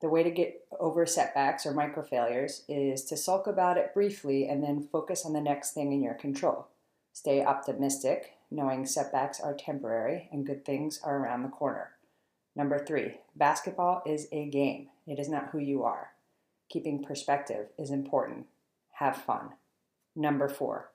the 0.00 0.08
way 0.08 0.22
to 0.22 0.30
get 0.30 0.66
over 0.80 1.04
setbacks 1.04 1.66
or 1.66 1.74
micro 1.74 2.02
failures 2.02 2.64
is 2.70 3.04
to 3.04 3.18
sulk 3.18 3.46
about 3.46 3.76
it 3.76 3.92
briefly 3.92 4.48
and 4.48 4.62
then 4.62 4.88
focus 4.90 5.26
on 5.26 5.34
the 5.34 5.42
next 5.42 5.72
thing 5.72 5.92
in 5.92 6.02
your 6.02 6.14
control. 6.14 6.68
Stay 7.12 7.44
optimistic, 7.44 8.32
knowing 8.50 8.86
setbacks 8.86 9.40
are 9.40 9.54
temporary 9.54 10.30
and 10.32 10.46
good 10.46 10.64
things 10.64 10.98
are 11.04 11.18
around 11.18 11.42
the 11.42 11.50
corner. 11.50 11.90
Number 12.56 12.82
three, 12.82 13.18
basketball 13.36 14.02
is 14.06 14.26
a 14.32 14.48
game, 14.48 14.88
it 15.06 15.18
is 15.18 15.28
not 15.28 15.50
who 15.50 15.58
you 15.58 15.82
are. 15.82 16.13
Keeping 16.70 17.04
perspective 17.04 17.68
is 17.78 17.90
important. 17.90 18.46
Have 18.98 19.16
fun. 19.16 19.50
Number 20.16 20.48
four, 20.48 20.90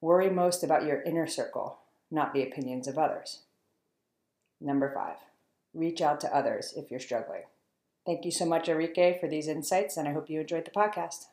worry 0.00 0.30
most 0.30 0.62
about 0.64 0.84
your 0.84 1.02
inner 1.02 1.26
circle, 1.26 1.78
not 2.10 2.32
the 2.32 2.42
opinions 2.42 2.88
of 2.88 2.98
others. 2.98 3.40
Number 4.60 4.92
five, 4.94 5.16
reach 5.74 6.00
out 6.00 6.20
to 6.20 6.34
others 6.34 6.74
if 6.76 6.90
you're 6.90 7.00
struggling. 7.00 7.42
Thank 8.06 8.24
you 8.24 8.30
so 8.30 8.46
much, 8.46 8.68
Arike, 8.68 9.20
for 9.20 9.28
these 9.28 9.48
insights, 9.48 9.96
and 9.96 10.08
I 10.08 10.12
hope 10.12 10.30
you 10.30 10.40
enjoyed 10.40 10.64
the 10.64 10.70
podcast. 10.70 11.26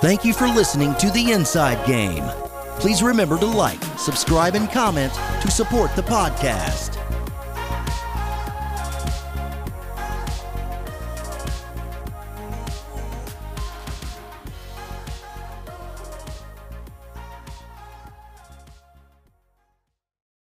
Thank 0.00 0.24
you 0.24 0.32
for 0.32 0.48
listening 0.48 0.94
to 0.96 1.10
The 1.10 1.32
Inside 1.32 1.86
Game. 1.86 2.24
Please 2.78 3.02
remember 3.02 3.38
to 3.38 3.46
like, 3.46 3.82
subscribe, 3.98 4.54
and 4.54 4.70
comment 4.70 5.12
to 5.42 5.50
support 5.50 5.94
the 5.94 6.02
podcast. 6.02 6.99